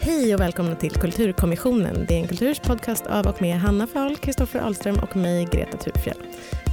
Hej 0.00 0.34
och 0.34 0.40
välkomna 0.40 0.74
till 0.74 0.90
Kulturkommissionen. 0.92 2.04
Det 2.08 2.14
är 2.14 2.18
en 2.18 2.28
kulturs 2.28 2.60
podcast 2.60 3.06
av 3.06 3.26
och 3.26 3.42
med 3.42 3.60
Hanna 3.60 3.86
Fahl, 3.86 4.16
Kristoffer 4.16 4.60
Ahlström 4.60 4.98
och 4.98 5.16
mig, 5.16 5.48
Greta 5.52 5.76
Thurfjell. 5.76 6.22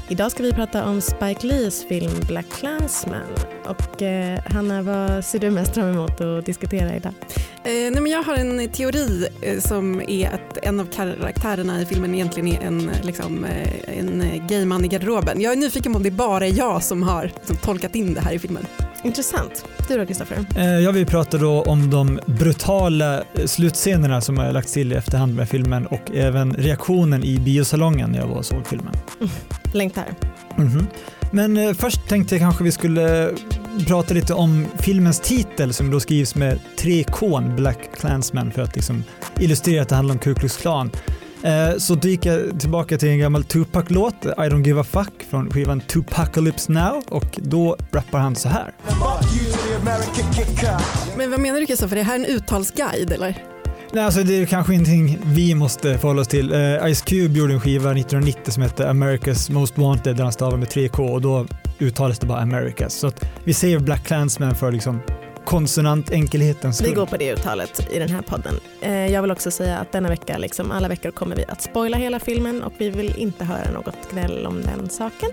Idag 0.10 0.32
ska 0.32 0.44
vi 0.44 0.54
prata 0.54 0.86
om 0.86 1.02
Spike 1.02 1.48
Lees 1.48 1.88
film 1.88 2.12
Black 2.28 2.46
Klansman. 2.50 3.28
Och 3.66 4.02
eh, 4.02 4.40
Hanna, 4.46 4.82
vad 4.82 5.26
ser 5.26 5.40
du 5.40 5.52
mest 5.52 5.74
fram 5.74 5.90
emot 5.90 6.22
att 6.22 6.46
diskutera 6.46 6.96
idag? 6.96 7.14
Eh, 7.66 7.92
nej 7.92 8.02
men 8.02 8.12
jag 8.12 8.24
har 8.24 8.36
en 8.36 8.70
teori 8.70 9.28
eh, 9.42 9.60
som 9.60 10.02
är 10.08 10.30
att 10.30 10.58
en 10.58 10.80
av 10.80 10.86
karaktärerna 10.86 11.82
i 11.82 11.86
filmen 11.86 12.16
egentligen 12.16 12.48
är 12.48 12.68
en, 12.68 12.92
liksom, 13.04 13.46
eh, 13.46 14.00
en 14.00 14.24
gay 14.48 14.66
man 14.66 14.86
i 14.86 14.88
garderoben. 14.88 15.42
Jag 15.42 15.54
är 15.54 15.58
nyfiken 15.58 15.92
på 15.92 15.98
om 15.98 16.04
det 16.04 16.12
bara 16.12 16.48
är 16.48 16.58
jag 16.58 16.84
som 16.84 17.04
har 17.04 17.32
som 17.44 17.56
tolkat 17.56 17.96
in 17.96 18.14
det 18.14 18.22
här 18.22 18.34
i 18.34 18.40
filmen. 18.40 18.66
Intressant. 19.04 19.66
Du 19.88 19.98
då 19.98 20.06
Kristoffer? 20.06 20.46
Eh, 20.58 20.66
jag 20.66 20.92
vill 20.92 21.06
prata 21.06 21.38
då 21.38 21.62
om 21.62 21.90
de 21.90 22.20
brutala 22.26 23.18
eh, 23.18 23.46
slutscenerna 23.46 24.22
som 24.22 24.38
har 24.38 24.52
lagts 24.52 24.74
till 24.74 24.94
i 24.94 24.96
efterhand 24.96 25.36
med 25.36 25.50
filmen 25.50 25.88
och 25.88 26.12
även 26.14 26.54
reaktionen 26.54 27.24
i 27.24 27.40
biosalongen 27.40 28.12
när 28.12 28.20
jag 28.20 28.28
var 28.28 28.38
och 28.38 28.46
såg 28.46 28.68
filmen. 28.68 28.94
Mm. 29.20 29.32
Längtar. 29.74 30.06
Mm 30.58 30.70
-hmm. 30.70 30.86
Men 31.32 31.58
eh, 31.58 31.74
först 31.74 32.08
tänkte 32.08 32.36
jag 32.36 32.42
kanske 32.42 32.64
vi 32.64 32.72
skulle 32.72 33.32
prata 33.88 34.14
lite 34.14 34.34
om 34.34 34.66
filmens 34.80 35.20
titel 35.20 35.74
som 35.74 35.92
då 35.92 36.00
skrivs 36.00 36.36
med 36.36 36.60
tre 36.78 37.04
K, 37.04 37.42
Black 37.58 37.80
Klansman, 38.00 38.52
för 38.52 38.62
att 38.62 38.76
liksom 38.76 39.04
illustrera 39.40 39.82
att 39.82 39.90
det 39.90 39.96
handlar 39.96 40.16
om 40.16 40.20
Ku 40.20 40.36
Klux 40.36 40.58
Klan. 40.58 40.92
Eh, 41.44 41.78
så 41.78 41.96
dyker 41.96 42.34
jag 42.34 42.60
tillbaka 42.60 42.98
till 42.98 43.10
en 43.10 43.20
gammal 43.20 43.44
Tupac-låt, 43.44 44.26
I 44.26 44.30
don't 44.30 44.66
give 44.66 44.82
a 44.82 44.84
fuck, 44.84 45.24
från 45.30 45.52
skivan 45.52 45.82
Tupacalypse 45.82 46.72
Now 46.72 47.04
och 47.10 47.40
då 47.42 47.78
rappar 47.92 48.20
han 48.20 48.36
så 48.36 48.50
här. 48.50 48.74
Men 51.18 51.32
vad 51.32 51.40
menar 51.40 51.60
du 51.60 51.66
Kristoffer, 51.66 51.96
är 51.96 52.00
det 52.00 52.06
här 52.06 52.16
en 52.16 52.26
uttalsguide 52.26 53.12
eller? 53.12 53.44
Nej, 53.94 54.04
alltså 54.04 54.24
det 54.24 54.42
är 54.42 54.46
kanske 54.46 54.74
ingenting 54.74 55.20
vi 55.24 55.56
måste 55.56 55.98
förhålla 55.98 56.22
oss 56.22 56.28
till. 56.28 56.54
Uh, 56.54 56.94
Ice 56.94 57.02
Cube 57.02 57.40
gjorde 57.40 57.54
en 57.54 57.62
skiva 57.62 57.92
1990 57.92 58.52
som 58.52 58.64
hette 58.64 58.90
America's 58.90 59.52
Most 59.52 59.78
Wanted 59.78 60.16
där 60.16 60.24
han 60.24 60.34
stavade 60.34 60.58
med 60.58 60.68
3K 60.68 61.10
och 61.10 61.22
då 61.22 61.46
uttalades 61.80 62.20
det 62.20 62.28
bara 62.28 62.40
Americas. 62.40 62.94
Så 62.94 63.08
att 63.08 63.26
vi 63.44 63.54
säger 63.54 63.80
Black 63.80 64.04
Clansman 64.04 64.56
för 64.56 64.72
liksom 64.72 65.02
konsonantenkelhetens 65.46 66.78
skull. 66.78 66.90
Vi 66.90 66.96
går 66.96 67.06
på 67.06 67.18
det 67.18 67.34
uttalet 67.34 67.88
i 67.92 68.00
den 68.00 68.10
här 68.10 68.22
podden. 68.22 68.60
Eh, 68.82 69.08
jag 69.08 69.22
vill 69.22 69.32
också 69.32 69.52
säga 69.52 69.78
att 69.78 69.92
denna 69.92 70.10
vecka, 70.10 70.38
liksom 70.38 70.72
alla 70.72 70.88
veckor, 70.88 71.12
kommer 71.12 71.36
vi 71.36 71.46
att 71.48 71.62
spoila 71.62 71.98
hela 71.98 72.20
filmen 72.20 72.64
och 72.64 72.74
vi 72.78 72.90
vill 72.90 73.16
inte 73.18 73.46
höra 73.46 73.72
något 73.72 74.12
gnäll 74.12 74.46
om 74.46 74.62
den 74.62 74.90
saken. 74.90 75.30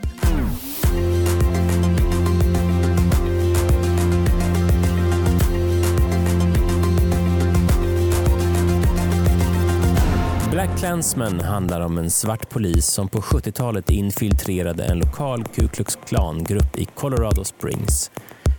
Black 10.62 10.78
Klansman 10.78 11.40
handlar 11.40 11.80
om 11.80 11.98
en 11.98 12.10
svart 12.10 12.50
polis 12.50 12.86
som 12.86 13.08
på 13.08 13.20
70-talet 13.20 13.90
infiltrerade 13.90 14.84
en 14.84 14.98
lokal 14.98 15.44
Ku 15.44 15.68
Klux 15.68 15.98
Klan-grupp 16.06 16.78
i 16.78 16.84
Colorado 16.84 17.44
Springs. 17.44 18.10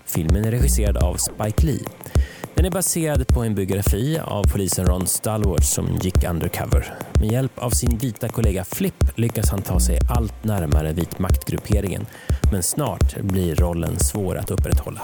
Filmen 0.05 0.45
är 0.45 0.51
regisserad 0.51 0.97
av 0.97 1.15
Spike 1.15 1.65
Lee. 1.65 1.79
Den 2.55 2.65
är 2.65 2.71
baserad 2.71 3.27
på 3.27 3.43
en 3.43 3.55
biografi 3.55 4.19
av 4.23 4.43
polisen 4.43 4.85
Ron 4.85 5.07
Stallworth 5.07 5.65
som 5.65 5.97
gick 6.01 6.29
undercover. 6.29 6.93
Med 7.19 7.31
hjälp 7.31 7.59
av 7.59 7.69
sin 7.69 7.97
vita 7.97 8.29
kollega 8.29 8.63
Flip 8.63 9.03
lyckas 9.15 9.49
han 9.49 9.61
ta 9.61 9.79
sig 9.79 9.99
allt 10.09 10.43
närmare 10.43 10.93
vit 10.93 11.19
maktgrupperingen. 11.19 12.05
Men 12.51 12.63
snart 12.63 13.21
blir 13.21 13.55
rollen 13.55 13.99
svår 13.99 14.37
att 14.37 14.51
upprätthålla. 14.51 15.01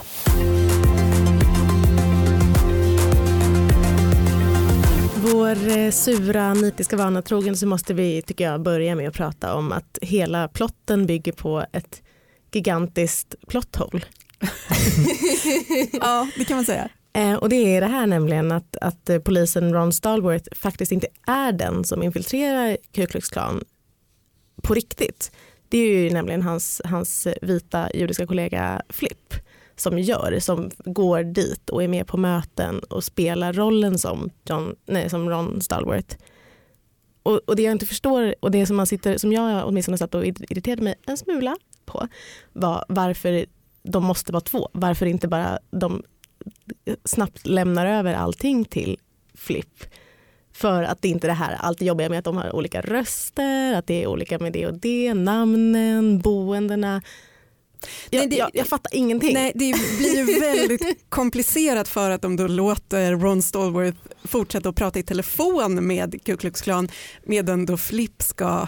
Vår 5.22 5.78
eh, 5.78 5.92
sura 5.92 6.54
nitiska 6.54 6.98
vana 6.98 7.22
trogen 7.22 7.58
så 7.58 7.68
måste 7.68 7.94
vi, 7.94 8.22
tycker 8.22 8.44
jag, 8.44 8.62
börja 8.62 8.96
med 8.96 9.08
att 9.08 9.16
prata 9.16 9.54
om 9.54 9.72
att 9.72 9.98
hela 10.02 10.48
plotten 10.48 11.06
bygger 11.06 11.32
på 11.32 11.66
ett 11.72 12.02
gigantiskt 12.52 13.36
plotthål. 13.48 14.06
ja, 15.92 16.28
det 16.38 16.46
kan 16.46 16.56
man 16.56 16.66
säga. 16.66 16.90
Eh, 17.14 17.34
och 17.34 17.50
det 17.50 17.56
är 17.56 17.82
det 17.82 17.88
här 17.88 18.08
nämligen 18.08 18.52
att, 18.52 18.76
att 18.82 19.10
eh, 19.10 19.20
polisen 19.20 19.74
Ron 19.74 19.94
Stallworth 19.94 20.56
faktiskt 20.56 20.92
inte 20.92 21.08
är 21.28 21.52
den 21.52 21.84
som 21.84 22.04
infiltrerar 22.04 22.78
Ku 22.92 23.06
Klux 23.06 23.30
Klan 23.30 23.64
på 24.64 24.74
riktigt. 24.74 25.32
Det 25.70 25.78
är 25.78 25.88
ju 25.88 26.10
nämligen 26.10 26.42
hans, 26.42 26.82
hans 26.86 27.28
vita 27.42 27.90
judiska 27.94 28.28
kollega 28.28 28.82
Flip 28.90 29.34
som 29.82 30.00
gör, 30.00 30.40
som 30.40 30.70
går 30.86 31.24
dit 31.24 31.70
och 31.70 31.84
är 31.84 31.88
med 31.88 32.08
på 32.08 32.18
möten 32.18 32.80
och 32.80 33.04
spelar 33.04 33.54
rollen 33.54 33.98
som, 33.98 34.30
John, 34.46 34.76
nej, 34.86 35.10
som 35.10 35.30
Ron 35.30 35.62
Stallworth. 35.62 36.18
Och, 37.24 37.42
och 37.46 37.56
det 37.56 37.62
jag 37.62 37.72
inte 37.72 37.86
förstår 37.86 38.36
och 38.40 38.52
det 38.52 38.66
som, 38.66 38.76
man 38.76 38.88
sitter, 38.88 39.18
som 39.18 39.34
jag 39.34 39.68
åtminstone 39.68 39.98
satt 39.98 40.16
och 40.16 40.26
irriterade 40.26 40.82
mig 40.82 40.96
en 41.06 41.18
smula 41.18 41.56
på 41.86 42.08
var 42.54 42.86
varför 42.88 43.46
de 43.84 44.04
måste 44.04 44.32
vara 44.32 44.42
två. 44.42 44.70
Varför 44.74 45.06
inte 45.06 45.28
bara 45.28 45.60
de 45.72 46.04
snabbt 47.06 47.48
lämnar 47.48 47.86
över 47.86 48.14
allting 48.14 48.66
till 48.66 48.98
Flip. 49.34 49.84
För 50.52 50.84
att 50.84 51.02
det 51.02 51.08
inte 51.08 51.28
är 51.28 51.30
det 51.30 51.34
här 51.34 51.56
allt 51.60 51.82
jobbiga 51.82 52.10
med 52.10 52.20
att 52.20 52.26
de 52.26 52.38
har 52.38 52.56
olika 52.56 52.82
röster, 52.82 53.74
att 53.74 53.88
det 53.88 54.04
är 54.04 54.08
olika 54.08 54.40
med 54.40 54.54
det 54.54 54.68
och 54.68 54.74
det, 54.74 55.14
namnen, 55.14 56.20
boendena. 56.20 57.02
Jag, 58.10 58.34
jag, 58.34 58.50
jag, 58.54 58.68
fattar 58.68 58.96
ingenting. 58.96 59.34
Nej, 59.34 59.52
det 59.56 59.74
blir 59.98 60.16
ju 60.16 60.40
väldigt 60.40 60.82
komplicerat 61.10 61.88
för 61.88 62.10
att 62.10 62.22
de 62.22 62.36
då 62.36 62.48
låter 62.48 63.12
Ron 63.12 63.42
Stallworth 63.42 63.98
fortsätta 64.24 64.70
att 64.70 64.76
prata 64.76 65.00
i 65.00 65.04
telefon 65.04 65.88
med 65.88 66.24
Ku 66.24 66.38
Klux 66.38 66.62
Klan 66.62 66.90
medan 67.24 67.66
då 67.66 67.78
Flip 67.78 68.24
ska 68.24 68.68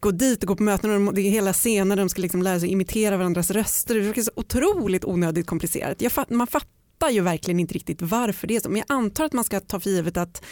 gå 0.00 0.10
dit 0.10 0.42
och 0.42 0.48
gå 0.48 0.56
på 0.56 0.62
möten 0.62 1.08
och 1.08 1.14
det 1.14 1.20
är 1.20 1.30
hela 1.30 1.52
scener 1.52 1.96
de 1.96 2.08
ska 2.08 2.22
liksom 2.22 2.42
lära 2.42 2.60
sig 2.60 2.68
imitera 2.68 3.16
varandras 3.16 3.50
röster. 3.50 3.94
Det 3.94 4.20
är 4.20 4.22
så 4.22 4.30
otroligt 4.34 5.04
onödigt 5.04 5.46
komplicerat. 5.46 6.12
Fatt, 6.12 6.30
man 6.30 6.46
fattar 6.46 7.10
ju 7.10 7.20
verkligen 7.20 7.60
inte 7.60 7.74
riktigt 7.74 8.02
varför 8.02 8.46
det 8.46 8.56
är 8.56 8.60
så 8.60 8.68
men 8.68 8.82
jag 8.88 8.96
antar 8.96 9.24
att 9.24 9.32
man 9.32 9.44
ska 9.44 9.60
ta 9.60 9.80
för 9.80 9.90
givet 9.90 10.16
att 10.16 10.44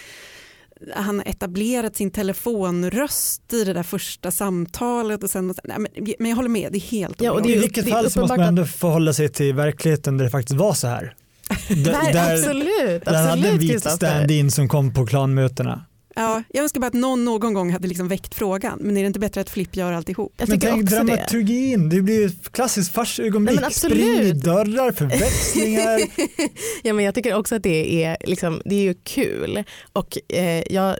han 0.94 1.20
etablerat 1.20 1.96
sin 1.96 2.10
telefonröst 2.10 3.52
i 3.52 3.64
det 3.64 3.72
där 3.72 3.82
första 3.82 4.30
samtalet 4.30 5.22
och 5.22 5.30
sen, 5.30 5.54
nej, 5.64 5.78
men, 5.78 5.86
men 6.18 6.28
jag 6.28 6.36
håller 6.36 6.48
med, 6.48 6.72
det 6.72 6.78
är 6.78 6.90
helt 6.90 7.20
ja, 7.20 7.32
och 7.32 7.42
det, 7.42 7.52
I 7.52 7.58
vilket 7.58 7.88
fall 7.88 8.10
så 8.10 8.20
måste 8.20 8.36
man 8.36 8.48
ändå 8.48 8.64
förhålla 8.64 9.12
sig 9.12 9.28
till 9.28 9.54
verkligheten 9.54 10.18
där 10.18 10.24
det 10.24 10.30
faktiskt 10.30 10.58
var 10.58 10.74
så 10.74 10.86
här. 10.86 11.14
D 11.68 11.74
där, 11.74 12.32
absolut, 12.32 12.66
där 12.76 12.96
absolut, 12.96 13.28
hade 13.28 13.48
en 13.48 13.58
vit 13.58 13.90
stand-in 13.90 14.50
som 14.50 14.68
kom 14.68 14.94
på 14.94 15.06
klanmötena. 15.06 15.84
Ja, 16.18 16.42
jag 16.48 16.62
önskar 16.62 16.80
bara 16.80 16.86
att 16.86 16.94
någon 16.94 17.24
någon 17.24 17.54
gång 17.54 17.72
hade 17.72 17.88
liksom 17.88 18.08
väckt 18.08 18.34
frågan, 18.34 18.78
men 18.82 18.96
är 18.96 19.00
det 19.00 19.06
inte 19.06 19.18
bättre 19.18 19.40
att 19.40 19.50
Flipp 19.50 19.76
gör 19.76 19.92
alltihop? 19.92 20.32
Jag 20.36 20.48
men 20.48 20.60
tänk 20.60 20.90
dramaturgin, 20.90 21.88
det. 21.88 21.96
det 21.96 22.02
blir 22.02 22.26
ett 22.26 22.52
klassiskt 22.52 22.92
farsögonblick, 22.92 23.72
spring 23.72 24.20
i 24.20 24.32
dörrar, 24.32 24.92
förväxlingar. 24.92 26.00
ja, 26.82 26.92
men 26.92 27.04
jag 27.04 27.14
tycker 27.14 27.34
också 27.34 27.54
att 27.54 27.62
det 27.62 28.04
är, 28.04 28.16
liksom, 28.24 28.62
det 28.64 28.74
är 28.74 28.82
ju 28.82 28.94
kul 28.94 29.64
och 29.92 30.18
eh, 30.28 30.62
jag 30.72 30.96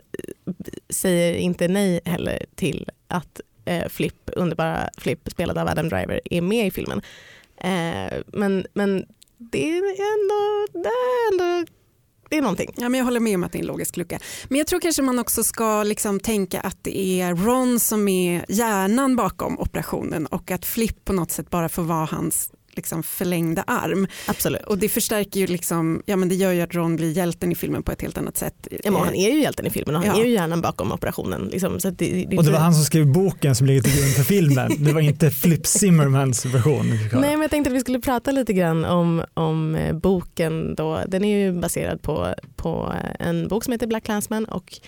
säger 0.89 1.33
inte 1.33 1.67
nej 1.67 2.01
heller 2.05 2.45
till 2.55 2.89
att 3.07 3.41
eh, 3.65 3.87
Flipp, 3.87 4.29
underbara 4.35 4.89
Flipp 4.97 5.29
spelad 5.31 5.57
av 5.57 5.67
Adam 5.67 5.89
Driver 5.89 6.21
är 6.25 6.41
med 6.41 6.67
i 6.67 6.71
filmen. 6.71 7.01
Eh, 7.57 8.17
men, 8.27 8.65
men 8.73 9.05
det 9.37 9.69
är 9.69 9.77
ändå, 9.77 10.67
det 10.83 10.89
är 10.89 11.33
ändå 11.33 11.71
det 12.29 12.37
är 12.37 12.41
någonting. 12.41 12.73
Ja, 12.77 12.89
men 12.89 12.97
jag 12.97 13.05
håller 13.05 13.19
med 13.19 13.35
om 13.35 13.43
att 13.43 13.51
det 13.51 13.57
är 13.57 13.61
en 13.61 13.67
logisk 13.67 13.97
lucka. 13.97 14.19
Men 14.47 14.57
jag 14.57 14.67
tror 14.67 14.79
kanske 14.79 15.01
man 15.01 15.19
också 15.19 15.43
ska 15.43 15.83
liksom 15.83 16.19
tänka 16.19 16.61
att 16.61 16.83
det 16.83 17.21
är 17.21 17.35
Ron 17.35 17.79
som 17.79 18.07
är 18.07 18.45
hjärnan 18.49 19.15
bakom 19.15 19.59
operationen 19.59 20.25
och 20.25 20.51
att 20.51 20.65
Flip 20.65 21.05
på 21.05 21.13
något 21.13 21.31
sätt 21.31 21.49
bara 21.49 21.69
får 21.69 21.83
vara 21.83 22.05
hans 22.05 22.51
liksom 22.79 23.03
förlängda 23.03 23.63
arm. 23.67 24.07
Absolut. 24.27 24.61
Och 24.61 24.77
det 24.77 24.89
förstärker 24.89 25.39
ju 25.39 25.47
liksom, 25.47 26.03
ja 26.05 26.15
men 26.15 26.29
det 26.29 26.35
gör 26.35 26.51
ju 26.51 26.61
att 26.61 26.75
Ron 26.75 26.95
blir 26.95 27.11
hjälten 27.11 27.51
i 27.51 27.55
filmen 27.55 27.83
på 27.83 27.91
ett 27.91 28.01
helt 28.01 28.17
annat 28.17 28.37
sätt. 28.37 28.67
Ja, 28.83 28.91
men 28.91 29.01
han 29.01 29.15
är 29.15 29.31
ju 29.31 29.41
hjälten 29.41 29.65
i 29.65 29.69
filmen 29.69 29.95
och 29.95 30.01
han 30.01 30.17
ja. 30.17 30.23
är 30.23 30.27
ju 30.27 30.33
hjärnan 30.33 30.61
bakom 30.61 30.91
operationen. 30.91 31.49
Liksom, 31.51 31.79
så 31.79 31.89
det, 31.89 32.25
det, 32.29 32.37
och 32.37 32.43
det 32.43 32.51
var 32.51 32.59
han 32.59 32.73
som 32.73 32.83
skrev 32.83 33.07
boken 33.07 33.55
som 33.55 33.67
ligger 33.67 33.81
till 33.81 33.97
grund 33.97 34.13
för 34.13 34.23
filmen. 34.23 34.71
Det 34.79 34.93
var 34.93 35.01
inte 35.01 35.31
Flip 35.31 35.67
Zimmermans 35.67 36.45
version. 36.45 36.89
Nej 37.13 37.31
men 37.31 37.41
jag 37.41 37.51
tänkte 37.51 37.69
att 37.69 37.75
vi 37.75 37.79
skulle 37.79 37.99
prata 37.99 38.31
lite 38.31 38.53
grann 38.53 38.85
om, 38.85 39.23
om 39.33 39.75
eh, 39.75 39.95
boken 39.95 40.75
då. 40.75 40.99
Den 41.07 41.23
är 41.23 41.37
ju 41.37 41.59
baserad 41.59 42.01
på, 42.01 42.35
på 42.55 42.93
en 43.19 43.47
bok 43.47 43.63
som 43.63 43.71
heter 43.71 43.87
Black 43.87 44.03
Clansman 44.03 44.45
och 44.45 44.79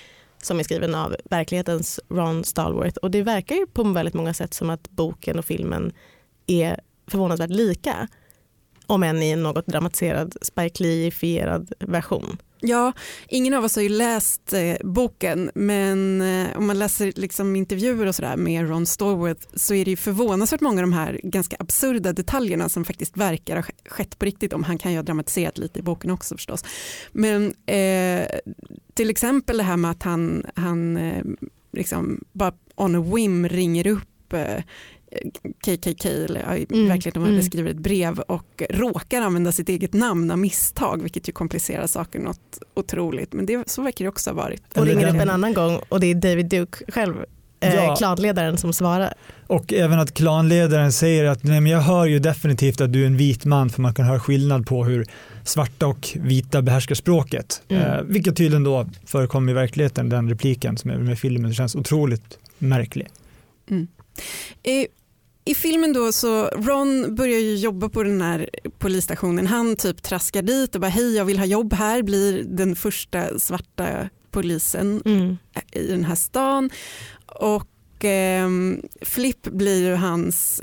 som 0.43 0.59
är 0.59 0.63
skriven 0.63 0.95
av 0.95 1.15
verklighetens 1.29 1.99
Ron 2.09 2.43
Stallworth 2.43 2.97
och 2.97 3.11
det 3.11 3.21
verkar 3.21 3.55
ju 3.55 3.67
på 3.67 3.83
väldigt 3.83 4.13
många 4.13 4.33
sätt 4.33 4.53
som 4.53 4.69
att 4.69 4.89
boken 4.89 5.39
och 5.39 5.45
filmen 5.45 5.91
är 6.47 6.79
förvånansvärt 7.11 7.49
lika. 7.49 8.07
Om 8.85 9.03
än 9.03 9.23
i 9.23 9.29
en 9.29 9.43
något 9.43 9.65
dramatiserad 9.65 10.35
Spike 10.41 10.83
Lee-ifierad 10.83 11.71
version. 11.79 12.37
Ja, 12.63 12.93
ingen 13.27 13.53
av 13.53 13.63
oss 13.63 13.75
har 13.75 13.83
ju 13.83 13.89
läst 13.89 14.53
eh, 14.53 14.75
boken 14.83 15.51
men 15.55 16.21
eh, 16.21 16.57
om 16.57 16.67
man 16.67 16.79
läser 16.79 17.13
liksom, 17.15 17.55
intervjuer 17.55 18.05
och 18.05 18.15
sådär 18.15 18.37
med 18.37 18.69
Ron 18.69 18.85
Stallworth 18.85 19.47
så 19.53 19.73
är 19.73 19.85
det 19.85 19.91
ju 19.91 19.97
förvånansvärt 19.97 20.61
många 20.61 20.81
av 20.81 20.83
de 20.83 20.93
här 20.93 21.19
ganska 21.23 21.55
absurda 21.59 22.13
detaljerna 22.13 22.69
som 22.69 22.85
faktiskt 22.85 23.17
verkar 23.17 23.55
ha 23.55 23.63
skett 23.85 24.19
på 24.19 24.25
riktigt. 24.25 24.53
Om 24.53 24.63
han 24.63 24.77
kan 24.77 24.91
ju 24.91 24.97
ha 24.97 25.03
dramatiserat 25.03 25.57
lite 25.57 25.79
i 25.79 25.81
boken 25.81 26.11
också 26.11 26.35
förstås. 26.35 26.63
Men 27.11 27.53
eh, 27.65 28.27
till 28.93 29.09
exempel 29.09 29.57
det 29.57 29.63
här 29.63 29.77
med 29.77 29.91
att 29.91 30.03
han, 30.03 30.45
han 30.55 30.97
eh, 30.97 31.23
liksom 31.73 32.23
bara 32.31 32.53
on 32.75 32.95
a 32.95 33.13
whim 33.15 33.49
ringer 33.49 33.87
upp 33.87 34.33
eh, 34.33 34.63
KKK, 35.65 36.05
eller 36.05 36.65
mm. 36.69 36.87
verkligen 36.87 37.23
de 37.23 37.29
mm. 37.29 37.43
skriver 37.43 37.71
ett 37.71 37.77
brev 37.77 38.19
och 38.19 38.63
råkar 38.69 39.21
använda 39.21 39.51
sitt 39.51 39.69
eget 39.69 39.93
namn 39.93 40.31
av 40.31 40.37
misstag, 40.37 41.01
vilket 41.01 41.29
ju 41.29 41.31
komplicerar 41.31 41.87
saker 41.87 42.19
något 42.19 42.59
otroligt. 42.73 43.33
Men 43.33 43.45
det, 43.45 43.69
så 43.69 43.81
verkar 43.81 44.05
det 44.05 44.09
också 44.09 44.29
ha 44.29 44.35
varit. 44.35 44.77
Och 44.77 44.85
ringer 44.85 45.15
upp 45.15 45.21
en 45.21 45.29
annan 45.29 45.53
gång 45.53 45.79
och 45.89 45.99
det 45.99 46.07
är 46.07 46.15
David 46.15 46.45
Duke 46.45 46.91
själv, 46.91 47.15
eh, 47.59 47.75
ja. 47.75 47.95
klanledaren 47.95 48.57
som 48.57 48.73
svarar. 48.73 49.13
Och 49.47 49.73
även 49.73 49.99
att 49.99 50.13
klanledaren 50.13 50.91
säger 50.91 51.25
att 51.25 51.43
nej, 51.43 51.61
men 51.61 51.71
jag 51.71 51.81
hör 51.81 52.05
ju 52.05 52.19
definitivt 52.19 52.81
att 52.81 52.93
du 52.93 53.01
är 53.03 53.07
en 53.07 53.17
vit 53.17 53.45
man 53.45 53.69
för 53.69 53.81
man 53.81 53.93
kan 53.93 54.05
höra 54.05 54.19
skillnad 54.19 54.67
på 54.67 54.83
hur 54.83 55.05
svarta 55.43 55.87
och 55.87 56.17
vita 56.21 56.61
behärskar 56.61 56.95
språket. 56.95 57.61
Mm. 57.69 57.83
Eh, 57.83 58.01
vilket 58.01 58.37
tydligen 58.37 58.63
då 58.63 58.87
förekommer 59.05 59.51
i 59.51 59.55
verkligheten, 59.55 60.09
den 60.09 60.29
repliken 60.29 60.77
som 60.77 60.91
är 60.91 60.97
med 60.97 61.19
filmen, 61.19 61.49
det 61.49 61.55
känns 61.55 61.75
otroligt 61.75 62.37
märklig. 62.57 63.07
Mm. 63.69 63.87
Eh, 64.63 64.85
i 65.45 65.55
filmen 65.55 65.93
då 65.93 66.11
så 66.11 66.45
Ron 66.45 67.15
börjar 67.15 67.39
ju 67.39 67.55
jobba 67.55 67.89
på 67.89 68.03
den 68.03 68.21
här 68.21 68.49
polisstationen. 68.79 69.47
Han 69.47 69.75
typ 69.75 70.03
traskar 70.03 70.41
dit 70.41 70.75
och 70.75 70.81
bara 70.81 70.87
hej 70.87 71.15
jag 71.15 71.25
vill 71.25 71.39
ha 71.39 71.45
jobb 71.45 71.73
här, 71.73 72.03
blir 72.03 72.43
den 72.43 72.75
första 72.75 73.39
svarta 73.39 74.09
polisen 74.31 75.01
mm. 75.05 75.37
i 75.71 75.87
den 75.87 76.05
här 76.05 76.15
stan. 76.15 76.69
Och 77.25 78.05
eh, 78.05 78.49
Flip 79.01 79.43
blir 79.43 79.89
ju 79.89 79.95
hans 79.95 80.61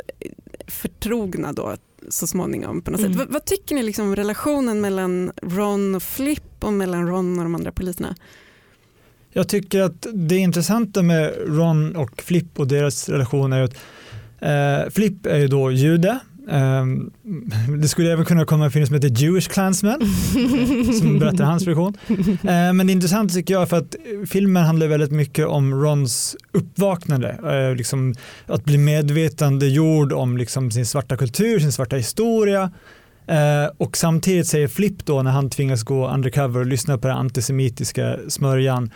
förtrogna 0.66 1.52
då 1.52 1.76
så 2.08 2.26
småningom 2.26 2.82
på 2.82 2.90
något 2.90 3.00
mm. 3.00 3.12
sätt. 3.12 3.22
V 3.22 3.26
vad 3.28 3.44
tycker 3.44 3.74
ni 3.74 3.82
liksom 3.82 4.06
om 4.06 4.16
relationen 4.16 4.80
mellan 4.80 5.32
Ron 5.42 5.94
och 5.94 6.02
Flip 6.02 6.64
och 6.64 6.72
mellan 6.72 7.08
Ron 7.08 7.38
och 7.38 7.44
de 7.44 7.54
andra 7.54 7.72
poliserna? 7.72 8.14
Jag 9.30 9.48
tycker 9.48 9.80
att 9.80 10.06
det 10.14 10.36
intressanta 10.36 11.02
med 11.02 11.34
Ron 11.46 11.96
och 11.96 12.22
Flip 12.22 12.58
och 12.58 12.68
deras 12.68 13.08
relation 13.08 13.52
är 13.52 13.62
att 13.62 13.74
Eh, 14.40 14.90
Flip 14.90 15.26
är 15.26 15.36
ju 15.36 15.48
då 15.48 15.72
jude. 15.72 16.18
Eh, 16.50 16.86
det 17.80 17.88
skulle 17.88 18.12
även 18.12 18.24
kunna 18.24 18.44
komma 18.44 18.64
en 18.64 18.70
film 18.70 18.86
som 18.86 18.94
heter 18.94 19.08
Jewish 19.08 19.48
Klansman 19.48 20.00
som 21.00 21.18
berättar 21.18 21.44
hans 21.44 21.66
version. 21.66 21.94
Eh, 22.08 22.72
men 22.72 22.86
det 22.86 22.90
är 22.90 22.94
intressant 22.94 23.34
tycker 23.34 23.54
jag 23.54 23.68
för 23.68 23.76
att 23.76 23.96
filmen 24.28 24.64
handlar 24.64 24.86
väldigt 24.86 25.12
mycket 25.12 25.46
om 25.46 25.74
Rons 25.74 26.36
uppvaknande. 26.52 27.28
Eh, 27.28 27.76
liksom 27.76 28.14
att 28.46 28.64
bli 28.64 28.78
medvetandegjord 28.78 30.12
om 30.12 30.36
liksom 30.36 30.70
sin 30.70 30.86
svarta 30.86 31.16
kultur, 31.16 31.58
sin 31.58 31.72
svarta 31.72 31.96
historia. 31.96 32.70
Eh, 33.26 33.70
och 33.78 33.96
samtidigt 33.96 34.46
säger 34.46 34.68
Flip 34.68 35.06
då 35.06 35.22
när 35.22 35.30
han 35.30 35.50
tvingas 35.50 35.82
gå 35.82 36.08
undercover 36.08 36.60
och 36.60 36.66
lyssna 36.66 36.98
på 36.98 37.08
den 37.08 37.16
antisemitiska 37.16 38.16
smörjan 38.28 38.90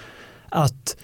att 0.48 0.96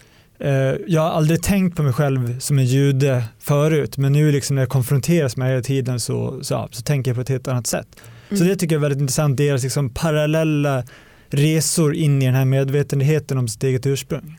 jag 0.86 1.00
har 1.00 1.10
aldrig 1.10 1.42
tänkt 1.42 1.76
på 1.76 1.82
mig 1.82 1.92
själv 1.92 2.38
som 2.38 2.58
en 2.58 2.64
jude 2.64 3.24
förut 3.38 3.98
men 3.98 4.12
nu 4.12 4.32
liksom 4.32 4.56
när 4.56 4.62
jag 4.62 4.68
konfronteras 4.68 5.36
med 5.36 5.48
det 5.48 5.52
hela 5.52 5.62
tiden 5.62 6.00
så, 6.00 6.38
så, 6.42 6.68
så 6.70 6.82
tänker 6.82 7.10
jag 7.10 7.16
på 7.16 7.20
ett 7.20 7.28
helt 7.28 7.48
annat 7.48 7.66
sätt. 7.66 7.86
Mm. 8.28 8.38
Så 8.38 8.44
det 8.44 8.56
tycker 8.56 8.74
jag 8.74 8.80
är 8.80 8.82
väldigt 8.82 9.00
intressant, 9.00 9.36
deras 9.36 9.62
liksom 9.62 9.90
parallella 9.90 10.84
resor 11.30 11.94
in 11.94 12.22
i 12.22 12.26
den 12.26 12.34
här 12.34 12.44
medvetenheten 12.44 13.38
om 13.38 13.48
sitt 13.48 13.64
eget 13.64 13.86
ursprung. 13.86 14.38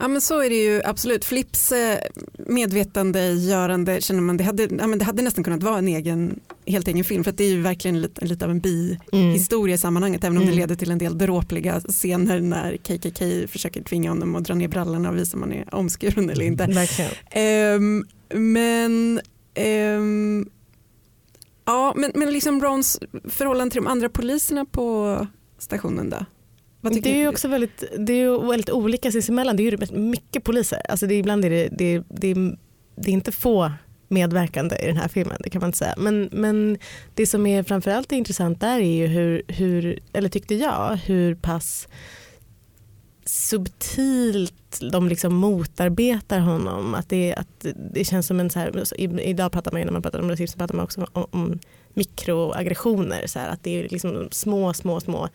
Ja 0.00 0.08
men 0.08 0.20
så 0.20 0.40
är 0.40 0.50
det 0.50 0.64
ju 0.64 0.82
absolut. 0.84 1.24
Flips 1.24 1.72
eh, 1.72 1.98
medvetandegörande 2.46 4.00
känner 4.00 4.20
man, 4.20 4.36
det 4.36 4.44
hade, 4.44 4.62
ja, 4.62 4.86
men 4.86 4.98
det 4.98 5.04
hade 5.04 5.22
nästan 5.22 5.44
kunnat 5.44 5.62
vara 5.62 5.78
en 5.78 5.88
egen, 5.88 6.40
helt 6.66 6.88
egen 6.88 7.04
film 7.04 7.24
för 7.24 7.32
det 7.32 7.44
är 7.44 7.48
ju 7.48 7.60
verkligen 7.60 8.00
lite, 8.00 8.24
lite 8.24 8.44
av 8.44 8.50
en 8.50 8.60
bihistoria 8.60 9.70
mm. 9.70 9.74
i 9.74 9.78
sammanhanget 9.78 10.24
även 10.24 10.36
om 10.36 10.42
mm. 10.42 10.54
det 10.54 10.60
leder 10.60 10.74
till 10.74 10.90
en 10.90 10.98
del 10.98 11.18
dråpliga 11.18 11.80
scener 11.80 12.40
när 12.40 12.76
KKK 12.76 13.48
försöker 13.48 13.82
tvinga 13.82 14.10
honom 14.10 14.36
att 14.36 14.44
dra 14.44 14.54
ner 14.54 14.68
brallorna 14.68 15.10
och 15.10 15.16
visa 15.16 15.36
om 15.36 15.42
han 15.42 15.52
är 15.52 15.74
omskuren 15.74 16.30
eller 16.30 16.44
inte. 16.44 16.86
Um, 17.76 18.04
men 18.34 19.20
um, 19.96 20.50
Ja, 21.70 21.92
men, 21.96 22.12
men 22.14 22.32
liksom 22.32 22.62
Rons 22.62 23.00
förhållande 23.24 23.72
till 23.72 23.82
de 23.82 23.86
andra 23.86 24.08
poliserna 24.08 24.64
på 24.64 25.26
stationen 25.60 26.10
då? 26.10 26.24
det 26.82 27.22
är 27.22 27.28
också 27.28 27.48
väldigt, 27.48 27.84
det 27.98 28.12
är 28.12 28.48
väldigt 28.48 28.70
olika 28.70 29.12
sinsemellan. 29.12 29.56
Det 29.56 29.62
är 29.62 29.72
ju 29.92 29.98
mycket 29.98 30.44
poliser. 30.44 30.82
Alltså 30.88 31.06
det 31.06 31.14
är, 31.14 31.18
ibland 31.18 31.44
är 31.44 31.50
det, 31.50 31.68
det, 31.68 32.02
det, 32.08 32.34
det 32.96 33.10
är 33.10 33.12
inte 33.12 33.32
få 33.32 33.72
medverkande 34.08 34.76
i 34.76 34.86
den 34.86 34.96
här 34.96 35.08
filmen, 35.08 35.36
det 35.44 35.50
kan 35.50 35.60
man 35.60 35.68
inte 35.68 35.78
säga. 35.78 35.94
Men, 35.98 36.28
men 36.32 36.78
det 37.14 37.26
som 37.26 37.46
är 37.46 37.62
framförallt 37.62 38.12
intressant 38.12 38.60
där 38.60 38.80
är 38.80 38.94
ju 38.94 39.06
hur, 39.06 39.42
hur, 39.48 39.98
eller 40.12 40.28
tyckte 40.28 40.54
jag, 40.54 40.96
hur 40.96 41.34
pass 41.34 41.88
subtilt 43.24 44.80
de 44.92 45.08
liksom 45.08 45.34
motarbetar 45.34 46.38
honom. 46.38 46.94
Att 46.94 47.08
det, 47.08 47.34
att 47.34 47.66
det 47.94 48.04
känns 48.04 48.26
som 48.26 48.40
en 48.40 48.50
så 48.50 48.58
här, 48.58 49.00
idag 49.20 49.52
pratar 49.52 49.72
man 49.72 49.80
ju 49.80 49.84
när 49.84 49.92
man 49.92 50.02
pratar 50.02 50.20
om 50.20 50.30
rasism 50.30 50.58
pratar 50.58 50.74
man 50.74 50.84
också 50.84 51.06
om, 51.12 51.26
om 51.30 51.58
mikroaggressioner. 51.94 53.26
Så 53.26 53.38
här, 53.38 53.48
att 53.48 53.62
det 53.62 53.80
är 53.80 53.88
liksom 53.88 54.28
små, 54.30 54.74
små, 54.74 55.00
små 55.00 55.28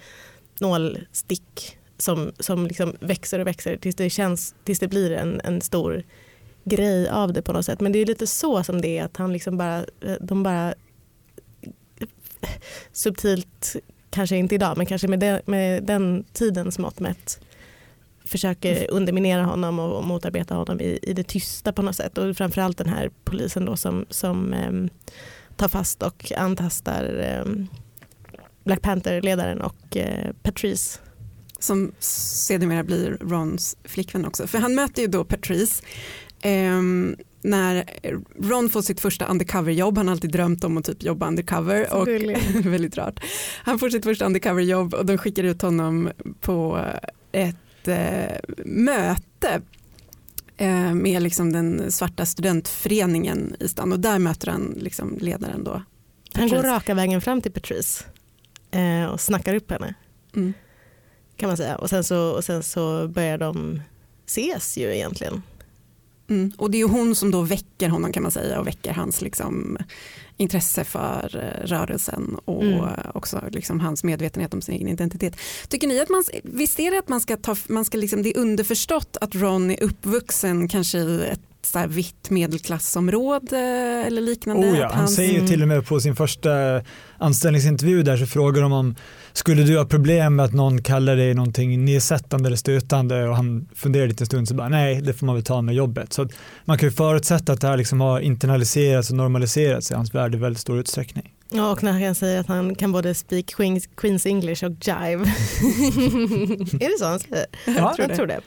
nålstick 0.60 1.78
som, 1.98 2.32
som 2.40 2.68
liksom 2.68 2.96
växer 3.00 3.40
och 3.40 3.48
växer 3.48 3.78
tills 3.78 3.96
det, 3.96 4.10
känns, 4.10 4.56
tills 4.64 4.80
det 4.80 4.88
blir 4.88 5.12
en, 5.12 5.42
en 5.44 5.62
stor 5.62 6.04
grej 6.64 7.10
av 7.10 7.34
det 7.34 7.42
på 7.42 7.54
något 7.54 7.66
sätt. 7.66 7.80
Men 7.80 7.92
det 7.92 8.00
är 8.00 8.06
lite 8.06 8.28
så 8.28 8.64
som 8.64 8.82
det 8.82 8.98
är 8.98 9.04
att 9.04 9.18
han 9.18 9.34
liksom 9.34 9.58
bara, 9.58 9.86
de 10.20 10.44
bara 10.44 10.74
subtilt, 12.92 13.76
kanske 14.10 14.38
inte 14.38 14.56
idag, 14.56 14.78
men 14.78 14.86
kanske 14.86 15.08
med, 15.08 15.20
de, 15.20 15.40
med 15.46 15.84
den 15.84 16.26
tidens 16.34 16.80
mått 16.80 17.00
mätt 17.00 17.40
försöker 18.26 18.92
underminera 18.92 19.44
honom 19.44 19.80
och 19.80 20.04
motarbeta 20.04 20.56
honom 20.56 20.82
i, 20.82 21.00
i 21.02 21.14
det 21.14 21.24
tysta 21.24 21.74
på 21.74 21.82
något 21.82 21.96
sätt. 21.96 22.18
Och 22.18 22.38
framförallt 22.38 22.78
den 22.78 22.90
här 22.90 23.10
polisen 23.24 23.66
då 23.66 23.78
som, 23.78 24.06
som 24.10 24.54
um, 24.54 24.90
tar 25.58 25.68
fast 25.68 26.04
och 26.04 26.32
antastar 26.38 27.42
um, 27.46 27.68
Black 28.64 28.82
Panther-ledaren 28.82 29.62
och 29.62 29.96
uh, 29.96 30.32
Patrice. 30.44 31.00
Som 31.60 31.92
sedermera 32.00 32.84
blir 32.84 33.18
Rons 33.22 33.78
flickvän 33.84 34.26
också. 34.26 34.48
För 34.48 34.58
han 34.58 34.76
möter 34.76 35.02
ju 35.02 35.08
då 35.08 35.24
Patrice 35.24 35.82
um, 36.44 37.16
när 37.46 37.86
Ron 38.42 38.70
får 38.70 38.82
sitt 38.82 39.00
första 39.00 39.26
undercover-jobb, 39.26 39.98
han 39.98 40.08
har 40.08 40.12
alltid 40.12 40.32
drömt 40.32 40.64
om 40.64 40.78
att 40.78 40.86
typ 40.86 41.04
jobba 41.04 41.28
undercover. 41.28 41.94
Och, 41.94 42.08
väldigt 42.66 42.98
rart. 42.98 43.20
Han 43.64 43.80
får 43.80 43.90
sitt 43.90 44.04
första 44.04 44.26
undercover-jobb 44.26 44.94
och 44.94 45.06
de 45.06 45.18
skickar 45.18 45.44
ut 45.44 45.62
honom 45.62 46.12
på 46.42 46.86
ett 47.32 47.88
eh, 47.88 48.38
möte 48.66 49.50
eh, 49.50 49.60
med 50.94 51.24
liksom 51.24 51.54
den 51.54 51.92
svarta 51.92 52.26
studentföreningen 52.26 53.56
i 53.60 53.68
stan 53.68 53.92
och 53.92 54.00
där 54.00 54.20
möter 54.20 54.52
han 54.52 54.78
liksom 54.78 55.18
ledaren 55.22 55.64
då. 55.64 55.82
Han 56.34 56.50
går 56.50 56.64
raka 56.64 56.94
vägen 56.94 57.22
fram 57.22 57.42
till 57.42 57.52
Patrice 57.52 58.06
eh, 58.72 59.06
och 59.06 59.22
snackar 59.22 59.56
upp 59.56 59.72
henne. 59.72 59.94
Mm. 60.36 60.54
Kan 61.38 61.48
man 61.48 61.58
säga. 61.58 61.76
Och 61.76 61.90
sen, 61.90 62.04
så, 62.04 62.30
och 62.30 62.44
sen 62.44 62.64
så 62.64 63.08
börjar 63.08 63.38
de 63.38 63.82
ses 64.26 64.78
ju 64.78 64.96
egentligen. 64.96 65.42
Mm. 66.30 66.52
Och 66.58 66.72
det 66.72 66.82
är 66.82 66.88
hon 66.88 67.16
som 67.16 67.32
då 67.32 67.42
väcker 67.42 67.90
honom 67.90 68.12
kan 68.12 68.24
man 68.24 68.32
säga 68.32 68.60
och 68.60 68.68
väcker 68.68 68.94
hans 68.94 69.22
liksom, 69.22 69.78
intresse 70.38 70.84
för 70.84 71.30
eh, 71.36 71.68
rörelsen 71.68 72.38
och 72.46 72.64
mm. 72.64 72.90
också 73.14 73.42
liksom 73.52 73.80
hans 73.80 74.04
medvetenhet 74.04 74.54
om 74.54 74.62
sin 74.62 74.76
egen 74.76 74.88
identitet. 74.88 75.38
Tycker 75.68 75.88
ni 75.88 76.00
att 76.00 76.10
man, 76.10 76.24
visst 76.44 76.80
är 76.80 76.92
det 76.92 77.00
att 77.00 77.10
man 77.10 77.22
ska 77.22 77.38
ta, 77.38 77.56
man 77.68 77.86
ska 77.86 77.98
liksom, 77.98 78.24
det 78.24 78.30
är 78.30 78.38
underförstått 78.38 79.18
att 79.22 79.36
Ron 79.36 79.72
är 79.72 79.84
uppvuxen 79.84 80.68
kanske 80.68 80.98
i 80.98 81.26
ett 81.26 81.42
så 81.62 81.80
här 81.80 81.88
vitt 81.88 82.30
medelklassområde 82.30 83.60
eller 84.08 84.22
liknande? 84.22 84.68
Oh 84.68 84.80
ja, 84.80 84.92
han 84.94 85.08
säger 85.08 85.42
ju 85.42 85.48
till 85.48 85.62
och 85.62 85.68
med 85.68 85.88
på 85.88 86.00
sin 86.00 86.16
första 86.16 86.82
anställningsintervju 87.18 88.04
där 88.04 88.18
så 88.18 88.26
frågar 88.26 88.62
de 88.62 88.72
om 88.72 88.96
skulle 89.38 89.64
du 89.64 89.78
ha 89.78 89.86
problem 89.86 90.36
med 90.36 90.46
att 90.46 90.54
någon 90.54 90.82
kallar 90.82 91.16
dig 91.16 91.34
någonting 91.34 91.86
nedsättande 91.86 92.48
eller 92.48 92.58
stötande 92.58 93.28
och 93.28 93.36
han 93.36 93.68
funderar 93.76 94.08
lite 94.08 94.22
en 94.22 94.26
stund 94.26 94.48
så 94.48 94.56
bara 94.56 94.70
nej 94.70 95.02
det 95.02 95.14
får 95.14 95.26
man 95.26 95.36
väl 95.36 95.44
ta 95.44 95.62
med 95.62 95.76
jobbet. 95.76 96.14
Så 96.14 96.28
man 96.66 96.78
kan 96.78 96.90
ju 96.90 96.96
förutsätta 96.96 97.54
att 97.54 97.62
det 97.62 97.68
här 97.68 97.78
liksom 97.78 98.02
har 98.02 98.20
internaliserats 98.20 99.10
och 99.10 99.16
normaliserats 99.18 99.92
i 99.92 99.94
hans 99.94 100.16
värld 100.16 100.36
i 100.36 100.38
väldigt 100.38 100.62
stor 100.62 100.80
utsträckning. 100.80 101.35
Ja, 101.50 101.72
och 101.72 101.84
när 101.84 102.06
han 102.06 102.16
säger 102.16 102.40
att 102.40 102.48
han 102.48 102.76
kan 102.76 102.92
både 102.92 103.16
speak 103.16 103.46
Queens, 103.46 103.90
Queens 103.96 104.26
English 104.26 104.66
och 104.66 104.72
jive. 104.72 105.22
är 106.80 106.92
det 106.92 107.00
så 107.00 107.06
han 107.06 107.20
säger? 107.20 107.46
Ja, 107.66 107.74
jag 107.74 107.96
tror, 107.96 108.08
jag 108.08 108.18
tror 108.18 108.28
det. 108.28 108.42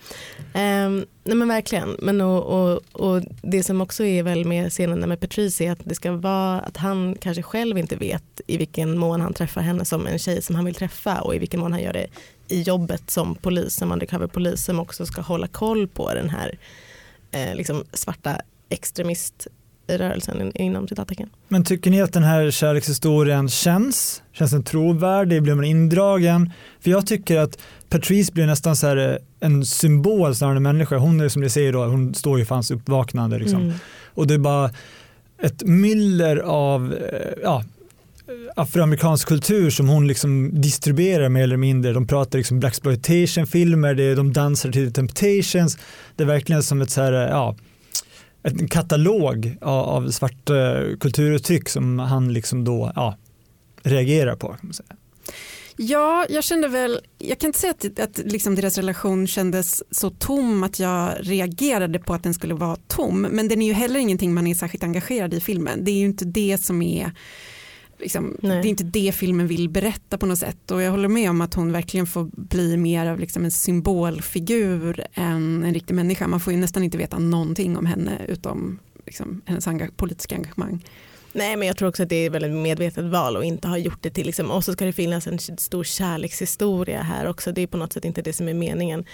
Um, 0.86 1.06
nej 1.24 1.36
men 1.36 1.48
verkligen. 1.48 1.96
Men 1.98 2.20
och, 2.20 2.42
och, 2.42 2.82
och, 2.92 3.22
det 3.42 3.62
som 3.62 3.80
också 3.80 4.04
är 4.04 4.22
väl 4.22 4.44
med 4.44 4.70
scenen 4.70 5.08
med 5.08 5.20
Patrice 5.20 5.60
är 5.60 5.72
att 5.72 5.80
det 5.84 5.94
ska 5.94 6.12
vara 6.12 6.60
att 6.60 6.76
han 6.76 7.16
kanske 7.20 7.42
själv 7.42 7.78
inte 7.78 7.96
vet 7.96 8.40
i 8.46 8.56
vilken 8.56 8.98
mån 8.98 9.20
han 9.20 9.34
träffar 9.34 9.60
henne 9.60 9.84
som 9.84 10.06
en 10.06 10.18
tjej 10.18 10.42
som 10.42 10.54
han 10.54 10.64
vill 10.64 10.74
träffa 10.74 11.20
och 11.20 11.34
i 11.34 11.38
vilken 11.38 11.60
mån 11.60 11.72
han 11.72 11.82
gör 11.82 11.92
det 11.92 12.06
i 12.48 12.62
jobbet 12.62 13.10
som 13.10 13.34
polis, 13.34 13.74
som 13.74 13.92
undercover-polis 13.92 14.64
som 14.64 14.80
också 14.80 15.06
ska 15.06 15.20
hålla 15.20 15.46
koll 15.46 15.88
på 15.88 16.14
den 16.14 16.30
här 16.30 16.58
eh, 17.30 17.54
liksom 17.54 17.84
svarta 17.92 18.40
extremiströrelsen 19.88 20.52
inom 20.54 20.88
citattecken. 20.88 21.28
Men 21.48 21.64
tycker 21.64 21.90
ni 21.90 22.02
att 22.02 22.12
den 22.12 22.22
här 22.22 22.50
kärlekshistorien 22.50 23.48
känns? 23.48 24.22
Känns 24.32 24.50
den 24.50 24.62
trovärdig? 24.62 25.42
Blir 25.42 25.54
man 25.54 25.64
indragen? 25.64 26.50
För 26.80 26.90
jag 26.90 27.06
tycker 27.06 27.38
att 27.38 27.58
Patrice 27.88 28.32
blir 28.32 28.46
nästan 28.46 28.76
så 28.76 28.86
här 28.86 28.96
eh, 28.96 29.48
en 29.48 29.64
symbol 29.64 30.34
snarare 30.34 30.52
än 30.52 30.56
en 30.56 30.62
människa. 30.62 30.96
Hon 30.96 31.20
är 31.20 31.28
som 31.28 31.42
ni 31.42 31.50
säger 31.50 31.72
då, 31.72 31.84
hon 31.84 32.14
står 32.14 32.38
ju 32.38 32.44
för 32.44 32.54
hans 32.54 32.70
uppvaknande 32.70 33.38
liksom. 33.38 33.62
Mm. 33.62 33.74
Och 34.14 34.26
det 34.26 34.34
är 34.34 34.38
bara 34.38 34.70
ett 35.42 35.62
myller 35.62 36.36
av 36.36 36.94
eh, 36.94 37.42
ja, 37.42 37.64
afroamerikansk 38.56 39.28
kultur 39.28 39.70
som 39.70 39.88
hon 39.88 40.06
liksom 40.06 40.60
distribuerar 40.60 41.28
mer 41.28 41.42
eller 41.42 41.56
mindre. 41.56 41.92
De 41.92 42.06
pratar 42.06 42.38
liksom 42.38 42.60
blaxploitation-filmer, 42.60 44.16
de 44.16 44.32
dansar 44.32 44.72
till 44.72 44.92
Temptations. 44.92 45.78
Det 46.16 46.22
är 46.22 46.26
verkligen 46.26 46.62
som 46.62 46.80
ett 46.80 46.90
så 46.90 47.02
här, 47.02 47.12
ja, 47.12 47.56
en 48.52 48.68
katalog 48.68 49.56
av, 49.60 49.84
av 49.88 50.10
svarta 50.10 50.78
eh, 50.78 50.96
kulturuttryck 50.96 51.68
som 51.68 51.98
han 51.98 52.32
liksom 52.32 52.64
då 52.64 52.92
ja, 52.94 53.16
reagerar 53.82 54.36
på. 54.36 54.48
Kan 54.48 54.60
man 54.62 54.72
säga. 54.72 54.96
Ja, 55.80 56.26
jag 56.28 56.44
kände 56.44 56.68
väl, 56.68 57.00
jag 57.18 57.38
kan 57.38 57.48
inte 57.48 57.58
säga 57.58 57.70
att, 57.70 58.00
att 58.00 58.18
liksom 58.18 58.54
deras 58.54 58.76
relation 58.76 59.26
kändes 59.26 59.82
så 59.90 60.10
tom 60.10 60.62
att 60.62 60.78
jag 60.78 61.14
reagerade 61.20 61.98
på 61.98 62.14
att 62.14 62.22
den 62.22 62.34
skulle 62.34 62.54
vara 62.54 62.76
tom, 62.86 63.22
men 63.22 63.48
den 63.48 63.62
är 63.62 63.66
ju 63.66 63.72
heller 63.72 64.00
ingenting 64.00 64.34
man 64.34 64.46
är 64.46 64.54
särskilt 64.54 64.84
engagerad 64.84 65.34
i 65.34 65.40
filmen. 65.40 65.84
Det 65.84 65.90
är 65.90 65.98
ju 65.98 66.04
inte 66.04 66.24
det 66.24 66.58
som 66.58 66.82
är 66.82 67.12
Liksom, 67.98 68.36
det 68.40 68.48
är 68.48 68.66
inte 68.66 68.84
det 68.84 69.14
filmen 69.14 69.46
vill 69.46 69.68
berätta 69.68 70.18
på 70.18 70.26
något 70.26 70.38
sätt 70.38 70.70
och 70.70 70.82
jag 70.82 70.90
håller 70.90 71.08
med 71.08 71.30
om 71.30 71.40
att 71.40 71.54
hon 71.54 71.72
verkligen 71.72 72.06
får 72.06 72.30
bli 72.32 72.76
mer 72.76 73.06
av 73.06 73.20
liksom 73.20 73.44
en 73.44 73.50
symbolfigur 73.50 75.06
än 75.14 75.64
en 75.64 75.74
riktig 75.74 75.94
människa. 75.94 76.28
Man 76.28 76.40
får 76.40 76.52
ju 76.52 76.58
nästan 76.58 76.82
inte 76.82 76.98
veta 76.98 77.18
någonting 77.18 77.76
om 77.76 77.86
henne 77.86 78.24
utom 78.28 78.78
liksom, 79.06 79.40
hennes 79.44 79.66
enga 79.66 79.88
politiska 79.96 80.34
engagemang. 80.34 80.84
Nej 81.38 81.56
men 81.56 81.68
jag 81.68 81.76
tror 81.76 81.88
också 81.88 82.02
att 82.02 82.08
det 82.08 82.16
är 82.16 82.26
ett 82.26 82.32
väldigt 82.32 82.52
medvetet 82.52 83.04
val 83.04 83.36
och 83.36 83.44
inte 83.44 83.68
ha 83.68 83.78
gjort 83.78 84.02
det 84.02 84.10
till 84.10 84.26
liksom, 84.26 84.50
och 84.50 84.64
så 84.64 84.72
ska 84.72 84.84
det 84.84 84.92
finnas 84.92 85.26
en 85.26 85.38
stor 85.38 85.84
kärlekshistoria 85.84 87.02
här 87.02 87.26
också. 87.26 87.52
Det 87.52 87.62
är 87.62 87.66
på 87.66 87.76
något 87.76 87.92
sätt 87.92 88.04
inte 88.04 88.22
det 88.22 88.32
som 88.32 88.48
är 88.48 88.54
meningen. 88.54 89.04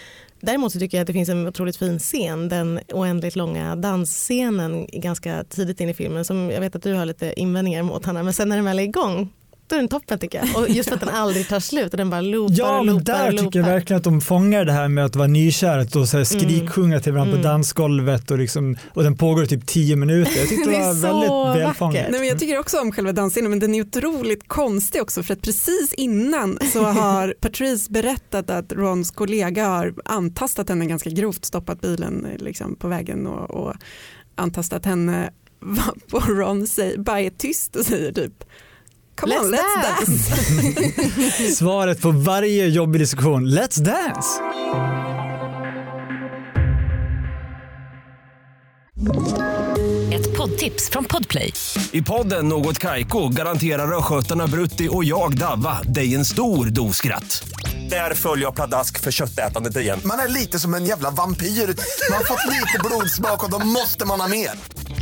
Däremot 0.40 0.72
så 0.72 0.78
tycker 0.78 0.98
jag 0.98 1.02
att 1.02 1.06
det 1.06 1.12
finns 1.12 1.28
en 1.28 1.48
otroligt 1.48 1.76
fin 1.76 1.98
scen, 1.98 2.48
den 2.48 2.80
oändligt 2.92 3.36
långa 3.36 3.76
dansscenen 3.76 4.86
ganska 4.92 5.44
tidigt 5.44 5.80
in 5.80 5.88
i 5.88 5.94
filmen 5.94 6.24
som 6.24 6.50
jag 6.50 6.60
vet 6.60 6.76
att 6.76 6.82
du 6.82 6.94
har 6.94 7.06
lite 7.06 7.40
invändningar 7.40 7.82
mot 7.82 8.04
Hanna, 8.04 8.22
men 8.22 8.32
sen 8.32 8.48
när 8.48 8.56
den 8.56 8.64
väl 8.64 8.78
är 8.78 8.82
igång 8.82 9.32
då 9.66 9.76
är 9.76 9.80
den 9.80 9.88
toppen 9.88 10.18
tycker 10.18 10.38
jag. 10.38 10.56
Och 10.62 10.68
just 10.71 10.88
för 10.88 10.94
att 10.94 11.00
den 11.00 11.14
aldrig 11.14 11.49
tar 11.49 11.61
slut 11.61 11.92
och 11.92 11.97
den 11.97 12.11
bara 12.11 12.21
loopar 12.21 12.54
Ja, 12.59 12.78
och 12.78 12.87
men 12.87 12.94
loopar 12.94 13.12
där 13.12 13.33
och 13.33 13.38
tycker 13.38 13.59
jag 13.59 13.66
verkligen 13.66 13.99
att 13.99 14.04
de 14.04 14.21
fångar 14.21 14.64
det 14.64 14.73
här 14.73 14.88
med 14.88 15.04
att 15.04 15.16
vara 15.16 15.28
nykär 15.28 15.97
och 15.97 16.09
så 16.09 16.16
här 16.16 16.25
skriksjunga 16.25 17.00
till 17.00 17.12
varandra 17.12 17.33
Mm. 17.33 17.42
på 17.42 17.49
dansgolvet 17.49 18.30
och, 18.30 18.38
liksom, 18.38 18.76
och 18.94 19.02
den 19.02 19.16
pågår 19.16 19.44
i 19.44 19.47
typ 19.47 19.66
tio 19.66 19.97
minuter. 19.97 20.33
Jag 20.38 20.49
tyckte 20.49 20.71
det, 20.71 20.76
Det 20.76 20.83
är 20.83 20.87
var 20.87 20.94
så 20.94 21.47
väldigt 21.47 21.62
välfångat. 21.62 22.06
Nej, 22.11 22.21
men 22.21 22.28
jag 22.28 22.38
tycker 22.38 22.59
också 22.59 22.80
om 22.80 22.92
själva 22.92 23.12
dansscenen 23.12 23.50
men 23.50 23.59
den 23.59 23.75
är 23.75 23.80
otroligt 23.83 24.49
konstig 24.49 25.02
också 25.02 25.23
för 25.23 25.35
att 25.35 25.42
precis 25.42 25.92
innan 25.97 26.59
så 26.73 26.85
har 26.85 27.35
Patrice 27.40 27.88
berättat 27.90 28.50
att 28.50 28.73
Rons 28.73 29.11
kollega 29.11 29.66
har 29.68 29.94
antastat 30.04 30.68
henne 30.68 30.87
ganska 30.87 31.11
grovt, 31.11 31.44
stoppat 31.44 31.80
bilen 31.80 32.26
liksom, 32.38 32.76
på 32.76 32.88
vägen 32.88 33.26
och, 33.26 33.50
och 33.50 33.75
antastat 34.35 34.85
henne 34.87 35.30
på 36.11 36.18
Ron 36.18 36.66
säger, 36.66 36.99
bara 36.99 37.21
är 37.21 37.30
tyst 37.30 37.76
och 37.76 37.85
säger 37.87 38.12
typ 38.12 38.44
Come 39.16 39.35
on, 39.35 39.50
Let's 39.50 39.62
let's 39.76 40.06
dance. 40.06 41.54
Svaret 41.56 42.00
på 42.02 42.11
varje 42.11 42.66
jobbig 42.66 43.00
diskussion, 43.00 43.47
let's 43.49 43.80
dance! 43.80 44.40
Ett 50.12 50.37
poddtips 50.37 50.90
från 50.90 51.04
Podplay. 51.04 51.52
I 51.92 52.02
podden 52.02 52.49
Något 52.49 52.78
Kaiko 52.78 53.28
garanterar 53.28 53.99
östgötarna 53.99 54.47
Brutti 54.47 54.88
och 54.90 55.04
jag, 55.04 55.38
Davva, 55.38 55.83
dig 55.83 56.14
en 56.14 56.25
stor 56.25 56.66
dos 56.66 56.97
skratt. 56.97 57.49
Där 57.90 58.14
följer 58.14 58.44
jag 58.44 58.54
pladask 58.54 59.00
för 59.00 59.11
köttätandet 59.11 59.76
igen. 59.76 60.00
Man 60.04 60.18
är 60.18 60.28
lite 60.28 60.59
som 60.59 60.75
en 60.75 60.85
jävla 60.85 61.11
vampyr. 61.11 61.47
Man 61.47 62.16
har 62.18 62.25
fått 62.25 62.52
lite 62.52 62.78
blodsmak 62.85 63.44
och 63.44 63.50
då 63.50 63.66
måste 63.66 64.06
man 64.06 64.21
ha 64.21 64.28
mer. 64.28 64.50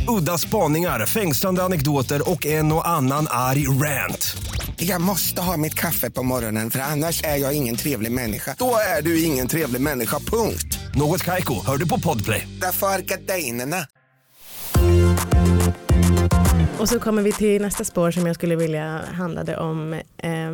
Udda 0.07 0.37
spaningar, 0.37 1.05
fängslande 1.05 1.63
anekdoter 1.63 2.29
och 2.29 2.45
en 2.45 2.71
och 2.71 2.87
annan 2.87 3.27
arg 3.29 3.67
rant. 3.67 4.37
Jag 4.75 5.01
måste 5.01 5.41
ha 5.41 5.57
mitt 5.57 5.73
kaffe 5.73 6.09
på 6.09 6.23
morgonen 6.23 6.71
för 6.71 6.79
annars 6.79 7.23
är 7.23 7.37
jag 7.37 7.53
ingen 7.53 7.75
trevlig 7.75 8.11
människa. 8.11 8.55
Då 8.59 8.75
är 8.97 9.01
du 9.01 9.23
ingen 9.23 9.47
trevlig 9.47 9.81
människa, 9.81 10.19
punkt. 10.19 10.79
Något 10.95 11.23
Kaiko, 11.23 11.65
hör 11.65 11.77
du 11.77 11.87
på 11.87 11.99
Podplay. 11.99 12.47
Därför 12.61 12.87
är 12.87 12.99
gardinerna. 12.99 13.87
Och 16.79 16.89
så 16.89 16.99
kommer 16.99 17.21
vi 17.21 17.31
till 17.31 17.61
nästa 17.61 17.83
spår 17.83 18.11
som 18.11 18.27
jag 18.27 18.35
skulle 18.35 18.55
vilja 18.55 19.01
handlade 19.13 19.57
om 19.57 19.93
eh, 19.93 20.53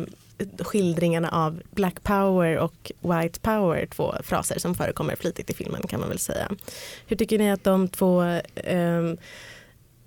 skildringarna 0.58 1.28
av 1.28 1.62
Black 1.70 2.02
Power 2.02 2.58
och 2.58 2.92
White 3.00 3.40
Power, 3.40 3.86
två 3.86 4.14
fraser 4.22 4.58
som 4.58 4.74
förekommer 4.74 5.16
flitigt 5.16 5.50
i 5.50 5.54
filmen 5.54 5.82
kan 5.82 6.00
man 6.00 6.08
väl 6.08 6.18
säga. 6.18 6.50
Hur 7.06 7.16
tycker 7.16 7.38
ni 7.38 7.50
att 7.50 7.64
de 7.64 7.88
två 7.88 8.22
eh, 8.54 9.02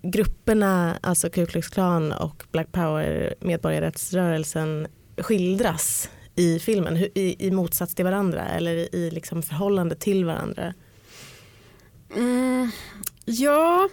grupperna, 0.02 0.98
alltså 1.02 1.30
Ku 1.30 1.46
Klux 1.46 1.68
Klan 1.68 2.12
och 2.12 2.44
Black 2.52 2.72
Power, 2.72 3.36
medborgarrättsrörelsen, 3.40 4.88
skildras 5.18 6.10
i 6.36 6.60
filmen 6.60 6.96
Hur, 6.96 7.10
i, 7.18 7.48
i 7.48 7.52
motsats 7.52 7.96
till 7.96 8.06
varandra 8.06 8.48
eller 8.48 8.76
i, 8.76 8.90
i 8.92 9.12
liksom 9.12 9.44
förhållande 9.44 9.96
till 9.96 10.26
varandra? 10.26 10.74
Mm, 12.16 12.72
ja, 13.26 13.90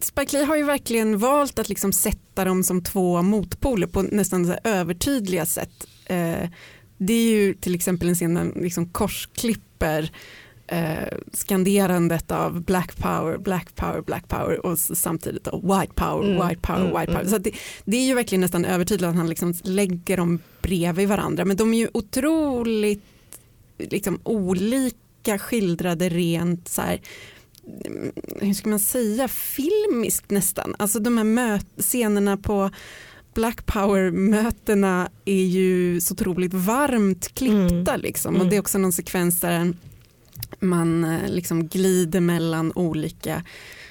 Spike 0.00 0.36
Lee 0.36 0.44
har 0.46 0.56
ju 0.56 0.62
verkligen 0.62 1.18
valt 1.18 1.58
att 1.58 1.68
liksom 1.68 1.92
sätta 1.92 2.44
dem 2.44 2.62
som 2.62 2.82
två 2.82 3.22
motpoler 3.22 3.86
på 3.86 4.02
nästan 4.02 4.46
så 4.46 4.54
övertydliga 4.64 5.46
sätt. 5.46 5.86
Eh, 6.06 6.48
det 6.98 7.12
är 7.12 7.30
ju 7.32 7.54
till 7.54 7.74
exempel 7.74 8.08
en 8.08 8.14
scen 8.14 8.34
där 8.34 8.52
liksom 8.62 8.88
korsklipper 8.88 10.10
eh, 10.66 11.18
skanderandet 11.32 12.30
av 12.30 12.62
black 12.64 12.96
power, 12.96 13.38
black 13.38 13.74
power, 13.76 14.00
black 14.02 14.28
power 14.28 14.66
och 14.66 14.78
samtidigt 14.78 15.44
då 15.44 15.56
white 15.56 15.92
power, 15.94 16.24
Mm, 16.32 16.48
white 16.48 16.60
power, 16.60 16.80
mm, 16.80 17.00
white 17.00 17.12
power. 17.12 17.20
mm. 17.20 17.30
Så 17.30 17.38
det, 17.38 17.50
det 17.84 17.96
är 17.96 18.06
ju 18.06 18.14
verkligen 18.14 18.40
nästan 18.40 18.64
övertydligt 18.64 19.08
att 19.08 19.16
han 19.16 19.28
liksom 19.28 19.54
lägger 19.62 20.16
dem 20.16 20.38
bredvid 20.62 21.08
varandra 21.08 21.44
men 21.44 21.56
de 21.56 21.74
är 21.74 21.78
ju 21.78 21.88
otroligt 21.94 23.04
liksom, 23.78 24.20
olika 24.24 25.38
skildrade 25.38 26.08
rent 26.08 26.68
så 26.68 26.82
här 26.82 27.00
hur 28.40 28.54
ska 28.54 28.70
man 28.70 28.80
säga, 28.80 29.28
filmiskt 29.28 30.30
nästan. 30.30 30.74
Alltså 30.78 30.98
de 30.98 31.18
här 31.18 31.24
möt- 31.24 31.66
scenerna 31.82 32.36
på 32.36 32.70
Black 33.34 33.66
Power-mötena 33.66 35.10
är 35.24 35.44
ju 35.44 36.00
så 36.00 36.14
otroligt 36.14 36.54
varmt 36.54 37.34
klippta 37.34 37.92
Mm. 37.94 38.00
liksom. 38.00 38.34
Mm. 38.34 38.46
och 38.46 38.50
det 38.50 38.56
är 38.56 38.60
också 38.60 38.78
någon 38.78 38.92
sekvens 38.92 39.40
där 39.40 39.74
man 40.60 41.04
eh, 41.04 41.28
liksom 41.28 41.66
glider 41.68 42.20
mellan 42.20 42.72
olika 42.74 43.44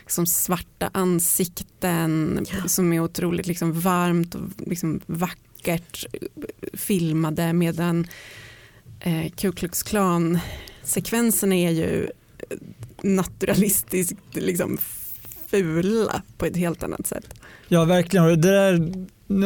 som 0.07 0.25
svarta 0.25 0.89
ansikten 0.93 2.45
Ja. 2.51 2.67
som 2.67 2.93
är 2.93 2.99
otroligt 2.99 3.47
liksom 3.47 3.79
varmt 3.79 4.35
och 4.35 4.41
liksom 4.57 4.99
vackert 5.05 6.05
eh, 6.13 6.19
filmade 6.73 7.53
medan 7.53 8.07
eh, 8.99 9.29
Ku 9.31 9.51
Klux 9.51 9.83
Klan 9.83 10.39
sekvenserna 10.83 11.55
är 11.55 11.71
ju 11.71 12.03
eh, 12.49 12.57
naturalistiskt 13.03 14.17
liksom 14.31 14.77
fula 15.47 16.21
på 16.37 16.45
ett 16.45 16.57
helt 16.57 16.83
annat 16.83 17.07
sätt. 17.07 17.33
Ja, 17.67 17.85
verkligen. 17.85 18.25
Det 18.25 18.35
där, 18.35 18.75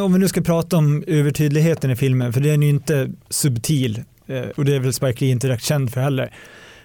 om 0.01 0.13
vi 0.13 0.19
nu 0.19 0.27
ska 0.27 0.41
prata 0.41 0.77
om 0.77 1.03
övertydligheten 1.07 1.91
i 1.91 1.95
filmen, 1.95 2.33
för 2.33 2.41
den 2.41 2.63
är 2.63 2.67
ju 2.67 2.73
inte 2.73 3.11
subtil 3.29 4.03
eh, 4.27 4.41
och 4.41 4.65
det 4.65 4.75
är 4.75 4.79
väl 4.79 4.93
Spike 4.93 5.25
Lee 5.25 5.31
inte 5.31 5.47
direkt 5.47 5.63
känd 5.63 5.93
för 5.93 6.01
heller. 6.01 6.33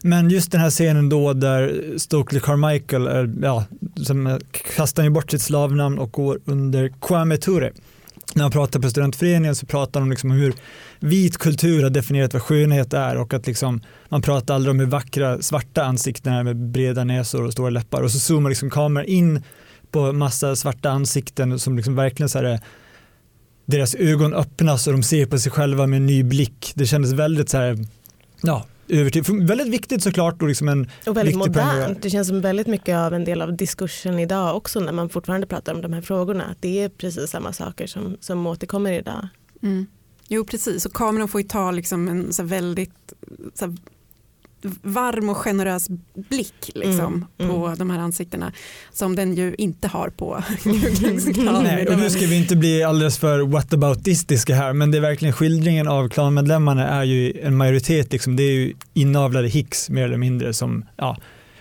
Men 0.03 0.31
just 0.31 0.53
den 0.53 0.61
här 0.61 0.71
scenen 0.71 1.09
då 1.09 1.33
där 1.33 1.83
Stokely 1.97 2.41
Carmichael 2.41 3.07
är, 3.07 3.35
ja, 3.43 3.65
som 3.97 4.41
kastar 4.77 5.03
ju 5.03 5.11
bort 5.11 5.31
sitt 5.31 5.43
slavnamn 5.43 5.99
och 5.99 6.13
går 6.13 6.41
under 6.45 6.93
Kwame 7.01 7.37
Ture. 7.37 7.73
När 8.35 8.43
han 8.43 8.53
pratar 8.53 8.81
på 8.81 8.91
studentföreningen 8.91 9.55
så 9.57 9.67
pratar 9.67 10.01
de 10.01 10.11
liksom 10.11 10.31
om 10.31 10.37
hur 10.37 10.55
vit 11.01 11.39
kultur 11.39 11.83
har 11.83 11.91
definierat 11.91 12.33
vad 12.33 12.43
skönhet 12.43 12.93
är 12.93 13.17
och 13.17 13.35
att 13.35 13.47
liksom, 13.47 13.81
man 14.09 14.23
pratar 14.23 14.55
aldrig 14.55 14.71
om 14.71 14.81
hur 14.81 14.87
vackra 14.87 15.43
svarta 15.43 15.85
ansikten 15.85 16.33
är 16.33 16.43
med 16.43 16.57
breda 16.57 17.05
näsor 17.05 17.45
och 17.45 17.53
stora 17.53 17.71
läppar 17.71 18.03
och 18.03 18.11
så 18.11 18.19
zoomar 18.19 18.51
liksom 18.51 18.71
kameran 18.71 19.07
in 19.07 19.43
på 19.91 20.13
massa 20.13 20.57
svarta 20.57 20.91
ansikten 20.91 21.59
som 21.59 21.77
liksom 21.77 21.95
verkligen 21.95 22.29
så 22.29 22.39
här 22.39 22.45
är 22.45 22.61
deras 23.67 23.95
ögon 23.95 24.35
öppnas 24.35 24.87
och 24.87 24.93
de 24.93 25.03
ser 25.03 25.27
på 25.27 25.39
sig 25.39 25.53
själva 25.53 25.87
med 25.87 25.97
en 25.97 26.07
ny 26.07 26.23
blick. 26.23 26.73
Det 26.75 26.87
kändes 26.87 27.13
väldigt 27.13 27.49
så 27.49 27.57
här, 27.57 27.79
ja, 28.43 28.67
övertid. 28.89 29.47
Väldigt 29.47 29.69
viktigt 29.69 30.03
såklart 30.03 30.43
och 30.43 30.49
liksom 30.49 30.69
en 30.69 30.91
Och 31.07 31.17
väldigt 31.17 31.37
modernt. 31.37 32.03
Det 32.03 32.11
känns 32.11 32.29
som 32.29 32.41
väldigt 32.41 32.67
mycket 32.67 32.97
av 32.97 33.15
en 33.15 33.25
del 33.25 33.43
av 33.43 33.57
diskursen 33.57 34.19
idag 34.19 34.57
också 34.57 34.81
när 34.81 34.93
man 34.93 35.09
fortfarande 35.09 35.47
pratar 35.47 35.75
om 35.75 35.83
de 35.83 35.93
här 35.93 36.01
frågorna. 36.01 36.45
Att 36.45 36.63
det 36.63 36.83
är 36.83 36.89
precis 36.89 37.31
samma 37.31 37.53
saker 37.53 37.87
som, 37.87 38.17
som 38.21 38.47
återkommer 38.47 38.93
idag. 38.93 39.29
Mm. 39.63 39.87
Jo 40.29 40.45
precis 40.45 40.87
och 40.87 40.93
kameran 40.93 41.29
får 41.29 41.41
ju 41.41 41.47
ta 41.47 41.71
liksom 41.71 42.09
en 42.09 42.33
så 42.33 42.43
här 42.43 42.49
väldigt 42.49 43.13
så 43.55 43.65
här 43.65 43.77
varm 44.83 45.29
och 45.29 45.37
generös 45.37 45.89
blick 46.29 46.71
liksom, 46.75 47.27
Mm, 47.39 47.51
på 47.51 47.75
de 47.79 47.91
här 47.91 47.99
ansiktena 47.99 48.53
som 48.93 49.17
den 49.17 49.35
ju 49.35 49.55
inte 49.59 49.89
har 49.89 50.09
på 50.09 50.43
Nej, 51.63 51.87
och 51.89 51.99
nu 51.99 52.11
ska 52.11 52.27
vi 52.27 52.37
inte 52.37 52.57
bli 52.57 52.83
alldeles 52.83 53.19
för 53.19 53.41
whataboutistiska 53.41 54.55
här 54.55 54.73
men 54.73 54.91
det 54.91 54.99
är 54.99 55.03
verkligen 55.03 55.33
skildringen 55.33 55.89
av 55.89 56.09
klanmedlemmarna 56.09 56.89
är 56.89 57.05
ju 57.05 57.41
en 57.43 57.57
majoritet, 57.57 58.13
liksom, 58.13 58.37
det 58.37 58.43
är 58.43 58.53
ju 58.53 58.75
inavlade 58.95 59.49
hicks 59.49 59.91
mer 59.91 60.05
eller 60.05 60.17
mindre 60.17 60.53
som 60.53 60.85
ja, 60.97 61.17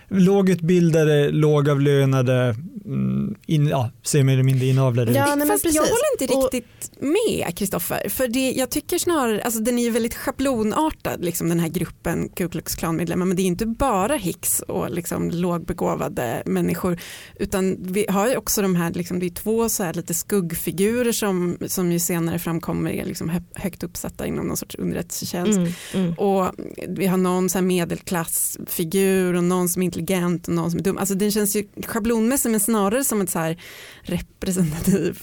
lågutbildade, 0.10 1.30
lågavlönade, 1.32 2.56
mm, 2.86 3.36
in, 3.46 3.68
ja, 3.68 3.92
ser 4.04 4.24
mer 4.24 4.34
eller 4.34 4.44
mindre 4.44 4.66
inavlade 4.68 5.12
Ja, 5.14 5.24
ut. 5.24 5.38
nej, 5.38 5.48
men 5.48 5.48
Fast 5.60 5.76
jag 5.76 5.82
håller 5.82 6.22
inte 6.22 6.34
Och- 6.36 6.54
riktigt 6.54 6.92
med 7.02 7.58
Kristoffer. 7.58 8.10
För 8.10 8.28
det, 8.28 8.52
jag 8.52 8.70
tycker 8.70 8.98
snarare, 8.98 9.42
alltså 9.42 9.60
den 9.60 9.80
är 9.80 9.84
ju 9.84 9.90
väldigt 9.90 10.16
schablonartad 10.16 11.26
liksom 11.26 11.50
den 11.50 11.60
här 11.60 11.68
gruppen 11.68 12.30
Ku 12.30 12.50
Klux 12.50 12.76
Klan-medlemmar 12.76 13.26
men 13.26 13.38
det 13.38 13.42
är 13.44 13.46
inte 13.46 13.66
bara 13.66 14.16
Hicks 14.16 14.60
och 14.60 14.92
liksom 14.92 15.30
lågbegåvade 15.32 16.44
människor 16.46 17.00
utan 17.40 17.78
vi 17.80 18.06
har 18.10 18.28
ju 18.30 18.36
också 18.38 18.62
de 18.62 18.76
här, 18.76 18.94
liksom, 18.94 19.20
det 19.20 19.26
är 19.26 19.30
två 19.30 19.70
så 19.70 19.84
här 19.84 19.94
lite 19.94 20.14
skuggfigurer 20.14 21.12
som, 21.12 21.58
som 21.68 21.92
ju 21.92 22.00
senare 22.00 22.40
framkommer 22.40 22.92
är 22.92 23.06
liksom 23.06 23.30
hö- 23.30 23.42
högt 23.56 23.84
uppsatta 23.84 24.26
inom 24.28 24.48
någon 24.48 24.58
sorts 24.58 24.76
underrättelsetjänst. 24.76 25.58
Mm, 25.58 25.72
mm. 25.94 26.14
Och 26.14 26.52
vi 26.88 27.06
har 27.08 27.18
någon 27.18 27.50
så 27.50 27.58
här 27.58 27.66
medelklassfigur 27.66 29.34
och 29.34 29.44
någon 29.44 29.70
som 29.70 29.82
är 29.82 29.86
intelligent 29.98 30.48
och 30.48 30.54
någon 30.54 30.72
som 30.72 30.80
är 30.80 30.84
dum. 30.84 30.98
Alltså 30.98 31.16
den 31.16 31.32
känns 31.32 31.56
ju 31.56 31.68
schablonmässig 31.86 32.50
men 32.52 32.60
snarare 32.60 33.04
som 33.04 33.22
ett 33.22 33.30
så 33.30 33.40
här 33.40 33.58
representativt 34.02 35.22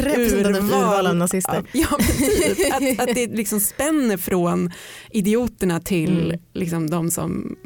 Representativ 0.00 0.64
urval 0.64 1.06
av 1.06 1.16
nazister. 1.16 1.64
Ja, 1.72 1.88
typ. 2.18 2.74
att, 2.98 3.08
att 3.08 3.14
det 3.14 3.26
liksom 3.26 3.60
spänner 3.60 4.16
från 4.16 4.70
idioterna 5.10 5.80
till 5.80 6.08
Mm. 6.28 6.40
liksom 6.52 6.90
de 6.90 7.10
som 7.10 7.56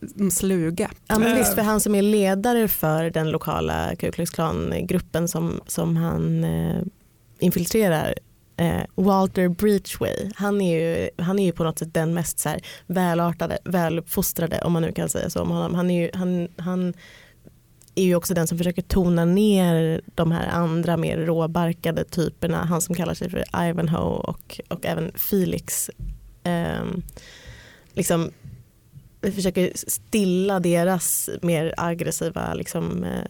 de 0.00 0.30
sluga. 0.30 0.90
Ja, 1.06 1.18
men 1.18 1.36
visst, 1.36 1.54
för 1.54 1.62
han 1.62 1.80
som 1.80 1.94
är 1.94 2.02
ledare 2.02 2.68
för 2.68 3.10
den 3.10 3.30
lokala 3.30 3.96
Ku 3.98 4.12
Klux 4.12 4.30
Klan-gruppen 4.30 5.28
som, 5.28 5.60
som 5.66 5.96
han 5.96 6.44
eh, 6.44 6.82
infiltrerar, 7.38 8.14
eh, 8.60 8.82
Walter 8.94 9.48
Breachway, 9.48 10.30
han 10.34 10.60
är, 10.60 10.80
ju, 10.80 11.10
han 11.18 11.38
är 11.38 11.44
ju 11.44 11.52
på 11.52 11.64
något 11.64 11.78
sätt 11.78 11.94
den 11.94 12.14
mest 12.14 12.38
så 12.38 12.48
här, 12.48 12.60
välartade, 12.86 13.58
väluppfostrade 13.64 14.60
om 14.60 14.72
man 14.72 14.82
nu 14.82 14.92
kan 14.92 15.08
säga 15.08 15.30
så 15.30 15.42
om 15.42 15.50
honom. 15.50 15.74
Han 15.74 15.90
är 15.90 16.02
ju, 16.02 16.10
han, 16.14 16.48
han 16.56 16.94
är 17.94 18.04
ju 18.04 18.14
också 18.14 18.34
den 18.34 18.46
som 18.46 18.58
försöker 18.58 18.82
tona 18.82 19.24
ner 19.24 20.00
de 20.14 20.32
här 20.32 20.48
andra 20.48 20.96
mer 20.96 21.18
råbarkade 21.18 22.04
typerna, 22.04 22.64
han 22.64 22.80
som 22.80 22.94
kallar 22.94 23.14
sig 23.14 23.30
för 23.30 23.68
Ivanhoe 23.68 24.20
och, 24.20 24.60
och 24.68 24.86
även 24.86 25.12
Felix. 25.14 25.90
Eh, 26.44 26.84
liksom 27.92 28.30
vi 29.20 29.32
försöker 29.32 29.72
stilla 29.74 30.60
deras 30.60 31.30
mer 31.42 31.74
aggressiva 31.76 32.54
liksom, 32.54 33.04
eh, 33.04 33.24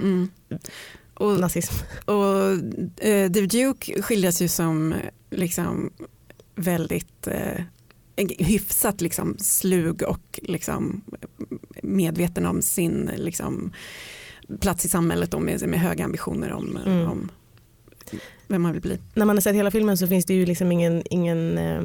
Mm. 0.00 0.28
Och, 1.16 1.40
nazism. 1.40 1.74
och 2.04 3.04
eh, 3.06 3.30
David 3.30 3.50
Duke 3.50 4.02
skildras 4.02 4.42
ju 4.42 4.48
som 4.48 4.94
liksom 5.30 5.90
väldigt 6.54 7.26
eh, 7.26 7.62
hyfsat 8.38 9.00
liksom 9.00 9.36
slug 9.38 10.02
och 10.02 10.40
liksom 10.42 11.02
medveten 11.82 12.46
om 12.46 12.62
sin 12.62 13.10
liksom, 13.16 13.72
plats 14.60 14.84
i 14.84 14.88
samhället 14.88 15.34
och 15.34 15.42
med, 15.42 15.68
med 15.68 15.80
höga 15.80 16.04
ambitioner 16.04 16.52
om, 16.52 16.78
Mm. 16.86 17.10
om 17.10 17.30
vem 18.48 18.62
man 18.62 18.72
vill 18.72 18.82
bli. 18.82 18.98
När 19.14 19.24
man 19.26 19.36
har 19.36 19.40
sett 19.40 19.54
hela 19.54 19.70
filmen 19.70 19.98
så 19.98 20.06
finns 20.06 20.24
det 20.24 20.34
ju 20.34 20.46
liksom 20.46 20.72
ingen, 20.72 21.02
ingen 21.10 21.58
eh, 21.58 21.82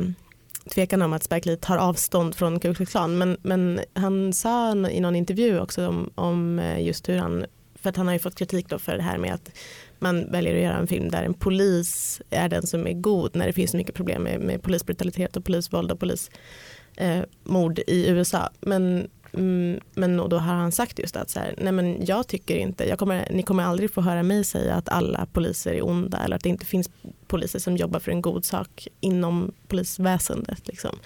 tvekan 0.73 1.01
om 1.01 1.13
att 1.13 1.23
Spike 1.23 1.49
Lee 1.49 1.57
tar 1.57 1.77
avstånd 1.77 2.35
från 2.35 2.59
Ku 2.59 2.73
Klux 2.73 2.91
Klan 2.91 3.17
men, 3.17 3.37
men 3.41 3.79
han 3.93 4.33
sa 4.33 4.75
i 4.75 4.99
någon 4.99 5.15
intervju 5.15 5.59
också 5.59 5.87
om, 5.87 6.09
om 6.15 6.59
eh, 6.59 6.85
just 6.85 7.09
hur 7.09 7.17
han, 7.17 7.45
för 7.81 7.89
att 7.89 7.97
han 7.97 8.07
har 8.07 8.13
ju 8.13 8.19
fått 8.19 8.35
kritik 8.35 8.69
då 8.69 8.79
för 8.79 8.97
det 8.97 9.03
här 9.03 9.17
med 9.17 9.33
att 9.33 9.51
man 9.99 10.31
väljer 10.31 10.55
att 10.55 10.61
göra 10.61 10.77
en 10.77 10.87
film 10.87 11.11
där 11.11 11.23
en 11.23 11.33
polis 11.33 12.21
är 12.29 12.49
den 12.49 12.67
som 12.67 12.87
är 12.87 12.93
god 12.93 13.35
när 13.35 13.47
det 13.47 13.53
finns 13.53 13.71
så 13.71 13.77
mycket 13.77 13.95
problem 13.95 14.23
med, 14.23 14.39
med 14.39 14.61
polisbrutalitet 14.61 15.37
och 15.37 15.45
polisvåld 15.45 15.91
och 15.91 15.99
polismord 15.99 17.79
eh, 17.79 17.83
i 17.87 18.09
USA. 18.09 18.49
Men, 18.61 19.07
mm, 19.33 19.79
men 19.93 20.17
då 20.17 20.37
har 20.37 20.53
han 20.53 20.71
sagt 20.71 20.99
just 20.99 21.15
att 21.15 21.29
så 21.29 21.39
här, 21.39 21.55
nej 21.57 21.71
men 21.71 22.05
jag 22.05 22.27
tycker 22.27 22.55
inte, 22.55 22.89
jag 22.89 22.99
kommer, 22.99 23.27
ni 23.31 23.43
kommer 23.43 23.63
aldrig 23.63 23.93
få 23.93 24.01
höra 24.01 24.23
mig 24.23 24.43
säga 24.43 24.75
att 24.75 24.89
alla 24.89 25.25
poliser 25.25 25.73
är 25.73 25.85
onda 25.85 26.17
eller 26.23 26.35
att 26.35 26.43
det 26.43 26.49
inte 26.49 26.65
finns 26.65 26.89
poliser 27.27 27.59
som 27.59 27.77
jobbar 27.77 27.99
för 27.99 28.11
en 28.11 28.21
god 28.21 28.45
sak 28.45 28.87
inom 28.99 29.53
polisväsendet. 29.67 30.67
Liksom. 30.67 30.99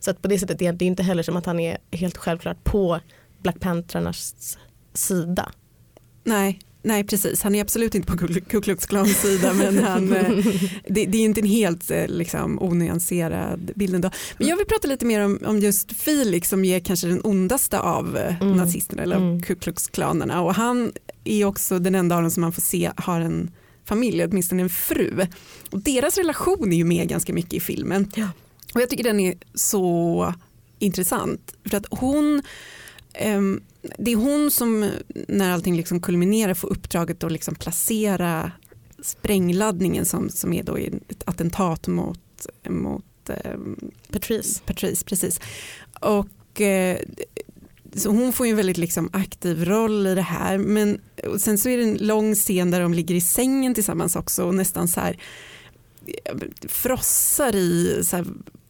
Så 0.00 0.10
att 0.10 0.22
på 0.22 0.28
det 0.28 0.38
sättet 0.38 0.58
det 0.58 0.66
är 0.66 0.72
det 0.72 0.84
inte 0.84 1.02
heller 1.02 1.22
som 1.22 1.36
att 1.36 1.46
han 1.46 1.60
är 1.60 1.78
helt 1.90 2.16
självklart 2.16 2.64
på 2.64 3.00
Black 3.42 3.60
Panthernas 3.60 4.58
sida. 4.94 5.52
Nej, 6.24 6.58
nej, 6.82 7.04
precis. 7.04 7.42
Han 7.42 7.54
är 7.54 7.60
absolut 7.60 7.94
inte 7.94 8.12
på 8.12 8.16
Ku- 8.26 8.60
Klux 8.62 8.86
Klans 8.86 9.16
sida 9.20 9.52
men 9.54 9.78
han, 9.78 10.12
eh, 10.16 10.30
det, 10.88 11.06
det 11.06 11.18
är 11.18 11.24
inte 11.24 11.40
en 11.40 11.46
helt 11.46 11.90
eh, 11.90 12.06
liksom, 12.08 12.62
onyanserad 12.62 13.70
bild 13.76 13.94
ändå. 13.94 14.10
Men 14.38 14.48
jag 14.48 14.56
vill 14.56 14.66
prata 14.66 14.88
lite 14.88 15.06
mer 15.06 15.20
om, 15.20 15.38
om 15.46 15.58
just 15.58 15.92
Felix 15.92 16.48
som 16.48 16.64
är 16.64 16.80
kanske 16.80 17.06
den 17.06 17.20
ondaste 17.24 17.78
av 17.80 18.16
eh, 18.16 18.42
Mm. 18.42 18.56
nazisterna 18.56 19.02
eller 19.02 19.16
Mm. 19.16 19.42
Ku 19.42 19.54
Klux 19.54 19.88
Klanerna 19.88 20.40
och 20.42 20.54
han 20.54 20.92
är 21.24 21.44
också 21.44 21.78
den 21.78 21.94
enda 21.94 22.16
av 22.16 22.22
dem 22.22 22.30
som 22.30 22.40
man 22.40 22.52
får 22.52 22.62
se 22.62 22.90
har 22.96 23.20
en 23.20 23.50
familj, 23.84 24.24
åtminstone 24.24 24.62
en 24.62 24.68
fru. 24.70 25.26
Och 25.70 25.80
deras 25.80 26.16
relation 26.18 26.72
är 26.72 26.76
ju 26.76 26.84
med 26.84 27.08
ganska 27.08 27.32
mycket 27.32 27.54
i 27.54 27.60
filmen. 27.60 28.10
Ja. 28.14 28.28
Och 28.74 28.80
jag 28.80 28.90
tycker 28.90 29.04
den 29.04 29.20
är 29.20 29.34
så 29.54 30.34
intressant 30.78 31.54
för 31.70 31.76
att 31.76 31.86
hon 31.90 32.42
det 33.98 34.12
är 34.12 34.16
hon 34.16 34.50
som 34.50 34.90
när 35.28 35.52
allting 35.52 35.76
liksom 35.76 36.00
kulminerar 36.00 36.54
får 36.54 36.68
uppdraget 36.72 37.24
att 37.24 37.32
liksom 37.32 37.54
placera 37.54 38.52
sprängladdningen 39.02 40.04
som, 40.04 40.28
som 40.30 40.52
är 40.52 40.62
då 40.62 40.76
ett 40.76 41.22
attentat 41.24 41.86
mot, 41.86 42.46
mot 42.68 43.04
ehm, 43.28 43.90
Patrice. 44.12 44.62
Patrice. 44.66 45.04
Precis. 45.04 45.40
Och, 46.00 46.60
eh, 46.60 46.98
så 47.94 48.10
hon 48.10 48.32
får 48.32 48.46
ju 48.46 48.50
en 48.50 48.56
väldigt 48.56 48.76
liksom 48.76 49.10
aktiv 49.12 49.64
roll 49.64 50.06
i 50.06 50.14
det 50.14 50.22
här 50.22 50.58
men 50.58 51.00
sen 51.38 51.58
så 51.58 51.68
är 51.68 51.76
det 51.76 51.82
en 51.82 51.96
lång 51.96 52.34
scen 52.34 52.70
där 52.70 52.80
de 52.80 52.94
ligger 52.94 53.14
i 53.14 53.20
sängen 53.20 53.74
tillsammans 53.74 54.16
också 54.16 54.44
och 54.44 54.54
nästan 54.54 54.88
så 54.88 55.00
här 55.00 55.18
eh, 56.24 56.36
frossar 56.68 57.54
i 57.54 58.00
så 58.04 58.16
här, 58.16 58.26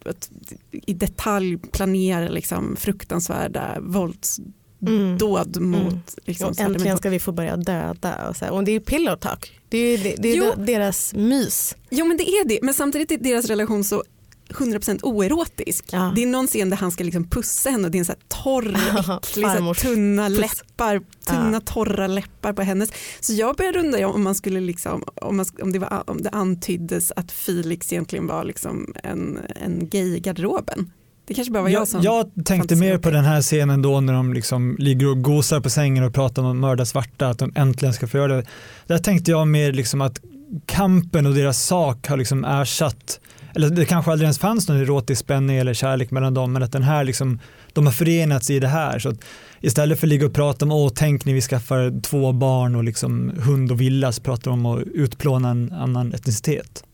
att 0.09 0.31
i 0.71 0.93
detalj 0.95 1.59
planera 1.59 2.29
liksom 2.29 2.77
fruktansvärda 2.77 3.77
våldsdåd 3.81 5.57
Mm. 5.57 5.71
mot 5.71 5.83
Mm. 5.93 6.01
liksom, 6.25 6.55
svarta 6.55 6.71
äntligen 6.73 6.99
ska 6.99 7.11
vi 7.11 7.19
få 7.19 7.33
börja 7.33 7.57
döda. 7.57 8.29
Och, 8.29 8.37
så 8.37 8.45
här. 8.45 8.53
och 8.53 8.65
det 8.65 8.73
är 8.73 8.81
pillow 8.81 9.17
talk. 9.17 9.61
Det 9.69 9.79
är, 9.79 9.99
det, 9.99 10.15
det 10.19 10.29
är 10.29 10.37
Jo. 10.37 10.65
deras 10.65 11.15
mys. 11.15 11.77
Jo 11.91 12.05
men 12.07 12.17
det 12.17 12.29
är 12.31 12.49
det, 12.49 12.59
men 12.63 12.75
samtidigt 12.75 13.11
är 13.13 13.19
deras 13.19 13.47
relation 13.47 13.85
så 13.85 14.05
100% 14.51 15.01
oerotisk. 15.03 15.85
Ja. 15.93 16.13
Det 16.17 16.23
är 16.23 16.27
någon 16.27 16.47
scen 16.47 16.71
där 16.71 16.77
han 16.77 16.91
ska 16.91 17.05
liksom 17.05 17.29
pussa 17.29 17.71
henne 17.71 17.85
och 17.85 17.91
det 17.91 17.99
är 17.99 18.01
en 18.01 18.05
så 18.05 18.13
här 18.13 18.21
torr, 18.43 18.77
äcklig, 19.23 19.47
så 19.59 19.75
tunna 19.75 20.29
läppar, 20.29 21.01
tunna 21.27 21.53
Ja. 21.53 21.61
torra 21.61 22.07
läppar 22.07 22.53
på 22.53 22.63
hennes. 22.63 22.91
Så 23.21 23.33
jag 23.33 23.57
började 23.57 23.79
undra 23.79 24.09
om 24.09 24.23
man 24.23 24.35
skulle 24.35 24.61
liksom, 24.61 25.05
om, 25.15 25.37
man, 25.37 25.47
om, 25.63 25.73
det, 25.73 25.79
var, 25.79 26.03
om 26.07 26.23
det 26.23 26.31
antyddes 26.31 27.13
att 27.17 27.33
Felix 27.33 27.93
egentligen 27.93 28.27
var 28.27 28.45
liksom 28.45 28.95
en, 29.05 29.39
en 29.57 29.89
gay 29.89 30.17
i 30.17 30.21
garderoben. 30.21 30.91
Det 31.27 31.35
kanske 31.35 31.53
bara 31.53 31.63
var 31.63 31.71
jag 31.71 31.81
Jag, 31.81 31.89
som... 31.89 32.03
jag 32.03 32.31
tänkte 32.45 32.77
mer 32.77 32.99
på 32.99 33.11
den 33.11 33.25
här 33.25 33.43
scenen 33.43 33.83
då 33.83 34.01
när 34.01 34.13
de 34.13 34.33
liksom 34.33 34.77
ligger 34.79 35.11
och 35.11 35.23
gosar 35.23 35.61
på 35.61 35.71
sängen 35.71 36.05
och 36.05 36.15
pratar 36.15 36.43
om 36.43 36.51
att 36.51 36.57
mörda 36.57 36.85
svarta, 36.87 37.29
att 37.29 37.39
de 37.39 37.53
äntligen 37.55 37.95
ska 37.95 38.07
få 38.07 38.17
göra 38.17 38.37
det. 38.37 38.45
Där 38.87 38.99
tänkte 38.99 39.31
jag 39.31 39.49
mer 39.49 39.73
liksom 39.73 40.01
att 40.01 40.21
kampen 40.67 41.27
och 41.27 41.35
deras 41.35 41.63
sak 41.67 42.07
har 42.09 42.17
liksom 42.17 42.45
ersatt, 42.45 43.21
eller 43.55 43.71
det 43.71 43.85
kanske 43.85 44.11
aldrig 44.11 44.25
ens 44.25 44.39
fanns 44.39 44.69
någon 44.69 44.81
erotisk 44.81 45.21
spänning 45.21 45.57
eller 45.57 45.75
kärlek 45.75 46.11
mellan 46.11 46.35
dem, 46.35 46.53
men 46.53 46.63
att 46.63 46.73
den 46.73 46.83
här 46.83 47.05
liksom, 47.05 47.39
de 47.73 47.87
har 47.87 47.93
förenats 47.93 48.51
i 48.51 48.59
det 48.61 48.69
här. 48.69 48.99
Så 48.99 49.09
att 49.09 49.25
istället 49.61 50.01
för 50.01 50.07
att 50.07 50.09
ligga 50.09 50.27
och 50.27 50.33
prata 50.33 50.65
om, 50.65 50.73
åh 50.73 50.93
tänk 50.95 51.25
när 51.25 51.33
vi 51.33 51.41
skaffar 51.41 52.01
två 52.03 52.33
barn 52.33 52.75
och 52.75 52.85
liksom 52.85 53.33
hund 53.45 53.73
och 53.73 53.81
villa, 53.81 54.13
så 54.13 54.23
pratar 54.23 54.51
de 54.51 54.67
om 54.67 54.79
att 54.79 54.87
utplåna 54.87 55.51
en 55.51 55.73
annan 55.73 56.15
etnicitet. 56.15 56.85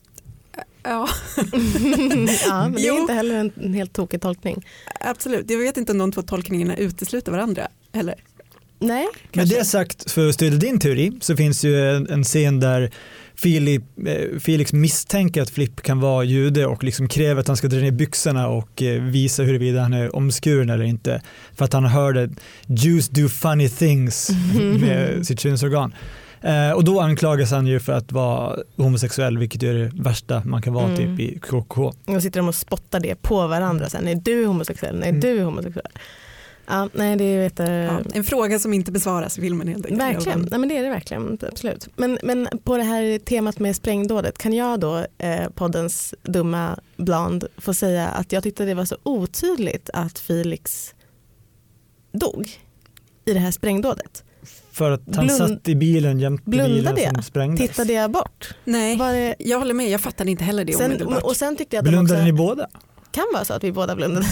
Ja, 0.56 0.64
ja, 0.84 1.08
men 1.52 2.72
det 2.72 2.88
är 2.88 3.00
inte 3.00 3.12
heller 3.12 3.34
en, 3.34 3.52
en 3.62 3.74
helt 3.74 3.92
tokig 3.92 4.20
tolkning. 4.20 4.66
absolut. 5.00 5.50
Jag 5.50 5.58
vet 5.58 5.76
inte 5.76 5.92
om 5.92 5.98
de 5.98 6.12
två 6.12 6.22
tolkningarna 6.22 6.76
utesluter 6.76 7.32
varandra. 7.32 7.68
Eller? 7.92 8.14
Nej, 8.78 9.06
Med 9.32 9.48
det 9.48 9.64
sagt, 9.64 10.10
för 10.10 10.28
att 10.28 10.34
stödja 10.34 10.58
din 10.58 10.78
teori, 10.78 11.12
så 11.20 11.36
finns 11.36 11.64
ju 11.64 11.96
en 11.96 12.24
scen 12.24 12.60
där 12.60 12.90
Filip, 13.38 13.82
eh, 14.06 14.38
Felix 14.38 14.72
misstänker 14.72 15.42
att 15.42 15.50
Flipp 15.50 15.82
kan 15.82 16.00
vara 16.00 16.24
jude 16.24 16.66
och 16.66 16.84
liksom 16.84 17.08
kräver 17.08 17.40
att 17.40 17.48
han 17.48 17.56
ska 17.56 17.68
dra 17.68 17.78
ner 17.78 17.90
byxorna 17.90 18.48
och 18.48 18.82
eh, 18.82 19.02
visa 19.02 19.42
huruvida 19.42 19.80
han 19.82 19.92
är 19.92 20.16
omskuren 20.16 20.70
eller 20.70 20.84
inte. 20.84 21.22
För 21.54 21.64
att 21.64 21.72
han 21.72 21.84
hörde 21.84 22.30
Jews 22.66 23.08
do 23.08 23.28
funny 23.28 23.68
things 23.68 24.30
med 24.80 25.26
sitt 25.26 25.40
könsorgan. 25.40 25.94
Eh, 26.42 26.70
och 26.70 26.84
då 26.84 27.00
anklagas 27.00 27.50
han 27.50 27.66
ju 27.66 27.80
för 27.80 27.92
att 27.92 28.12
vara 28.12 28.56
homosexuell, 28.76 29.38
vilket 29.38 29.62
är 29.62 29.74
det 29.74 29.90
värsta 29.94 30.42
man 30.44 30.62
kan 30.62 30.72
vara 30.72 30.84
Mm. 30.86 30.96
typ 30.96 31.20
i 31.34 31.38
KKK. 31.38 31.92
Och 32.06 32.22
sitter 32.22 32.40
de 32.40 32.48
och 32.48 32.54
spottar 32.54 33.00
det 33.00 33.22
på 33.22 33.46
varandra 33.46 33.88
sen. 33.88 34.08
Är 34.08 34.14
du 34.14 34.46
homosexuell? 34.46 34.98
Nej, 34.98 35.08
Mm. 35.08 35.20
du 35.20 35.38
är 35.38 35.44
homosexuell. 35.44 35.92
Ja, 36.68 36.88
nej, 36.92 37.16
det 37.16 37.24
är 37.24 37.38
vet, 37.38 37.58
Ja, 37.58 37.66
ja, 37.68 38.00
en 38.14 38.24
fråga 38.24 38.58
som 38.58 38.72
inte 38.74 38.92
besvaras 38.92 39.38
i 39.38 39.40
filmen 39.40 39.68
helt 39.68 39.86
enkelt. 39.86 40.00
Verkligen, 40.02 40.48
nej, 40.50 40.58
men 40.60 40.68
det 40.68 40.76
är 40.76 40.82
det 40.82 40.90
verkligen. 40.90 41.38
Absolut. 41.52 41.88
Men, 41.96 42.18
men 42.22 42.48
på 42.64 42.76
det 42.76 42.82
här 42.82 43.18
temat 43.18 43.58
med 43.58 43.76
sprängdådet, 43.76 44.38
kan 44.38 44.52
jag 44.52 44.80
då, 44.80 45.06
eh, 45.18 45.48
poddens 45.54 46.14
dumma 46.22 46.78
bland, 46.96 47.44
få 47.58 47.74
säga 47.74 48.08
att 48.08 48.32
jag 48.32 48.42
tyckte 48.42 48.64
det 48.64 48.74
var 48.74 48.84
så 48.84 48.96
otydligt 49.02 49.90
att 49.92 50.18
Felix 50.18 50.94
dog 52.12 52.50
i 53.24 53.32
det 53.32 53.38
här 53.40 53.50
sprängdådet. 53.50 54.22
För 54.72 54.90
att 54.90 55.02
han 55.16 55.26
Blund- 55.26 55.48
satt 55.48 55.68
i 55.68 55.74
bilen 55.74 56.18
jämte 56.20 56.50
bilen 56.50 56.66
Blundade 56.72 57.10
som 57.14 57.22
sprängdes. 57.22 57.70
Tittade 57.70 57.92
jag 57.92 58.10
bort? 58.10 58.54
Nej, 58.64 58.96
det, 58.96 59.34
jag 59.38 59.58
håller 59.58 59.74
med. 59.74 59.90
Jag 59.90 60.00
fattade 60.00 60.30
inte 60.30 60.44
heller 60.44 60.64
det 60.64 60.72
sen, 60.72 60.86
omedelbart. 60.86 61.22
och 61.22 61.36
sen 61.36 61.56
tyckte 61.56 61.76
jag 61.76 61.80
att 61.80 61.84
de 61.84 61.90
Blundade 61.90 62.24
ni 62.24 62.32
också, 62.32 62.42
båda? 62.42 62.68
Kan 63.16 63.24
vara 63.32 63.44
så 63.44 63.54
att 63.54 63.64
vi 63.64 63.72
båda 63.72 63.96
blundade. 63.96 64.26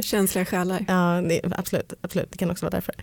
Känsliga 0.02 0.44
själar. 0.44 0.84
Ja, 0.88 1.22
det, 1.28 1.40
absolut, 1.58 1.92
absolut, 2.00 2.30
det 2.30 2.38
kan 2.38 2.50
också 2.50 2.64
vara 2.66 2.70
därför. 2.70 2.94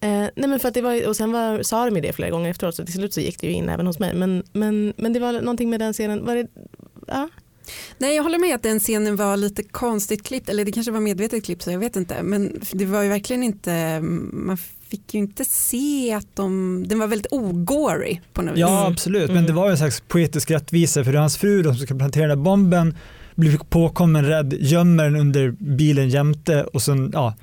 Eh, 0.00 0.28
nej 0.36 0.48
men 0.48 0.60
för 0.60 0.68
att 0.68 0.74
det 0.74 0.82
var, 0.82 1.08
och 1.08 1.16
sen 1.16 1.32
var, 1.32 1.62
sa 1.62 1.84
de 1.84 1.94
ju 1.96 2.00
det 2.00 2.12
flera 2.12 2.30
gånger 2.30 2.50
efteråt 2.50 2.74
så 2.74 2.84
till 2.84 2.94
slut 2.94 3.14
så 3.14 3.20
gick 3.20 3.40
det 3.40 3.46
ju 3.46 3.52
in 3.52 3.68
även 3.68 3.86
hos 3.86 3.98
mig. 3.98 4.14
Men, 4.14 4.42
men, 4.52 4.92
men 4.96 5.12
det 5.12 5.20
var 5.20 5.32
någonting 5.32 5.70
med 5.70 5.80
den 5.80 5.92
scenen, 5.92 6.24
var 6.24 6.36
det, 6.36 6.46
ja, 7.06 7.28
Nej, 7.98 8.16
jag 8.16 8.22
håller 8.22 8.38
med 8.38 8.54
att 8.54 8.62
den 8.62 8.80
scenen 8.80 9.16
var 9.16 9.36
lite 9.36 9.62
konstigt 9.62 10.26
klippt, 10.26 10.48
eller 10.48 10.64
det 10.64 10.72
kanske 10.72 10.92
var 10.92 11.00
medvetet 11.00 11.44
klippt 11.44 11.62
så 11.62 11.70
jag 11.70 11.78
vet 11.78 11.96
inte. 11.96 12.22
Men 12.22 12.60
det 12.72 12.84
var 12.84 13.02
ju 13.02 13.08
verkligen 13.08 13.42
inte, 13.42 14.00
man 14.32 14.56
fick 14.88 15.14
ju 15.14 15.20
inte 15.20 15.44
se 15.44 16.12
att 16.12 16.26
de, 16.36 16.84
den 16.88 16.98
var 16.98 17.06
väldigt 17.06 17.32
ogory 17.32 18.20
på 18.32 18.42
något 18.42 18.54
vis. 18.54 18.60
Ja 18.60 18.86
absolut, 18.86 19.28
men 19.28 19.36
Mm. 19.36 19.46
det 19.46 19.52
var 19.52 19.66
ju 19.66 19.70
en 19.70 19.78
slags 19.78 20.00
poetisk 20.00 20.50
rättvisa 20.50 21.04
för 21.04 21.12
det 21.12 21.18
är 21.18 21.20
hans 21.20 21.36
fru 21.36 21.64
som 21.64 21.74
ska 21.74 21.94
plantera 21.94 22.22
den 22.28 22.38
här 22.38 22.44
bomben, 22.44 22.96
blir 23.36 23.58
påkommen 23.58 24.24
rädd, 24.24 24.54
gömmer 24.60 25.04
den 25.04 25.16
under 25.16 25.50
bilen 25.50 26.08
jämte 26.08 26.64
och 26.64 26.82
sen 26.82 27.10
ja, 27.14 27.34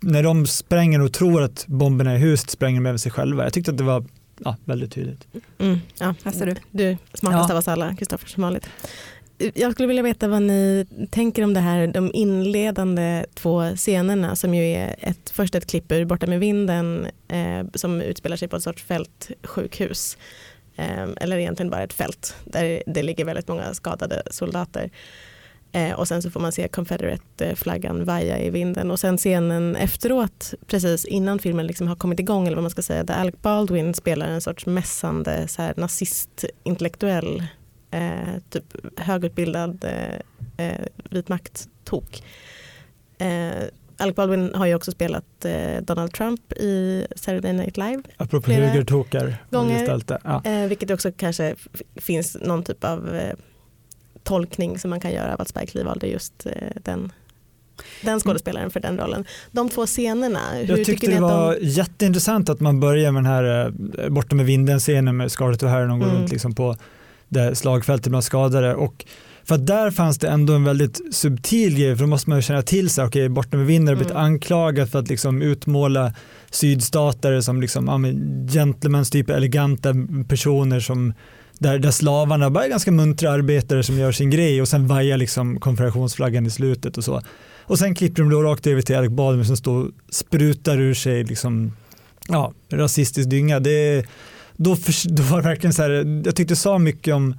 när 0.00 0.22
de 0.22 0.46
spränger 0.46 1.00
och 1.00 1.12
tror 1.12 1.42
att 1.42 1.64
bomberna 1.66 2.12
är 2.12 2.16
i 2.16 2.18
huset 2.18 2.50
spränger 2.50 2.80
de 2.80 2.86
över 2.88 2.98
sig 2.98 3.12
själva. 3.12 3.44
Jag 3.44 3.52
tyckte 3.52 3.70
att 3.70 3.78
det 3.78 3.84
var 3.84 4.04
ja, 4.44 4.56
väldigt 4.64 4.92
tydligt. 4.92 5.26
mm, 5.58 5.78
ja. 5.98 6.14
Passar 6.22 6.46
du? 6.46 6.54
Du, 6.70 6.96
smartast 7.14 7.48
Ja. 7.48 7.54
av 7.54 7.58
oss 7.58 7.68
alla, 7.68 7.94
Kristoffer 7.96 8.28
som 8.28 8.42
vanligt. 8.42 8.66
Jag 9.54 9.72
skulle 9.72 9.88
vilja 9.88 10.02
veta 10.02 10.28
vad 10.28 10.42
ni 10.42 10.86
tänker 11.10 11.44
om 11.44 11.54
det 11.54 11.60
här, 11.60 11.86
de 11.86 12.10
inledande 12.14 13.24
två 13.34 13.76
scenerna 13.76 14.36
som 14.36 14.54
ju 14.54 14.62
är 14.64 14.96
ett, 14.98 15.30
först 15.30 15.54
ett 15.54 15.66
klipp 15.70 15.92
ur 15.92 16.04
Borta 16.04 16.26
med 16.26 16.40
vinden 16.40 17.06
eh, 17.28 17.66
som 17.74 18.00
utspelar 18.00 18.36
sig 18.36 18.48
på 18.48 18.56
ett 18.56 18.62
sorts 18.62 18.82
fältsjukhus. 18.82 20.16
Eh, 20.76 21.08
eller 21.16 21.36
egentligen 21.38 21.70
bara 21.70 21.82
ett 21.82 21.92
fält 21.92 22.34
där 22.44 22.82
det 22.86 23.02
ligger 23.02 23.24
väldigt 23.24 23.48
många 23.48 23.74
skadade 23.74 24.22
soldater. 24.30 24.90
Eh, 25.72 25.92
och 25.92 26.08
sen 26.08 26.22
så 26.22 26.30
får 26.30 26.40
man 26.40 26.52
se 26.52 26.68
Confederate-flaggan 26.68 28.04
vaja 28.04 28.38
i 28.38 28.50
vinden 28.50 28.90
och 28.90 29.00
sen 29.00 29.16
scenen 29.18 29.76
efteråt, 29.76 30.54
precis 30.66 31.04
innan 31.04 31.38
filmen 31.38 31.66
liksom 31.66 31.88
har 31.88 31.96
kommit 31.96 32.20
igång 32.20 32.46
eller 32.46 32.56
vad 32.56 32.62
man 32.62 32.70
ska 32.70 32.82
säga, 32.82 33.04
där 33.04 33.14
Alec 33.14 33.34
Baldwin 33.42 33.94
spelar 33.94 34.28
en 34.28 34.40
sorts 34.40 34.66
mässande 34.66 35.48
så 35.48 35.62
här, 35.62 35.74
nazist-intellektuell, 35.76 37.42
eh, 37.90 38.34
typ 38.50 38.64
högutbildad 38.96 39.84
eh, 39.84 40.66
eh, 40.66 40.80
vit 41.10 41.28
makt-tok. 41.28 42.22
Eh, 43.18 43.50
Alec 43.96 44.16
Baldwin 44.16 44.54
har 44.54 44.66
ju 44.66 44.74
också 44.74 44.90
spelat 44.92 45.44
eh, 45.44 45.80
Donald 45.82 46.12
Trump 46.12 46.52
i 46.52 47.06
Saturday 47.16 47.52
Night 47.52 47.76
Live, 47.76 48.02
Apropå 48.16 48.50
högertokar. 48.50 49.36
gånger. 49.50 50.00
Ja. 50.24 50.42
eh, 50.44 50.66
vilket 50.68 50.90
också 50.90 51.12
kanske 51.12 51.54
finns 51.96 52.36
någon 52.40 52.62
typ 52.64 52.84
av 52.84 53.14
eh, 53.16 53.34
tolkning 54.22 54.78
som 54.78 54.90
man 54.90 55.00
kan 55.00 55.12
göra 55.12 55.34
av 55.34 55.40
att 55.40 55.48
Spike 55.48 55.78
Lee 55.78 55.84
valde 55.84 56.06
just 56.06 56.46
eh, 56.46 56.52
den, 56.84 57.12
den 58.02 58.20
skådespelaren 58.20 58.70
för 58.70 58.80
den 58.80 58.98
rollen. 58.98 59.24
De 59.50 59.68
två 59.68 59.86
scenerna, 59.86 60.40
hur 60.54 60.68
Jag 60.76 60.84
tyckte 60.86 61.06
det 61.10 61.20
var 61.20 61.54
de... 61.60 61.66
jätteintressant 61.66 62.48
att 62.48 62.60
man 62.60 62.80
börjar 62.80 63.12
med 63.12 63.22
den 63.24 63.32
här 63.32 63.66
eh, 63.98 64.08
borta 64.08 64.34
med 64.36 64.46
vinden-scenen 64.46 65.16
med 65.16 65.32
Scarlett 65.32 65.62
O'Hara 65.62 65.80
när 65.80 65.88
hon 65.88 65.98
går 66.00 66.06
Mm. 66.06 66.18
runt 66.20 66.32
liksom 66.32 66.54
på 66.54 66.76
det 67.28 67.54
slagfältet 67.56 68.08
bland 68.10 68.24
skadade. 68.24 68.74
Och 68.74 69.04
för 69.44 69.54
att 69.54 69.66
där 69.66 69.90
fanns 69.90 70.18
det 70.18 70.28
ändå 70.28 70.52
en 70.52 70.64
väldigt 70.64 71.14
subtil 71.14 71.78
grej, 71.78 71.96
för 71.96 72.04
då 72.04 72.08
måste 72.08 72.30
man 72.30 72.38
ju 72.38 72.42
känna 72.42 72.62
till 72.62 72.90
sig, 72.90 73.04
okej, 73.04 73.28
borta 73.28 73.56
med 73.56 73.66
vinden 73.66 73.88
har 73.88 73.96
blivit 73.96 74.10
Mm. 74.10 74.24
anklagad 74.24 74.90
för 74.90 74.98
att 74.98 75.08
liksom 75.08 75.42
utmåla 75.42 76.12
sydstatare 76.50 77.42
som 77.42 77.60
liksom, 77.60 77.86
ja, 77.86 77.98
gentlemans, 78.52 79.10
typ 79.10 79.30
eleganta 79.30 79.94
personer 80.28 80.80
som 80.80 81.12
där, 81.60 81.78
där 81.78 81.90
slavarna 81.90 82.50
bara 82.50 82.64
är 82.64 82.68
ganska 82.68 82.90
muntra 82.90 83.30
arbetare 83.30 83.82
som 83.82 83.98
gör 83.98 84.12
sin 84.12 84.30
grej 84.30 84.62
och 84.62 84.68
sen 84.68 84.86
vajar 84.86 85.16
liksom 85.16 85.60
konfederationsflaggan 85.60 86.46
i 86.46 86.50
slutet 86.50 86.98
och 86.98 87.04
så. 87.04 87.22
Och 87.62 87.78
sen 87.78 87.94
klipper 87.94 88.22
de 88.22 88.30
då 88.30 88.42
rakt 88.42 88.66
över 88.66 88.82
till 88.82 88.96
Alec 88.96 89.10
Baldwin 89.10 89.44
som 89.44 89.56
står 89.56 89.84
och 89.84 89.90
sprutar 90.10 90.78
ur 90.78 90.94
sig 90.94 91.24
liksom, 91.24 91.72
ja, 92.28 92.52
rasistisk 92.72 93.30
dynga. 93.30 93.60
Det, 93.60 94.06
då, 94.56 94.76
för, 94.76 95.08
då 95.16 95.22
var 95.22 95.36
det 95.36 95.48
verkligen 95.48 95.74
så 95.74 95.82
här, 95.82 96.22
jag 96.24 96.36
tyckte 96.36 96.54
det 96.54 96.56
sa 96.56 96.78
mycket 96.78 97.14
om 97.14 97.34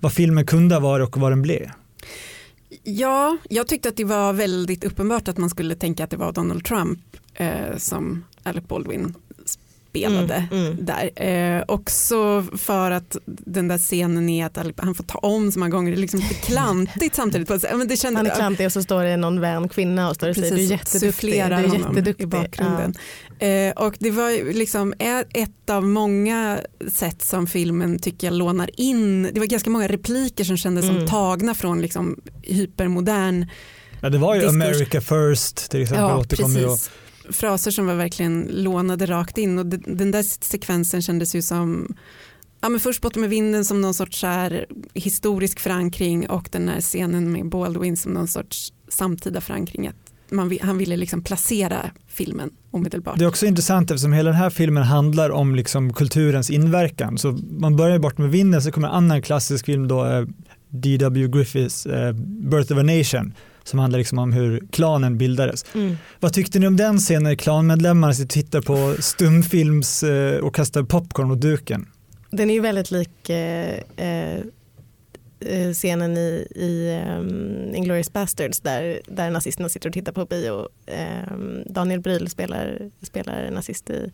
vad 0.00 0.12
filmen 0.12 0.46
kunde 0.46 0.74
ha 0.74 0.80
varit 0.80 1.08
och 1.08 1.20
vad 1.20 1.32
den 1.32 1.42
blev. 1.42 1.70
Ja, 2.84 3.36
jag 3.50 3.68
tyckte 3.68 3.88
att 3.88 3.96
det 3.96 4.04
var 4.04 4.32
väldigt 4.32 4.84
uppenbart 4.84 5.28
att 5.28 5.38
man 5.38 5.50
skulle 5.50 5.74
tänka 5.74 6.04
att 6.04 6.10
det 6.10 6.16
var 6.16 6.32
Donald 6.32 6.64
Trump 6.64 7.00
eh, 7.34 7.76
som 7.76 8.24
Alec 8.42 8.64
Baldwin 8.68 9.14
spelade 9.92 10.48
Mm, 10.52 10.66
mm. 10.66 10.84
där. 10.84 11.10
Eh, 11.56 11.64
också 11.68 12.46
för 12.58 12.90
att 12.90 13.16
den 13.26 13.68
där 13.68 13.78
scenen 13.78 14.28
är 14.28 14.46
att 14.46 14.58
han 14.78 14.94
får 14.94 15.04
ta 15.04 15.18
om 15.18 15.52
så 15.52 15.58
många 15.58 15.70
gånger, 15.70 15.90
det 15.92 15.96
är 15.96 16.00
liksom 16.00 16.20
lite 16.20 16.34
klantigt 16.34 17.14
samtidigt. 17.14 17.48
Men 17.48 17.88
det 17.88 17.96
kändes, 17.96 18.16
Han 18.18 18.26
är 18.26 18.34
klantig 18.34 18.66
och 18.66 18.72
så 18.72 18.82
står 18.82 19.04
det 19.04 19.16
någon 19.16 19.40
vän 19.40 19.68
kvinna 19.68 20.08
och 20.08 20.14
står 20.14 20.28
och 20.28 20.36
säger 20.36 20.56
du 20.56 20.62
är 20.62 20.66
jätteduktig. 20.66 21.32
Du 21.32 21.38
är 21.40 21.78
jätteduktig. 21.78 22.24
i 22.24 22.26
bakgrunden. 22.26 22.94
Eh, 23.38 23.72
och 23.84 23.94
det 23.98 24.10
var 24.10 24.52
liksom 24.54 24.94
ett 24.98 25.70
av 25.70 25.84
många 25.84 26.58
sätt 26.92 27.22
som 27.22 27.46
filmen 27.46 27.98
tycker 27.98 28.26
jag 28.26 28.34
lånar 28.34 28.70
in. 28.80 29.22
Det 29.32 29.40
var 29.40 29.46
ganska 29.46 29.70
många 29.70 29.88
repliker 29.88 30.44
som 30.44 30.56
kändes 30.56 30.84
Mm. 30.84 30.96
som 30.96 31.08
tagna 31.08 31.54
från 31.54 31.80
liksom 31.80 32.20
hypermodern 32.42 33.46
Ja, 34.00 34.08
det 34.08 34.18
var 34.18 34.34
ju 34.34 34.40
Diskurs. 34.40 34.54
America 34.62 35.00
first 35.00 35.70
till 35.70 35.82
exempel. 35.82 36.04
Ja, 36.04 36.18
återkommer. 36.18 36.60
Fraser 37.30 37.70
som 37.70 37.86
var 37.86 37.94
verkligen 37.94 38.48
lånade 38.50 39.06
rakt 39.06 39.38
in 39.38 39.58
och 39.58 39.66
den 39.66 40.10
där 40.10 40.22
sekvensen 40.22 41.02
kändes 41.02 41.34
ju 41.34 41.42
som 41.42 41.94
Ja, 42.64 42.68
men 42.68 42.80
först 42.80 43.02
Bort 43.02 43.16
med 43.16 43.30
vinden 43.30 43.64
som 43.64 43.80
någon 43.80 43.94
sorts 43.94 44.22
här 44.22 44.66
historisk 44.94 45.60
förankring 45.60 46.30
och 46.30 46.48
den 46.52 46.68
här 46.68 46.80
scenen 46.80 47.32
med 47.32 47.48
Baldwin 47.48 47.96
som 47.96 48.12
någon 48.12 48.28
sorts 48.28 48.72
samtida 48.88 49.40
förankring. 49.40 49.90
Man, 50.30 50.58
han 50.62 50.78
ville 50.78 50.96
liksom 50.96 51.22
placera 51.22 51.90
filmen 52.08 52.50
omedelbart. 52.70 53.18
Det 53.18 53.24
är 53.24 53.28
också 53.28 53.46
intressant 53.46 53.90
eftersom 53.90 54.12
hela 54.12 54.30
den 54.30 54.38
här 54.38 54.50
filmen 54.50 54.82
handlar 54.82 55.30
om 55.30 55.54
liksom 55.54 55.92
kulturens 55.92 56.50
inverkan. 56.50 57.18
Så 57.18 57.38
man 57.50 57.76
börjar 57.76 57.98
bort 57.98 58.18
med 58.18 58.30
vinden 58.30 58.62
så 58.62 58.72
kommer 58.72 58.88
en 58.88 58.94
annan 58.94 59.22
klassisk 59.22 59.66
film 59.66 59.88
då, 59.88 60.06
eh, 60.06 60.26
D.W. 60.68 61.28
Griffiths 61.28 61.86
eh, 61.86 62.12
Birth 62.50 62.72
of 62.72 62.78
a 62.78 62.82
Nation 62.82 63.34
som 63.64 63.78
handlar 63.78 63.98
liksom 63.98 64.18
om 64.18 64.32
hur 64.32 64.66
klanen 64.70 65.18
bildades. 65.18 65.64
Mm. 65.74 65.96
Vad 66.20 66.32
tyckte 66.32 66.58
ni 66.58 66.66
om 66.66 66.76
den 66.76 66.98
scenen 66.98 67.36
när 68.00 68.12
sitter 68.12 68.40
och 68.40 68.44
tittar 68.44 68.60
på 68.60 69.02
stumfilms 69.02 70.02
eh, 70.02 70.38
och 70.38 70.54
kastar 70.54 70.82
popcorn 70.82 71.28
mot 71.28 71.40
duken? 71.40 71.86
Den 72.30 72.50
är 72.50 72.54
ju 72.54 72.60
väldigt 72.60 72.90
lik 72.90 73.30
eh, 73.30 73.78
eh, 73.96 74.38
eh, 75.40 75.72
scenen 75.72 76.16
i, 76.16 76.46
i 76.54 77.00
um, 77.18 77.74
Inglourious 77.74 78.12
Basterds 78.12 78.60
där, 78.60 79.00
där 79.06 79.30
nazisterna 79.30 79.68
sitter 79.68 79.88
och 79.88 79.92
tittar 79.92 80.12
på 80.12 80.24
bio. 80.24 80.68
Ehm, 80.86 81.62
Daniel 81.66 82.00
Bryl 82.00 82.28
spelar, 82.28 82.90
spelar 83.02 83.50
nazist 83.50 83.90
i, 83.90 84.12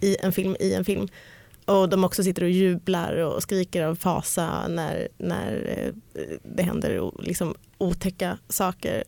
i 0.00 0.16
en 0.22 0.32
film 0.32 0.56
i 0.60 0.74
en 0.74 0.84
film. 0.84 1.08
Och 1.64 1.88
de 1.88 2.04
också 2.04 2.22
sitter 2.24 2.42
och 2.42 2.50
jublar 2.50 3.16
och 3.16 3.42
skriker 3.42 3.82
av 3.82 3.94
fasa 3.94 4.68
när, 4.68 5.08
när 5.18 5.76
eh, 6.14 6.22
det 6.42 6.62
händer 6.62 7.10
liksom 7.22 7.54
otäcka 7.78 8.38
saker. 8.48 9.04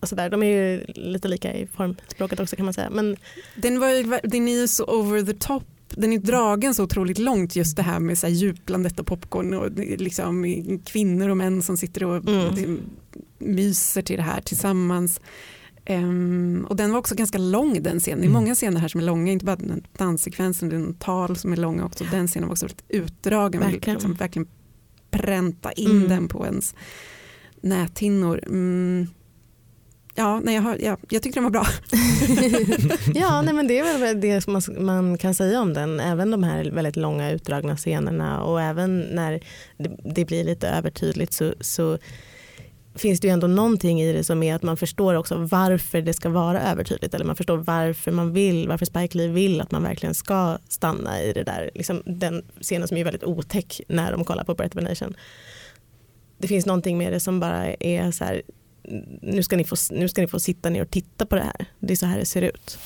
Och 0.00 0.08
så 0.08 0.14
där. 0.14 0.30
De 0.30 0.42
är 0.42 0.46
ju 0.46 0.84
lite 0.86 1.28
lika 1.28 1.54
i 1.54 1.66
formspråket 1.66 2.40
också 2.40 2.56
kan 2.56 2.64
man 2.64 2.74
säga. 2.74 2.90
Men 2.90 3.16
Den, 3.56 3.80
var, 3.80 3.88
ju- 3.88 4.18
den 4.22 4.48
är 4.48 4.60
ju 4.60 4.68
så 4.68 4.84
over 4.84 5.22
the 5.22 5.32
top. 5.34 5.62
Den 5.90 6.12
är 6.12 6.18
dragen 6.18 6.74
så 6.74 6.84
otroligt 6.84 7.18
långt 7.18 7.56
just 7.56 7.76
det 7.76 7.82
här 7.82 7.98
med 8.00 8.18
så 8.18 8.26
här 8.26 8.34
djuplandet 8.34 9.00
och 9.00 9.06
popcorn 9.06 9.54
och 9.54 9.70
liksom 9.78 10.44
kvinnor 10.84 11.28
och 11.28 11.36
män 11.36 11.62
som 11.62 11.76
sitter 11.76 12.04
och 12.04 12.28
Mm. 12.28 12.80
myser 13.38 14.02
till 14.02 14.16
det 14.16 14.22
här 14.22 14.40
tillsammans. 14.40 15.20
Um, 15.88 16.66
och 16.68 16.76
den 16.76 16.92
var 16.92 16.98
också 16.98 17.14
ganska 17.14 17.38
lång 17.38 17.82
den 17.82 18.00
scenen. 18.00 18.20
Det 18.20 18.24
är 18.24 18.30
mm. 18.30 18.42
många 18.42 18.54
scener 18.54 18.80
här 18.80 18.88
som 18.88 19.00
är 19.00 19.04
långa, 19.04 19.32
inte 19.32 19.44
bara 19.44 19.56
den 19.56 19.82
danssekvensen, 19.98 20.68
det 20.68 20.76
är 20.76 20.92
tal 20.92 21.36
som 21.36 21.52
är 21.52 21.56
långa 21.56 21.84
också. 21.84 22.04
Den 22.10 22.28
scenen 22.28 22.48
var 22.48 22.52
också 22.52 22.66
väldigt 22.66 22.84
utdragen, 22.88 23.60
verkligen, 23.60 23.94
liksom, 23.94 24.14
verkligen 24.14 24.48
pränta 25.10 25.72
in 25.72 25.90
mm. 25.90 26.08
den 26.08 26.28
på 26.28 26.46
ens 26.46 26.74
näthinnor. 27.60 28.40
Mm. 28.46 29.06
Ja, 30.14 30.40
nej, 30.44 30.54
jag, 30.54 30.62
har, 30.62 30.76
ja, 30.80 30.96
jag 31.08 31.22
tyckte 31.22 31.40
den 31.40 31.44
var 31.44 31.50
bra. 31.50 31.66
ja, 33.14 33.42
nej, 33.42 33.54
men 33.54 33.66
det 33.66 33.78
är 33.78 33.98
väl 33.98 34.20
det 34.20 34.46
man, 34.46 34.62
man 34.78 35.18
kan 35.18 35.34
säga 35.34 35.60
om 35.60 35.74
den. 35.74 36.00
Även 36.00 36.30
de 36.30 36.42
här 36.42 36.70
väldigt 36.70 36.96
långa 36.96 37.30
utdragna 37.30 37.76
scenerna 37.76 38.42
och 38.42 38.62
även 38.62 39.00
när 39.00 39.40
det, 39.76 39.96
det 40.14 40.24
blir 40.24 40.44
lite 40.44 40.68
övertydligt 40.68 41.32
så, 41.32 41.54
så 41.60 41.98
finns 42.98 43.20
det 43.20 43.26
ju 43.26 43.32
ändå 43.32 43.46
någonting 43.46 44.00
i 44.00 44.12
det 44.12 44.24
som 44.24 44.42
är 44.42 44.54
att 44.54 44.62
man 44.62 44.76
förstår 44.76 45.14
också 45.14 45.36
varför 45.36 46.02
det 46.02 46.14
ska 46.14 46.28
vara 46.28 46.62
övertydligt 46.62 47.14
eller 47.14 47.24
man 47.24 47.36
förstår 47.36 47.56
varför 47.56 48.12
man 48.12 48.32
vill, 48.32 48.68
varför 48.68 48.86
Spike 48.86 49.18
Lee 49.18 49.28
vill 49.28 49.60
att 49.60 49.70
man 49.70 49.82
verkligen 49.82 50.14
ska 50.14 50.58
stanna 50.68 51.22
i 51.22 51.32
det 51.32 51.42
där, 51.42 51.70
liksom 51.74 52.02
den 52.06 52.42
scenen 52.60 52.88
som 52.88 52.96
är 52.96 53.04
väldigt 53.04 53.24
otäck 53.24 53.80
när 53.88 54.12
de 54.12 54.24
kollar 54.24 54.44
på 54.44 54.54
Birth 54.54 54.76
of 54.76 54.82
a 54.82 54.88
Nation. 54.88 55.16
Det 56.38 56.48
finns 56.48 56.66
någonting 56.66 56.98
med 56.98 57.12
det 57.12 57.20
som 57.20 57.40
bara 57.40 57.74
är 57.74 58.10
så 58.10 58.24
här, 58.24 58.42
nu 59.22 59.42
ska, 59.42 59.56
ni 59.56 59.64
få, 59.64 59.76
nu 59.90 60.08
ska 60.08 60.20
ni 60.20 60.28
få 60.28 60.40
sitta 60.40 60.70
ner 60.70 60.82
och 60.82 60.90
titta 60.90 61.26
på 61.26 61.34
det 61.34 61.42
här, 61.42 61.66
det 61.78 61.92
är 61.92 61.96
så 61.96 62.06
här 62.06 62.18
det 62.18 62.26
ser 62.26 62.42
ut. 62.42 62.78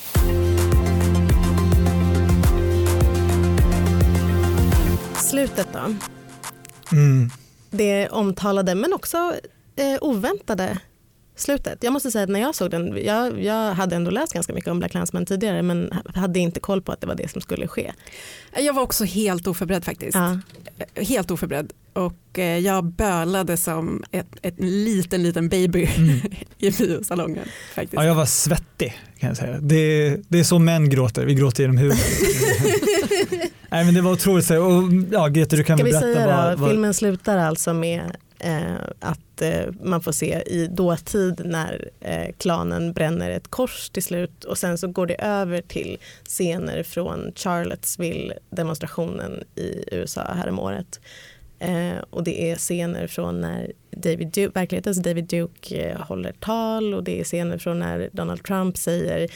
Slutet 5.17 5.69
då. 5.73 5.95
Mm. 6.93 7.31
Det 7.71 8.09
omtalade 8.09 8.75
men 8.75 8.93
också 8.93 9.35
eh, 9.77 9.99
oväntade 10.01 10.79
slutet. 11.37 11.79
Jag 11.83 11.93
måste 11.93 12.11
säga 12.11 12.25
att 12.25 12.31
när 12.31 12.41
jag 12.41 12.55
såg 12.55 12.71
den, 12.71 13.05
jag, 13.05 13.43
jag 13.43 13.75
hade 13.75 13.97
ändå 13.97 14.11
läst 14.11 14.33
ganska 14.33 14.53
mycket 14.53 14.71
om 14.71 14.79
Black 14.79 14.91
Klansman 14.91 15.27
tidigare 15.27 15.63
men 15.63 15.93
hade 16.15 16.39
inte 16.39 16.61
koll 16.61 16.83
på 16.83 16.93
att 16.93 17.01
det 17.01 17.07
var 17.07 17.15
det 17.15 17.31
som 17.31 17.41
skulle 17.41 17.69
ske. 17.69 17.93
Jag 18.57 18.73
var 18.75 18.83
också 18.83 19.05
helt 19.05 19.47
oförberedd 19.47 19.85
faktiskt. 19.85 20.15
Ja. 20.15 20.41
Helt 20.95 21.31
oförberedd 21.31 21.73
och 21.93 22.39
eh, 22.39 22.59
jag 22.59 22.85
bölade 22.85 23.57
som 23.57 24.05
ett, 24.11 24.27
ett 24.43 24.55
liten 24.59 25.23
liten 25.23 25.49
baby 25.49 25.89
mm. 25.97 26.21
i 26.59 26.71
biosalongen. 26.71 27.45
Faktiskt. 27.75 27.95
Ja, 27.95 28.05
jag 28.05 28.15
var 28.15 28.27
svettig 28.27 29.01
kan 29.19 29.29
jag 29.29 29.37
säga. 29.37 29.59
Det, 29.61 30.17
det 30.29 30.39
är 30.39 30.45
så 30.45 30.59
män 30.59 30.91
gråter, 30.91 31.25
vi 31.27 31.35
gråter 31.35 31.63
genom 31.63 31.77
huvudet. 31.77 32.01
Nej, 33.69 33.85
men 33.85 33.95
det 33.95 34.01
var 34.01 34.13
otroligt. 34.13 34.51
Och, 34.51 34.83
ja, 35.11 35.29
Greta, 35.29 35.57
du 35.57 35.65
kan 35.65 35.79
Ska 35.79 35.85
vi 35.85 35.91
berätta 35.91 36.13
säga 36.13 36.27
vad, 36.27 36.59
vad... 36.59 36.71
Filmen 36.71 36.95
slutar 36.95 37.39
alltså 37.39 37.75
med 37.75 38.01
eh, 38.01 38.11
Eh, 38.45 38.75
att 39.01 39.43
eh, 39.43 39.65
man 39.83 40.03
får 40.03 40.13
se 40.13 40.43
i 40.47 40.67
dåtid 40.67 41.43
när 41.45 41.91
eh, 42.01 42.33
klanen 42.39 42.93
bränner 42.93 43.31
ett 43.31 43.49
kors 43.49 43.91
till 43.91 44.03
slut 44.03 44.45
och 44.45 44.59
sen 44.59 44.79
så 44.79 44.89
går 44.89 45.07
det 45.07 45.25
över 45.25 45.61
till 45.61 45.99
scener 46.25 46.83
från 46.83 47.33
Charlottesville-demonstrationen 47.35 49.45
i 49.55 49.85
USA 49.93 50.23
häromåret. 50.23 51.01
Eh, 51.63 51.99
och 52.11 52.25
det 52.25 52.51
är 52.51 52.57
scener 52.57 53.07
från 53.07 53.41
när 53.41 53.73
David 53.91 54.29
Duke, 54.29 54.51
verklighetens 54.55 55.03
David 55.03 55.25
Duke 55.25 55.77
eh, 55.77 56.01
håller 56.01 56.33
tal 56.33 56.95
och 56.95 57.05
det 57.05 57.21
är 57.21 57.25
scener 57.25 57.59
från 57.59 57.79
när 57.79 58.11
Donald 58.13 58.45
Trump 58.45 58.77
säger 58.77 59.29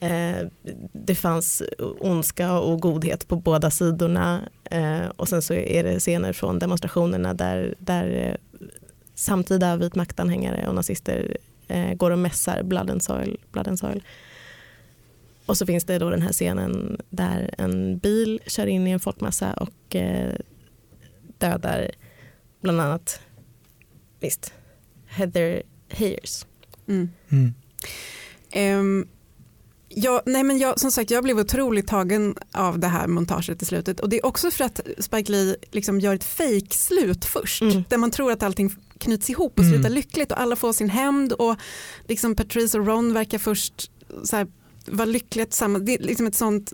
eh, 0.00 0.46
det 0.92 1.14
fanns 1.14 1.62
ondska 2.00 2.52
och 2.52 2.80
godhet 2.80 3.28
på 3.28 3.36
båda 3.36 3.70
sidorna 3.70 4.40
eh, 4.70 5.06
och 5.16 5.28
sen 5.28 5.42
så 5.42 5.54
är 5.54 5.84
det 5.84 6.00
scener 6.00 6.32
från 6.32 6.58
demonstrationerna 6.58 7.34
där, 7.34 7.74
där 7.78 8.10
eh, 8.10 8.51
samtida 9.14 9.76
vitmaktanhängare 9.76 10.68
och 10.68 10.74
nazister 10.74 11.36
eh, 11.68 11.94
går 11.94 12.10
och 12.10 12.18
mässar 12.18 12.62
blood 12.62 12.90
and, 12.90 13.02
soil, 13.02 13.40
blood 13.52 13.68
and 13.68 13.78
soil. 13.78 14.02
Och 15.46 15.58
så 15.58 15.66
finns 15.66 15.84
det 15.84 15.98
då 15.98 16.10
den 16.10 16.22
här 16.22 16.32
scenen 16.32 17.00
där 17.10 17.54
en 17.58 17.98
bil 17.98 18.40
kör 18.46 18.66
in 18.66 18.86
i 18.86 18.90
en 18.90 19.00
folkmassa 19.00 19.52
och 19.52 19.96
eh, 19.96 20.34
dödar 21.38 21.90
bland 22.60 22.80
annat 22.80 23.20
visst, 24.20 24.54
Heather 25.06 25.62
Hayers. 25.98 26.46
Mm. 26.88 27.10
Mm. 27.28 27.54
Um, 28.78 29.08
Ja, 29.96 30.22
nej 30.26 30.42
men 30.42 30.58
jag, 30.58 30.80
som 30.80 30.90
sagt, 30.90 31.10
jag 31.10 31.24
blev 31.24 31.38
otroligt 31.38 31.86
tagen 31.86 32.34
av 32.52 32.78
det 32.78 32.86
här 32.86 33.06
montaget 33.06 33.62
i 33.62 33.64
slutet 33.64 34.00
och 34.00 34.08
det 34.08 34.18
är 34.18 34.26
också 34.26 34.50
för 34.50 34.64
att 34.64 34.80
Spike 34.98 35.32
Lee 35.32 35.56
liksom 35.70 36.00
gör 36.00 36.14
ett 36.14 36.24
fejkslut 36.24 37.24
först 37.24 37.62
mm. 37.62 37.84
där 37.88 37.98
man 37.98 38.10
tror 38.10 38.32
att 38.32 38.42
allting 38.42 38.70
knyts 38.98 39.30
ihop 39.30 39.58
och 39.58 39.64
mm. 39.64 39.74
slutar 39.74 39.90
lyckligt 39.90 40.32
och 40.32 40.40
alla 40.40 40.56
får 40.56 40.72
sin 40.72 40.90
hämnd 40.90 41.32
och 41.32 41.56
liksom 42.08 42.36
Patrice 42.36 42.74
och 42.74 42.86
Ron 42.86 43.12
verkar 43.12 43.38
först 43.38 43.90
så 44.24 44.36
här, 44.36 44.46
vara 44.86 45.06
lyckliga 45.06 45.46
tillsammans. 45.46 45.86
Det 45.86 45.94
är 45.94 45.98
liksom 45.98 46.26
ett 46.26 46.34
sånt 46.34 46.72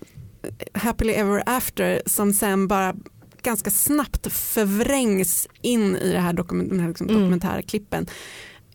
happily 0.75 1.13
ever 1.13 1.43
after 1.47 2.03
som 2.07 2.33
sen 2.33 2.69
bara 2.69 2.95
ganska 3.43 3.71
snabbt 3.71 4.33
förvrängs 4.33 5.49
in 5.63 5.97
i 5.97 6.13
det 6.13 6.21
här 6.21 6.33
dokument, 6.33 6.71
den 6.71 6.81
här 6.81 6.89
liksom 6.89 7.09
mm. 7.09 7.21
dokumentärklippen. 7.21 8.07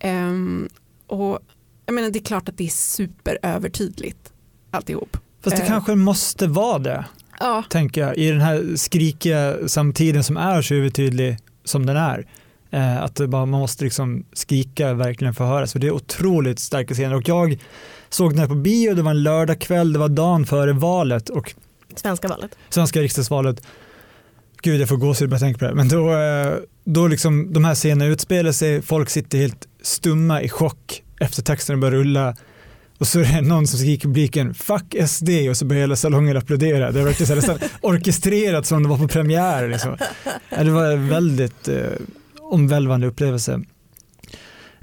Um, 0.04 0.70
och 1.08 1.40
jag 1.86 1.96
menar, 1.96 2.10
det 2.10 2.20
är 2.20 2.24
klart 2.24 2.50
att 2.50 2.58
det 2.58 2.66
är 2.66 2.70
superövertydligt 2.70 4.33
alltihop. 4.74 5.18
Fast 5.44 5.58
det 5.58 5.64
uh, 5.64 5.68
kanske 5.68 5.96
måste 5.96 6.48
vara 6.48 6.80
det, 6.80 7.06
ja. 7.40 7.64
tänker 7.70 8.02
jag, 8.02 8.18
i 8.18 8.32
den 8.32 8.42
här 8.42 8.76
skrikiga 8.76 9.68
samtiden 9.68 10.24
som 10.24 10.38
är 10.38 10.62
så 10.62 10.74
övertydlig 10.74 11.38
som 11.64 11.86
den 11.86 11.98
är. 11.98 12.28
Uh, 12.74 13.04
att 13.04 13.20
man 13.20 13.50
måste 13.50 13.84
liksom 13.84 14.26
skrika 14.34 14.94
verkligen 14.94 15.34
för 15.34 15.44
att 15.44 15.50
höras, 15.50 15.72
för 15.72 15.80
det 15.80 15.88
är 15.88 15.92
otroligt 15.92 16.60
starka 16.60 16.94
scener. 16.94 17.16
Och 17.16 17.30
jag 17.30 17.60
såg 18.10 18.32
den 18.32 18.40
här 18.40 18.48
på 18.48 18.56
bio, 18.56 18.94
det 18.94 19.02
var 19.02 19.12
en 19.12 19.24
lördagkväll, 19.24 19.94
det 19.94 20.00
var 20.00 20.10
dagen 20.10 20.46
före 20.46 20.74
valet. 20.74 21.30
Och 21.30 21.54
Svenska 21.96 22.28
valet. 22.28 22.58
Svenska 22.70 23.02
riksdagsvalet. 23.02 23.62
Gud, 24.62 24.82
jag 24.82 24.90
får 24.90 24.98
gåshud 24.98 25.30
bara 25.30 25.34
jag 25.34 25.42
tänker 25.42 25.60
på 25.60 25.66
det. 25.66 25.76
Men 25.76 25.90
då, 25.90 26.16
eh, 26.16 26.54
då 26.84 27.08
liksom, 27.08 27.54
de 27.54 27.66
här 27.66 27.76
scenerna 27.76 28.06
utspelar 28.06 28.52
sig, 28.52 28.82
folk 28.82 29.10
sitter 29.10 29.38
helt 29.38 29.68
stumma 29.82 30.42
i 30.42 30.50
chock 30.50 31.04
efter 31.20 31.42
texten 31.42 31.80
börjar 31.80 31.96
rulla. 31.96 32.36
Och 33.04 33.08
så 33.08 33.20
är 33.20 33.24
det 33.24 33.42
någon 33.42 33.68
som 33.68 33.80
skriker 33.80 34.08
i 34.08 34.12
publiken 34.12 34.54
“fuck 34.54 34.96
SD” 35.08 35.30
och 35.50 35.58
så 35.58 35.66
börjar 35.66 35.82
hela 35.82 35.96
salongen 35.96 36.38
applådera. 36.38 36.92
Det 36.92 37.04
var 37.04 37.36
nästan 37.36 37.60
orkestrerat 37.82 38.66
som 38.66 38.84
det 38.84 38.90
var 38.90 38.98
på 38.98 39.08
premiär. 39.08 39.68
Liksom. 39.68 39.98
Det 40.50 40.72
var 40.72 40.92
en 40.92 41.10
väldigt 41.10 41.68
eh, 41.68 41.76
omvälvande 42.40 43.08
upplevelse. 43.08 43.62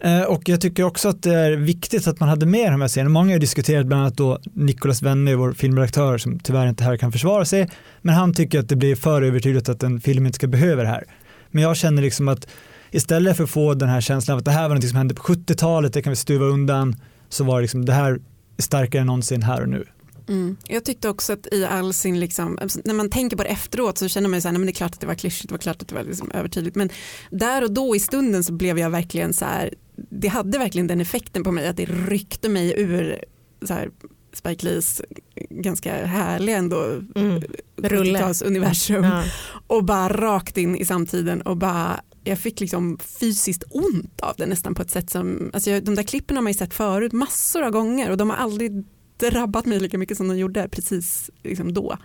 Eh, 0.00 0.22
och 0.22 0.48
jag 0.48 0.60
tycker 0.60 0.82
också 0.82 1.08
att 1.08 1.22
det 1.22 1.34
är 1.34 1.52
viktigt 1.52 2.06
att 2.06 2.20
man 2.20 2.28
hade 2.28 2.46
med 2.46 2.72
de 2.72 2.80
här 2.80 2.88
scenerna. 2.88 3.10
Många 3.10 3.34
har 3.34 3.38
diskuterat 3.38 3.86
bland 3.86 4.02
annat 4.02 4.16
då 4.16 4.38
Nicolas 4.52 5.02
Wenner, 5.02 5.34
vår 5.34 5.52
filmredaktör 5.52 6.18
som 6.18 6.38
tyvärr 6.38 6.66
inte 6.66 6.84
här 6.84 6.96
kan 6.96 7.12
försvara 7.12 7.44
sig. 7.44 7.68
Men 8.02 8.14
han 8.14 8.34
tycker 8.34 8.58
att 8.58 8.68
det 8.68 8.76
blir 8.76 8.96
för 8.96 9.22
övertydligt 9.22 9.68
att 9.68 9.82
en 9.82 10.00
film 10.00 10.26
inte 10.26 10.36
ska 10.36 10.46
behöva 10.46 10.82
det 10.82 10.88
här. 10.88 11.04
Men 11.50 11.62
jag 11.62 11.76
känner 11.76 12.02
liksom 12.02 12.28
att 12.28 12.46
istället 12.90 13.36
för 13.36 13.44
att 13.44 13.50
få 13.50 13.74
den 13.74 13.88
här 13.88 14.00
känslan 14.00 14.34
av 14.34 14.38
att 14.38 14.44
det 14.44 14.50
här 14.50 14.68
var 14.68 14.74
något 14.74 14.88
som 14.88 14.96
hände 14.96 15.14
på 15.14 15.22
70-talet, 15.22 15.92
det 15.92 16.02
kan 16.02 16.10
vi 16.10 16.16
stuva 16.16 16.44
undan, 16.44 16.96
så 17.30 17.44
var 17.44 17.56
det 17.56 17.62
liksom 17.62 17.84
det 17.84 17.92
här 17.92 18.20
starkare 18.58 19.00
än 19.00 19.06
någonsin 19.06 19.42
här 19.42 19.62
och 19.62 19.68
nu. 19.68 19.84
Mm. 20.28 20.56
Jag 20.64 20.84
tyckte 20.84 21.08
också 21.08 21.32
att 21.32 21.46
i 21.52 21.64
all 21.64 21.94
sin, 21.94 22.20
liksom, 22.20 22.58
när 22.84 22.94
man 22.94 23.10
tänker 23.10 23.36
på 23.36 23.42
det 23.42 23.48
efteråt 23.48 23.98
så 23.98 24.08
känner 24.08 24.28
man 24.28 24.36
ju 24.36 24.40
så 24.40 24.48
här, 24.48 24.52
nej, 24.52 24.58
men 24.58 24.66
det 24.66 24.72
är 24.72 24.74
klart 24.74 24.94
att 24.94 25.00
det 25.00 25.06
var 25.06 25.14
klyschigt, 25.14 25.48
det 25.48 25.54
var 25.54 25.58
klart 25.58 25.82
att 25.82 25.88
det 25.88 25.94
var 25.94 26.02
liksom 26.02 26.30
övertydligt. 26.30 26.76
Men 26.76 26.90
där 27.30 27.64
och 27.64 27.72
då 27.72 27.96
i 27.96 28.00
stunden 28.00 28.44
så 28.44 28.52
blev 28.52 28.78
jag 28.78 28.90
verkligen 28.90 29.32
så 29.32 29.44
här, 29.44 29.74
det 30.10 30.28
hade 30.28 30.58
verkligen 30.58 30.86
den 30.86 31.00
effekten 31.00 31.44
på 31.44 31.52
mig 31.52 31.68
att 31.68 31.76
det 31.76 31.84
ryckte 31.84 32.48
mig 32.48 32.74
ur 32.76 33.24
så 33.62 33.74
här, 33.74 33.90
Spike 34.32 34.66
Lees 34.66 35.02
ganska 35.50 36.06
härliga 36.06 36.56
ändå 36.56 36.84
mm. 37.14 37.42
70-talsuniversum 37.76 39.04
ja. 39.04 39.24
och 39.66 39.84
bara 39.84 40.08
rakt 40.08 40.56
in 40.56 40.76
i 40.76 40.84
samtiden 40.84 41.42
och 41.42 41.56
bara 41.56 42.00
jag 42.24 42.38
fick 42.38 42.60
liksom 42.60 42.98
fysiskt 42.98 43.64
ont 43.70 44.20
av 44.20 44.34
det 44.38 44.46
nästan 44.46 44.74
på 44.74 44.82
ett 44.82 44.90
sätt 44.90 45.10
som, 45.10 45.50
alltså 45.54 45.80
de 45.80 45.94
där 45.94 46.02
klippen 46.02 46.36
har 46.36 46.42
man 46.42 46.52
ju 46.52 46.58
sett 46.58 46.74
förut 46.74 47.12
massor 47.12 47.62
av 47.62 47.70
gånger 47.70 48.10
och 48.10 48.16
de 48.16 48.30
har 48.30 48.36
aldrig 48.36 48.84
drabbat 49.16 49.66
mig 49.66 49.80
lika 49.80 49.98
mycket 49.98 50.16
som 50.16 50.28
de 50.28 50.38
gjorde 50.38 50.68
precis 50.68 51.30
liksom 51.42 51.72
då. 51.72 51.96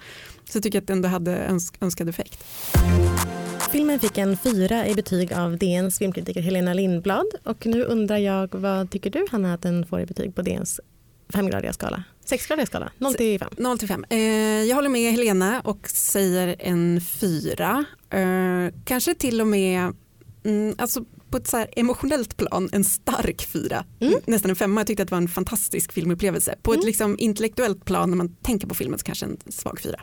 Så 0.49 0.57
jag 0.57 0.63
tycker 0.63 0.79
att 0.79 0.87
det 0.87 0.93
ändå 0.93 1.09
hade 1.09 1.37
önsk 1.37 1.75
önskad 1.81 2.09
effekt. 2.09 2.43
Filmen 3.71 3.99
fick 3.99 4.17
en 4.17 4.37
fyra 4.37 4.87
i 4.87 4.93
betyg 4.93 5.33
av 5.33 5.57
DNs 5.57 5.97
filmkritiker 5.97 6.41
Helena 6.41 6.73
Lindblad 6.73 7.25
och 7.43 7.65
nu 7.65 7.83
undrar 7.83 8.17
jag 8.17 8.55
vad 8.55 8.91
tycker 8.91 9.09
du 9.09 9.25
Hanna 9.31 9.53
att 9.53 9.61
den 9.61 9.85
får 9.85 10.01
i 10.01 10.05
betyg 10.05 10.35
på 10.35 10.41
DNs 10.41 10.79
femgradiga 11.29 11.73
skala? 11.73 12.03
Sexgradiga 12.25 12.65
skala, 12.65 12.91
0 12.97 13.13
till 13.13 13.39
5. 13.39 13.49
0 13.57 13.79
till 13.79 13.87
5. 13.87 14.05
Eh, 14.09 14.19
jag 14.63 14.75
håller 14.75 14.89
med 14.89 15.11
Helena 15.11 15.61
och 15.61 15.89
säger 15.89 16.55
en 16.59 17.01
fyra. 17.01 17.85
Eh, 18.09 18.73
kanske 18.85 19.15
till 19.15 19.41
och 19.41 19.47
med 19.47 19.93
mm, 20.45 20.75
alltså 20.77 21.03
på 21.29 21.37
ett 21.37 21.47
så 21.47 21.65
emotionellt 21.75 22.37
plan 22.37 22.69
en 22.71 22.83
stark 22.83 23.45
fyra. 23.45 23.85
Mm. 23.99 24.13
Nästan 24.25 24.49
en 24.49 24.55
femma. 24.55 24.81
Jag 24.81 24.87
tyckte 24.87 25.03
att 25.03 25.09
det 25.09 25.15
var 25.15 25.21
en 25.21 25.27
fantastisk 25.27 25.91
filmupplevelse. 25.91 26.55
På 26.61 26.71
mm. 26.71 26.79
ett 26.79 26.85
liksom 26.85 27.15
intellektuellt 27.19 27.85
plan 27.85 28.09
när 28.09 28.17
man 28.17 28.35
tänker 28.35 28.67
på 28.67 28.75
filmen 28.75 28.99
så 28.99 29.05
kanske 29.05 29.25
en 29.25 29.37
svag 29.49 29.79
fyra. 29.79 29.99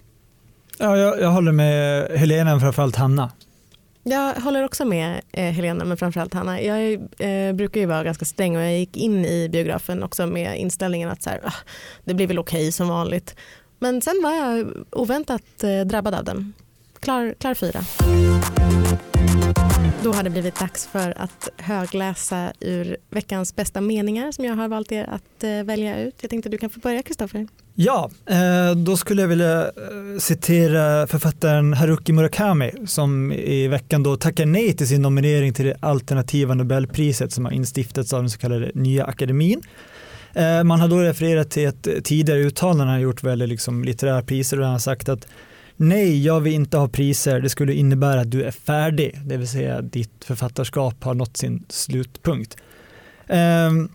Ja, 0.78 0.96
jag, 0.96 1.20
jag 1.20 1.31
håller 1.31 1.52
med 1.52 2.11
Helena, 2.18 2.61
framförallt 2.61 2.96
Hanna. 2.96 3.31
Jag 4.05 4.35
håller 4.35 4.64
också 4.64 4.85
med 4.85 5.20
eh, 5.33 5.44
Helena 5.44 5.85
men 5.85 5.96
framförallt 5.96 6.35
Hanna. 6.35 6.62
Jag 6.62 6.92
eh, 7.18 7.52
brukar 7.52 7.81
ju 7.81 7.87
vara 7.87 8.05
ganska 8.05 8.24
sträng 8.24 8.57
och 8.57 8.62
jag 8.62 8.78
gick 8.78 8.96
in 8.96 9.24
i 9.24 9.48
biografen 9.48 10.02
också 10.02 10.26
med 10.26 10.59
inställningen 10.59 11.09
att 11.09 11.22
så 11.22 11.31
här, 11.31 11.40
ah, 11.44 11.55
det 12.05 12.14
blir 12.14 12.26
väl 12.26 12.38
okej 12.38 12.61
okay 12.61 12.72
som 12.72 12.88
vanligt. 12.88 13.37
Men 13.78 14.02
sen 14.02 14.20
var 14.22 14.33
jag 14.33 14.72
oväntat 14.90 15.64
eh, 15.64 15.81
drabbad 15.81 16.14
av 16.14 16.24
den. 16.24 16.52
Klar, 17.00 17.35
klar 17.38 17.55
fyra. 17.55 17.81
Då 20.05 20.12
har 20.12 20.23
det 20.23 20.31
blivit 20.31 20.59
dags 20.59 20.87
för 20.87 21.15
att 21.17 21.49
högläsa 21.57 22.53
ur 22.61 22.97
veckans 23.11 23.57
bästa 23.57 23.81
meningar 23.81 24.33
som 24.33 24.45
jag 24.45 24.55
har 24.55 24.69
valt 24.69 24.93
er 24.93 25.05
att 25.05 25.45
eh, 25.45 25.65
välja 25.65 26.01
ut. 26.01 26.15
Jag 26.21 26.31
tänkte 26.31 26.49
att 26.49 26.51
du 26.51 26.59
kan 26.59 26.71
få 26.71 26.81
börja 26.81 27.03
Kristoffer. 27.03 27.49
Ja, 27.75 28.11
eh, 28.27 28.77
då 28.77 28.97
skulle 28.97 29.23
jag 29.23 29.29
vilja 29.29 29.62
eh, 29.62 30.19
citera 30.19 31.07
författaren 31.07 31.73
Haruki 31.73 32.12
Murakami 32.12 32.71
som 32.87 33.33
i 33.33 33.69
veckan 33.69 34.03
då 34.03 34.17
tackar 34.17 34.47
nej 34.47 34.77
till 34.77 34.88
sin 34.88 35.03
nominering 35.03 35.55
till 35.55 35.65
det 35.65 35.77
alternativa 35.81 36.55
Nobelpriset 36.55 37.33
som 37.33 37.45
har 37.45 37.53
instiftats 37.53 38.12
av 38.12 38.21
den 38.21 38.31
så 38.31 38.38
kallade 38.38 38.71
Nya 38.75 39.05
Akademin. 39.05 39.62
Man 40.65 40.81
har 40.81 40.88
då 40.88 40.99
refererat 40.99 41.51
till 41.51 41.67
ett 41.67 42.05
tidigare 42.05 42.41
uttalande 42.41 42.93
han 42.93 43.01
gjort 43.01 43.23
vad 43.23 43.33
gäller 43.33 43.47
liksom 43.47 43.85
litterära 43.85 44.23
priser 44.23 44.59
och 44.59 44.65
han 44.65 44.73
har 44.73 44.79
sagt 44.79 45.09
att 45.09 45.27
nej, 45.77 46.25
jag 46.25 46.41
vill 46.41 46.53
inte 46.53 46.77
ha 46.77 46.89
priser, 46.89 47.41
det 47.41 47.49
skulle 47.49 47.75
innebära 47.75 48.21
att 48.21 48.31
du 48.31 48.43
är 48.43 48.51
färdig, 48.51 49.21
det 49.25 49.37
vill 49.37 49.49
säga 49.49 49.79
att 49.79 49.93
ditt 49.93 50.25
författarskap 50.25 51.05
har 51.05 51.15
nått 51.15 51.37
sin 51.37 51.65
slutpunkt. 51.69 52.57
Um, 53.29 53.91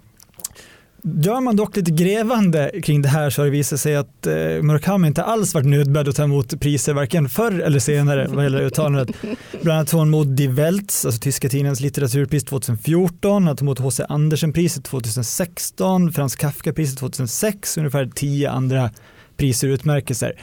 Gör 1.15 1.41
man 1.41 1.55
dock 1.55 1.75
lite 1.75 1.91
grävande 1.91 2.71
kring 2.83 3.01
det 3.01 3.09
här 3.09 3.29
så 3.29 3.41
har 3.41 3.45
det 3.45 3.51
visat 3.51 3.79
sig 3.79 3.95
att 3.95 4.27
eh, 4.27 4.33
Murakami 4.61 5.07
inte 5.07 5.23
alls 5.23 5.53
varit 5.53 5.67
nödbedd 5.67 6.07
att 6.07 6.15
ta 6.15 6.23
emot 6.23 6.59
priser 6.59 6.93
varken 6.93 7.29
förr 7.29 7.59
eller 7.59 7.79
senare 7.79 8.27
vad 8.29 8.43
gäller 8.43 8.61
uttalandet. 8.61 9.15
Bland 9.61 9.77
annat 9.77 9.87
tog 9.87 9.99
han 9.99 10.07
emot 10.07 10.37
Die 10.37 10.47
Welts, 10.47 11.05
alltså 11.05 11.21
tyska 11.21 11.49
tidningens 11.49 11.79
litteraturpris 11.79 12.43
2014, 12.43 13.47
han 13.47 13.55
tog 13.55 13.65
emot 13.65 13.79
H.C. 13.79 14.03
Andersen-priset 14.09 14.83
2016, 14.83 16.13
Frans 16.13 16.35
Kafka-priset 16.35 16.99
2006 16.99 17.77
och 17.77 17.81
ungefär 17.81 18.09
tio 18.15 18.51
andra 18.51 18.89
priser 19.37 19.67
och 19.67 19.73
utmärkelser. 19.73 20.33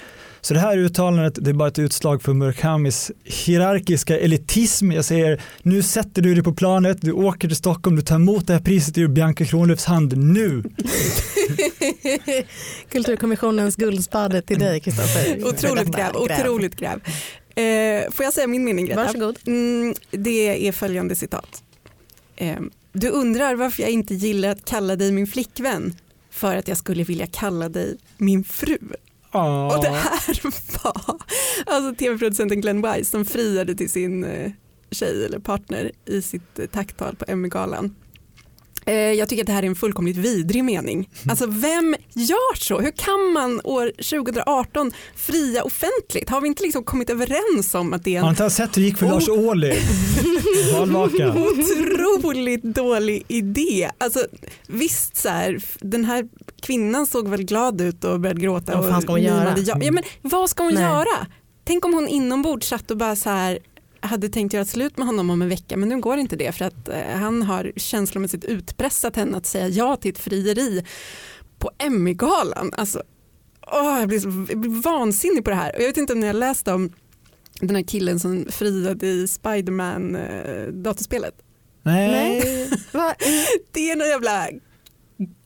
Så 0.44 0.54
det 0.54 0.60
här 0.60 0.78
uttalandet 0.78 1.44
det 1.44 1.50
är 1.50 1.54
bara 1.54 1.68
ett 1.68 1.78
utslag 1.78 2.22
för 2.22 2.34
Murakamis 2.34 3.12
hierarkiska 3.24 4.18
elitism. 4.18 4.92
Jag 4.92 5.04
säger, 5.04 5.42
nu 5.62 5.82
sätter 5.82 6.22
du 6.22 6.34
dig 6.34 6.44
på 6.44 6.54
planet, 6.54 6.98
du 7.00 7.12
åker 7.12 7.48
till 7.48 7.56
Stockholm, 7.56 7.96
du 7.96 8.02
tar 8.02 8.14
emot 8.14 8.46
det 8.46 8.52
här 8.52 8.60
priset 8.60 8.98
ur 8.98 9.08
Bianca 9.08 9.44
Kronlöfs 9.44 9.84
hand 9.84 10.16
nu. 10.16 10.62
Kulturkommissionens 12.88 13.76
guldspade 13.76 14.42
till 14.42 14.58
dig 14.58 14.80
Kristoffer. 14.80 15.48
otroligt 15.48 15.96
gräv, 15.96 16.16
otroligt 16.16 16.76
gräv. 16.76 17.00
Eh, 17.54 18.12
får 18.12 18.24
jag 18.24 18.32
säga 18.32 18.46
min 18.46 18.64
mening 18.64 18.86
Greta? 18.86 19.04
Varsågod. 19.04 19.38
Mm, 19.46 19.94
det 20.10 20.68
är 20.68 20.72
följande 20.72 21.16
citat. 21.16 21.62
Eh, 22.36 22.56
du 22.92 23.08
undrar 23.08 23.54
varför 23.54 23.82
jag 23.82 23.90
inte 23.90 24.14
gillar 24.14 24.48
att 24.48 24.64
kalla 24.64 24.96
dig 24.96 25.12
min 25.12 25.26
flickvän 25.26 25.94
för 26.30 26.56
att 26.56 26.68
jag 26.68 26.76
skulle 26.76 27.04
vilja 27.04 27.26
kalla 27.26 27.68
dig 27.68 27.96
min 28.18 28.44
fru. 28.44 28.78
Och 29.34 29.82
det 29.82 29.88
här 29.88 30.40
var 30.84 31.16
alltså 31.66 31.94
tv-producenten 31.94 32.60
Glenn 32.60 32.82
Wise 32.82 33.10
som 33.10 33.24
friade 33.24 33.74
till 33.74 33.90
sin 33.90 34.24
eh, 34.24 34.50
tjej 34.90 35.24
eller 35.24 35.38
partner 35.38 35.92
i 36.04 36.22
sitt 36.22 36.58
eh, 36.58 36.66
tacktal 36.66 37.16
på 37.16 37.24
Emmy-galan. 37.28 37.94
Eh, 38.86 38.94
jag 38.94 39.28
tycker 39.28 39.42
att 39.42 39.46
det 39.46 39.52
här 39.52 39.62
är 39.62 39.66
en 39.66 39.74
fullkomligt 39.74 40.16
vidrig 40.16 40.64
mening. 40.64 40.94
Mm. 40.94 41.30
Alltså 41.30 41.46
vem 41.46 41.96
gör 42.12 42.54
så? 42.54 42.80
Hur 42.80 42.90
kan 42.90 43.32
man 43.32 43.60
år 43.64 43.92
2018 43.96 44.92
fria 45.16 45.62
offentligt? 45.62 46.30
Har 46.30 46.40
vi 46.40 46.48
inte 46.48 46.62
liksom 46.62 46.84
kommit 46.84 47.10
överens 47.10 47.74
om 47.74 47.92
att 47.92 48.04
det 48.04 48.14
är 48.14 48.18
en... 48.18 48.22
Har 48.22 48.30
inte 48.30 48.50
sett 48.50 48.76
hur 48.76 48.82
det 48.82 48.88
gick 48.88 48.98
för 48.98 49.06
Lars 49.06 49.28
Ohly? 49.28 49.74
Otroligt 52.18 52.62
dålig 52.62 53.24
idé. 53.28 53.90
Alltså, 53.98 54.26
visst 54.66 55.16
så 55.16 55.28
här, 55.28 55.62
den 55.80 56.04
här 56.04 56.28
kvinnan 56.62 57.06
såg 57.06 57.28
väl 57.28 57.42
glad 57.42 57.80
ut 57.80 58.04
och 58.04 58.20
började 58.20 58.40
gråta. 58.40 58.76
Vad 58.80 58.90
fan 58.90 59.02
ska 59.02 59.12
hon 59.12 59.22
göra? 59.22 59.56
Ja, 59.58 59.76
men 59.92 60.02
vad 60.22 60.50
ska 60.50 60.62
hon 60.62 60.74
Nej. 60.74 60.82
göra? 60.82 61.26
Tänk 61.64 61.84
om 61.84 61.94
hon 61.94 62.08
inombords 62.08 62.68
satt 62.68 62.90
och 62.90 62.96
bara 62.96 63.16
så 63.16 63.30
här 63.30 63.58
hade 64.06 64.28
tänkt 64.28 64.52
göra 64.52 64.64
slut 64.64 64.96
med 64.96 65.06
honom 65.06 65.30
om 65.30 65.42
en 65.42 65.48
vecka 65.48 65.76
men 65.76 65.88
nu 65.88 66.00
går 66.00 66.18
inte 66.18 66.36
det 66.36 66.52
för 66.52 66.64
att 66.64 66.88
eh, 66.88 67.08
han 67.14 67.42
har 67.42 67.72
känslomässigt 67.76 68.44
utpressat 68.44 69.16
henne 69.16 69.36
att 69.36 69.46
säga 69.46 69.68
ja 69.68 69.96
till 69.96 70.10
ett 70.10 70.18
frieri 70.18 70.84
på 71.58 71.70
Emmygalan. 71.78 72.70
Alltså, 72.76 73.02
åh, 73.72 73.98
jag, 74.00 74.08
blir 74.08 74.20
så, 74.20 74.46
jag 74.48 74.58
blir 74.58 74.82
vansinnig 74.82 75.44
på 75.44 75.50
det 75.50 75.56
här 75.56 75.74
och 75.76 75.82
jag 75.82 75.86
vet 75.86 75.96
inte 75.96 76.12
om 76.12 76.20
ni 76.20 76.26
har 76.26 76.34
läst 76.34 76.68
om 76.68 76.92
den 77.60 77.76
här 77.76 77.82
killen 77.82 78.20
som 78.20 78.46
friade 78.50 79.06
i 79.06 79.28
Spiderman 79.28 80.16
eh, 80.16 80.66
datorspelet. 80.66 81.34
Nej. 81.82 82.10
Nej. 82.92 83.16
det 83.72 83.90
är 83.90 83.96
någon 83.96 84.08
jävla 84.08 84.48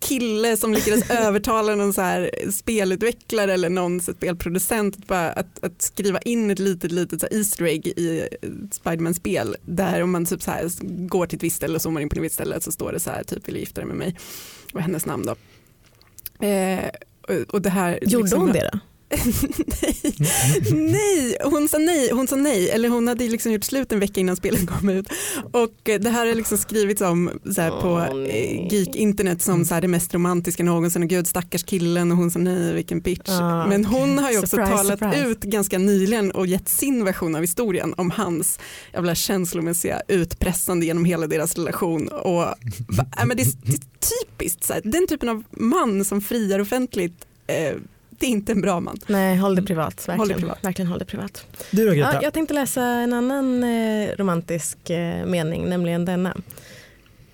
kille 0.01 0.57
som 0.57 0.75
lyckades 0.75 1.11
övertala 1.11 1.75
någon 1.75 1.93
så 1.93 2.03
här 2.03 2.31
spelutvecklare 2.53 3.53
eller 3.53 3.71
någon 3.71 4.01
spelproducent 4.01 5.11
att, 5.11 5.65
att, 5.65 5.83
skriva 5.83 6.19
in 6.19 6.51
ett 6.51 6.59
litet, 6.59 6.93
litet 6.93 7.21
så 7.21 7.27
Easter 7.31 7.65
egg 7.65 7.87
i 7.87 8.29
Spiderman-spel 8.73 9.57
där 9.63 10.03
om 10.03 10.11
man 10.11 10.27
typ 10.27 10.43
så 10.43 10.51
här 10.51 10.69
går 11.07 11.27
till 11.27 11.37
ett 11.37 11.43
visst 11.43 11.57
ställe 11.57 11.75
och 11.75 11.83
zoomar 11.83 12.01
in 12.01 12.09
på 12.09 12.17
ett 12.17 12.23
visst 12.23 12.35
ställe 12.35 12.61
så 12.61 12.73
står 12.73 12.93
det 12.93 13.01
så 13.01 13.11
här 13.11 13.25
typ 13.25 13.49
vill 13.49 13.55
du 13.55 13.61
gifta 13.61 13.81
dig 13.81 13.89
med 13.89 13.97
mig 13.97 14.17
och 14.73 14.81
hennes 14.81 15.07
namn 15.07 15.27
då. 15.27 15.37
Eh, 16.47 16.91
och, 17.29 17.55
och 17.55 17.63
det 17.63 17.71
här, 17.71 17.99
Gjorde 18.03 18.25
liksom, 18.25 18.41
hon 18.41 18.53
det 18.53 18.71
då? 18.73 18.79
Nej. 19.83 20.15
nej, 20.73 21.37
hon 21.45 21.69
sa 21.69 21.79
nej, 21.79 22.11
hon 22.13 22.29
sa 22.29 22.37
nej, 22.37 22.71
eller 22.71 22.89
hon 22.89 23.09
hade 23.09 23.29
liksom 23.29 23.53
gjort 23.53 23.65
slut 23.65 23.93
en 23.93 24.01
vecka 24.01 24.21
innan 24.21 24.37
spelet 24.37 24.67
kom 24.67 24.89
ut. 24.89 25.09
Och 25.53 25.89
eh, 25.89 26.01
det 26.01 26.11
här 26.11 26.27
har 26.27 26.35
liksom 26.35 26.59
skrivits 26.59 27.01
om 27.01 27.31
så 27.55 27.61
här, 27.61 27.71
på 27.71 27.89
oh, 27.89 28.73
geek 28.73 28.97
internet 28.97 29.43
som 29.43 29.65
så 29.65 29.75
här, 29.75 29.81
det 29.81 29.89
mest 29.89 30.15
romantiska 30.15 30.63
någonsin 30.63 31.03
och 31.03 31.09
gud 31.09 31.27
stackars 31.27 31.65
killen 31.65 32.11
och 32.11 32.17
hon 32.17 32.31
sa 32.31 32.39
nej 32.39 32.75
vilken 32.75 33.01
bitch. 33.01 33.29
Oh, 33.29 33.69
Men 33.69 33.85
hon 33.85 34.19
har 34.19 34.31
ju 34.31 34.39
också 34.39 34.57
surprise, 34.57 34.77
talat 34.77 34.99
surprise. 34.99 35.27
ut 35.27 35.41
ganska 35.41 35.79
nyligen 35.79 36.31
och 36.31 36.47
gett 36.47 36.69
sin 36.69 37.05
version 37.05 37.35
av 37.35 37.41
historien 37.41 37.95
om 37.97 38.11
hans 38.11 38.59
jävla 38.93 39.15
känslomässiga 39.15 40.03
utpressande 40.09 40.87
genom 40.87 41.05
hela 41.05 41.27
deras 41.27 41.55
relation. 41.55 42.09
Och, 42.09 42.43
äh, 42.43 43.27
men 43.27 43.37
det, 43.37 43.43
är, 43.43 43.53
det 43.63 43.73
är 43.73 43.81
typiskt, 44.21 44.65
så 44.65 44.73
här, 44.73 44.83
den 44.85 45.07
typen 45.07 45.29
av 45.29 45.45
man 45.51 46.05
som 46.05 46.21
friar 46.21 46.59
offentligt 46.59 47.27
eh, 47.47 47.77
det 48.19 48.27
är 48.27 48.31
inte 48.31 48.53
en 48.53 48.61
bra 48.61 48.81
man. 48.81 48.99
Nej, 49.07 49.37
håll 49.37 49.55
det 49.55 49.63
privat. 49.63 50.09
Verkligen 50.09 50.19
håll 50.19 50.29
det 50.29 50.35
privat. 50.35 50.65
Verkligen 50.65 50.89
håll 50.91 50.99
det 50.99 51.05
privat. 51.05 51.47
Du 51.71 51.87
då, 51.87 51.93
Greta? 51.93 52.15
Ja, 52.15 52.23
jag 52.23 52.33
tänkte 52.33 52.55
läsa 52.55 52.83
en 52.83 53.13
annan 53.13 53.65
eh, 53.65 54.11
romantisk 54.17 54.91
eh, 54.91 55.27
mening, 55.27 55.69
nämligen 55.69 56.05
denna. 56.05 56.37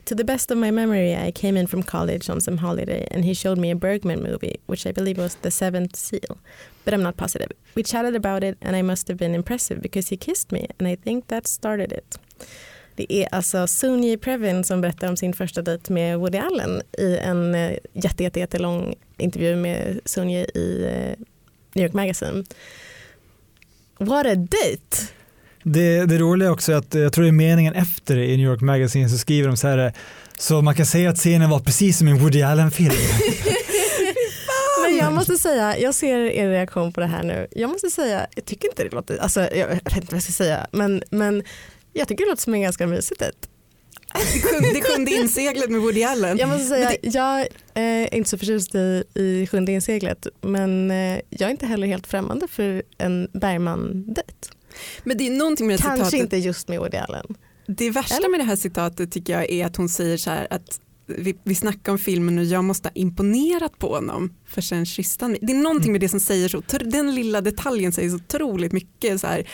To 0.05 0.15
the 0.17 0.25
best 0.25 0.51
of 0.51 0.59
my 0.59 0.71
memory 0.71 1.29
I 1.29 1.33
came 1.33 1.61
in 1.61 1.67
from 1.67 1.83
college 1.83 2.33
on 2.33 2.41
some 2.41 2.59
holiday 2.59 3.09
and 3.11 3.25
he 3.25 3.35
showed 3.35 3.59
me 3.59 3.73
a 3.73 3.75
Bergman 3.75 4.23
movie 4.23 4.57
which 4.67 4.87
I 4.87 4.93
believe 4.93 5.23
was 5.23 5.35
The 5.35 5.51
Seventh 5.51 5.97
Seal. 5.97 6.39
But 6.85 6.95
I'm 6.95 7.03
not 7.03 7.17
positive. 7.17 7.49
We 7.75 7.83
chatted 7.83 8.15
about 8.15 8.45
it 8.45 8.59
and 8.61 8.77
I 8.77 8.83
must 8.83 9.09
have 9.09 9.17
been 9.17 9.35
impressive 9.35 9.81
because 9.81 10.11
he 10.11 10.17
kissed 10.17 10.53
me 10.53 10.67
and 10.79 10.89
I 10.89 10.97
think 10.97 11.29
that 11.29 11.47
started 11.47 11.93
it. 11.93 12.19
Det 12.97 13.13
är 13.13 13.29
alltså 13.35 13.67
Sunji 13.67 14.17
Previn 14.17 14.65
som 14.65 14.81
berättar 14.81 15.09
om 15.09 15.17
sin 15.17 15.33
första 15.33 15.63
dejt 15.63 15.93
med 15.93 16.19
Woody 16.19 16.39
Allen 16.39 16.83
i 16.99 17.17
en 17.17 17.55
eh, 17.55 17.73
jätte, 17.93 18.23
jätte, 18.23 18.41
jättelång 18.41 18.95
intervju 19.17 19.57
med 19.57 20.01
Sunji 20.05 20.45
i 20.55 20.85
eh, 20.85 21.25
New 21.75 21.85
York 21.85 21.93
Magazine. 21.93 22.45
What 23.99 24.27
a 24.27 24.35
date! 24.35 25.13
Det, 25.63 26.07
det 26.07 26.19
roliga 26.19 26.53
också 26.53 26.73
är 26.73 26.77
att 26.77 26.95
jag 26.95 27.13
tror 27.13 27.23
det 27.23 27.31
är 27.31 27.33
meningen 27.33 27.75
efter 27.75 28.17
i 28.17 28.37
New 28.37 28.47
York 28.47 28.61
Magazine 28.61 29.09
så 29.09 29.19
skriver 29.19 29.49
de 29.49 29.57
så 29.57 29.69
här 29.69 29.93
så 30.39 30.63
man 30.63 30.75
kan 30.75 30.87
säga 30.87 31.11
att 31.11 31.19
scenen 31.19 31.51
var 31.51 31.61
precis 31.61 31.99
som 31.99 32.09
en 32.09 32.19
Woody 32.19 32.43
Allen-film. 32.43 32.95
Men 34.83 34.97
jag 34.97 35.13
måste 35.13 35.37
säga, 35.37 35.79
jag 35.79 35.95
ser 35.95 36.19
er 36.19 36.49
reaktion 36.49 36.93
på 36.93 37.01
det 37.01 37.07
här 37.07 37.23
nu. 37.23 37.47
Jag 37.51 37.71
måste 37.71 37.91
säga, 37.91 38.27
jag 38.35 38.45
tycker 38.45 38.69
inte 38.69 38.85
det 38.85 38.91
låter, 38.95 39.19
alltså 39.19 39.41
jag 39.41 39.69
vet 39.69 39.97
inte 39.97 40.07
vad 40.07 40.15
jag 40.15 40.23
ska 40.23 40.33
säga, 40.33 40.67
men, 40.73 41.03
men 41.11 41.43
jag 41.95 42.09
tycker 42.09 42.25
det 42.25 42.31
låter 42.31 42.43
som 42.43 42.55
en 42.55 42.63
ganska 42.63 42.87
mysig 42.87 43.19
dejt. 43.19 43.39
Det 44.75 44.83
sjunde 44.83 45.11
inseglet 45.11 45.71
med 45.71 45.81
Woody 45.81 46.03
Allen. 46.03 46.39
Jag 46.39 46.49
måste 46.49 46.65
säga, 46.65 46.89
det... 46.89 47.15
jag 47.15 47.41
eh, 47.41 47.47
är 47.75 48.15
inte 48.15 48.31
så 48.31 48.39
förtjust 48.39 48.75
i, 48.75 49.05
i 49.15 49.47
sjunde 49.47 49.73
inseglet 49.73 50.27
men 50.41 50.91
eh, 50.91 51.21
jag 51.29 51.47
är 51.47 51.51
inte 51.51 51.67
heller 51.67 51.87
helt 51.87 52.07
främmande 52.07 52.49
för 52.49 52.83
en 52.99 53.29
Bergman-dejt. 53.33 54.49
Men 55.05 55.19
det 55.19 55.27
är 55.27 55.31
någonting 55.31 55.67
med 55.67 55.79
det 55.79 55.83
Kanske 55.83 56.05
citatet. 56.05 56.21
inte 56.21 56.37
just 56.37 56.69
med 56.69 56.79
Woody 56.79 56.97
Allen. 56.97 57.27
Det 57.67 57.91
värsta 57.91 58.17
Eller? 58.17 58.29
med 58.29 58.41
det 58.41 58.45
här 58.45 58.57
citatet 58.57 59.13
tycker 59.13 59.33
jag 59.33 59.51
är 59.51 59.67
att 59.67 59.77
hon 59.77 59.89
säger 59.89 60.17
så 60.17 60.31
här 60.31 60.47
att 60.51 60.81
vi, 61.07 61.37
vi 61.43 61.55
snackar 61.55 61.93
om 61.93 61.99
filmen 61.99 62.39
och 62.39 62.45
jag 62.45 62.65
måste 62.65 62.89
ha 62.89 62.93
imponerat 62.95 63.79
på 63.79 63.95
honom 63.95 64.35
för 64.47 64.61
sen 64.61 64.87
kysste 64.87 65.25
han 65.25 65.31
mig. 65.31 65.41
Det 65.43 65.53
är 65.53 65.57
någonting 65.57 65.93
med 65.93 66.01
det 66.01 66.09
som 66.09 66.21
säger 66.21 66.49
så, 66.49 66.63
den 66.85 67.15
lilla 67.15 67.41
detaljen 67.41 67.93
säger 67.93 68.11
så 68.11 68.17
otroligt 68.17 68.73
mycket 68.73 69.21
så 69.21 69.27
här, 69.27 69.49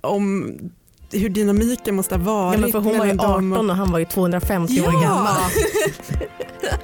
om 0.00 0.58
hur 1.18 1.28
dynamiken 1.28 1.94
måste 1.94 2.14
ha 2.14 2.22
varit. 2.22 2.54
Ja, 2.54 2.60
men 2.60 2.72
för 2.72 2.78
hon 2.78 2.98
var 2.98 3.06
ju 3.06 3.12
18 3.12 3.70
och 3.70 3.76
han 3.76 3.92
var 3.92 3.98
ju 3.98 4.04
250 4.04 4.74
ja. 4.76 4.88
år 4.88 5.02
gammal. 5.02 5.36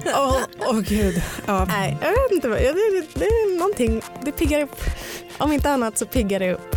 Åh 0.07 0.37
oh, 0.37 0.77
oh, 0.77 0.81
gud. 0.81 1.23
Ja. 1.47 1.65
Nej, 1.65 1.99
jag 2.03 2.11
vet 2.11 2.33
inte. 2.33 2.49
Det, 2.49 2.55
det, 2.55 3.07
det 3.15 3.25
är 3.25 3.59
någonting, 3.59 4.03
det 4.25 4.33
piggar 4.33 4.63
upp. 4.63 4.77
Om 5.39 5.53
inte 5.53 5.71
annat 5.71 5.99
så 5.99 6.07
piggar 6.07 6.41
det 6.41 6.55
upp. 6.55 6.77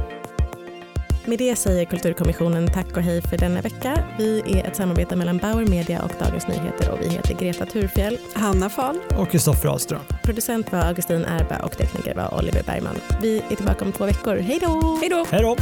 Med 1.26 1.38
det 1.40 1.56
säger 1.56 1.86
Kulturkommissionen 1.86 2.68
tack 2.68 2.98
och 2.98 3.04
hej 3.04 3.22
för 3.22 3.38
denna 3.38 3.62
vecka. 3.62 4.04
Vi 4.18 4.40
är 4.46 4.68
ett 4.68 4.76
samarbete 4.76 5.16
mellan 5.16 5.38
Bauer 5.38 5.66
Media 5.66 6.02
och 6.04 6.12
Dagens 6.20 6.48
Nyheter 6.48 6.92
och 6.92 7.02
vi 7.02 7.10
heter 7.10 7.34
Greta 7.34 7.66
Thurfjell. 7.66 8.18
Hanna 8.34 8.70
Fahl. 8.70 9.00
Och 9.18 9.32
Kristoffer 9.32 9.70
Ahlström. 9.70 10.02
Producent 10.24 10.72
var 10.72 10.80
Augustin 10.80 11.26
Erba 11.26 11.58
och 11.58 11.78
tekniker 11.78 12.16
var 12.16 12.38
Oliver 12.38 12.64
Bergman. 12.64 12.96
Vi 13.22 13.42
är 13.50 13.56
tillbaka 13.56 13.86
om 13.86 13.92
två 13.92 14.06
veckor. 14.06 14.36
Hej 14.36 14.60
då! 14.62 14.98
Hej 15.02 15.10
då! 15.10 15.26
Hej 15.32 15.42
då! 15.42 15.56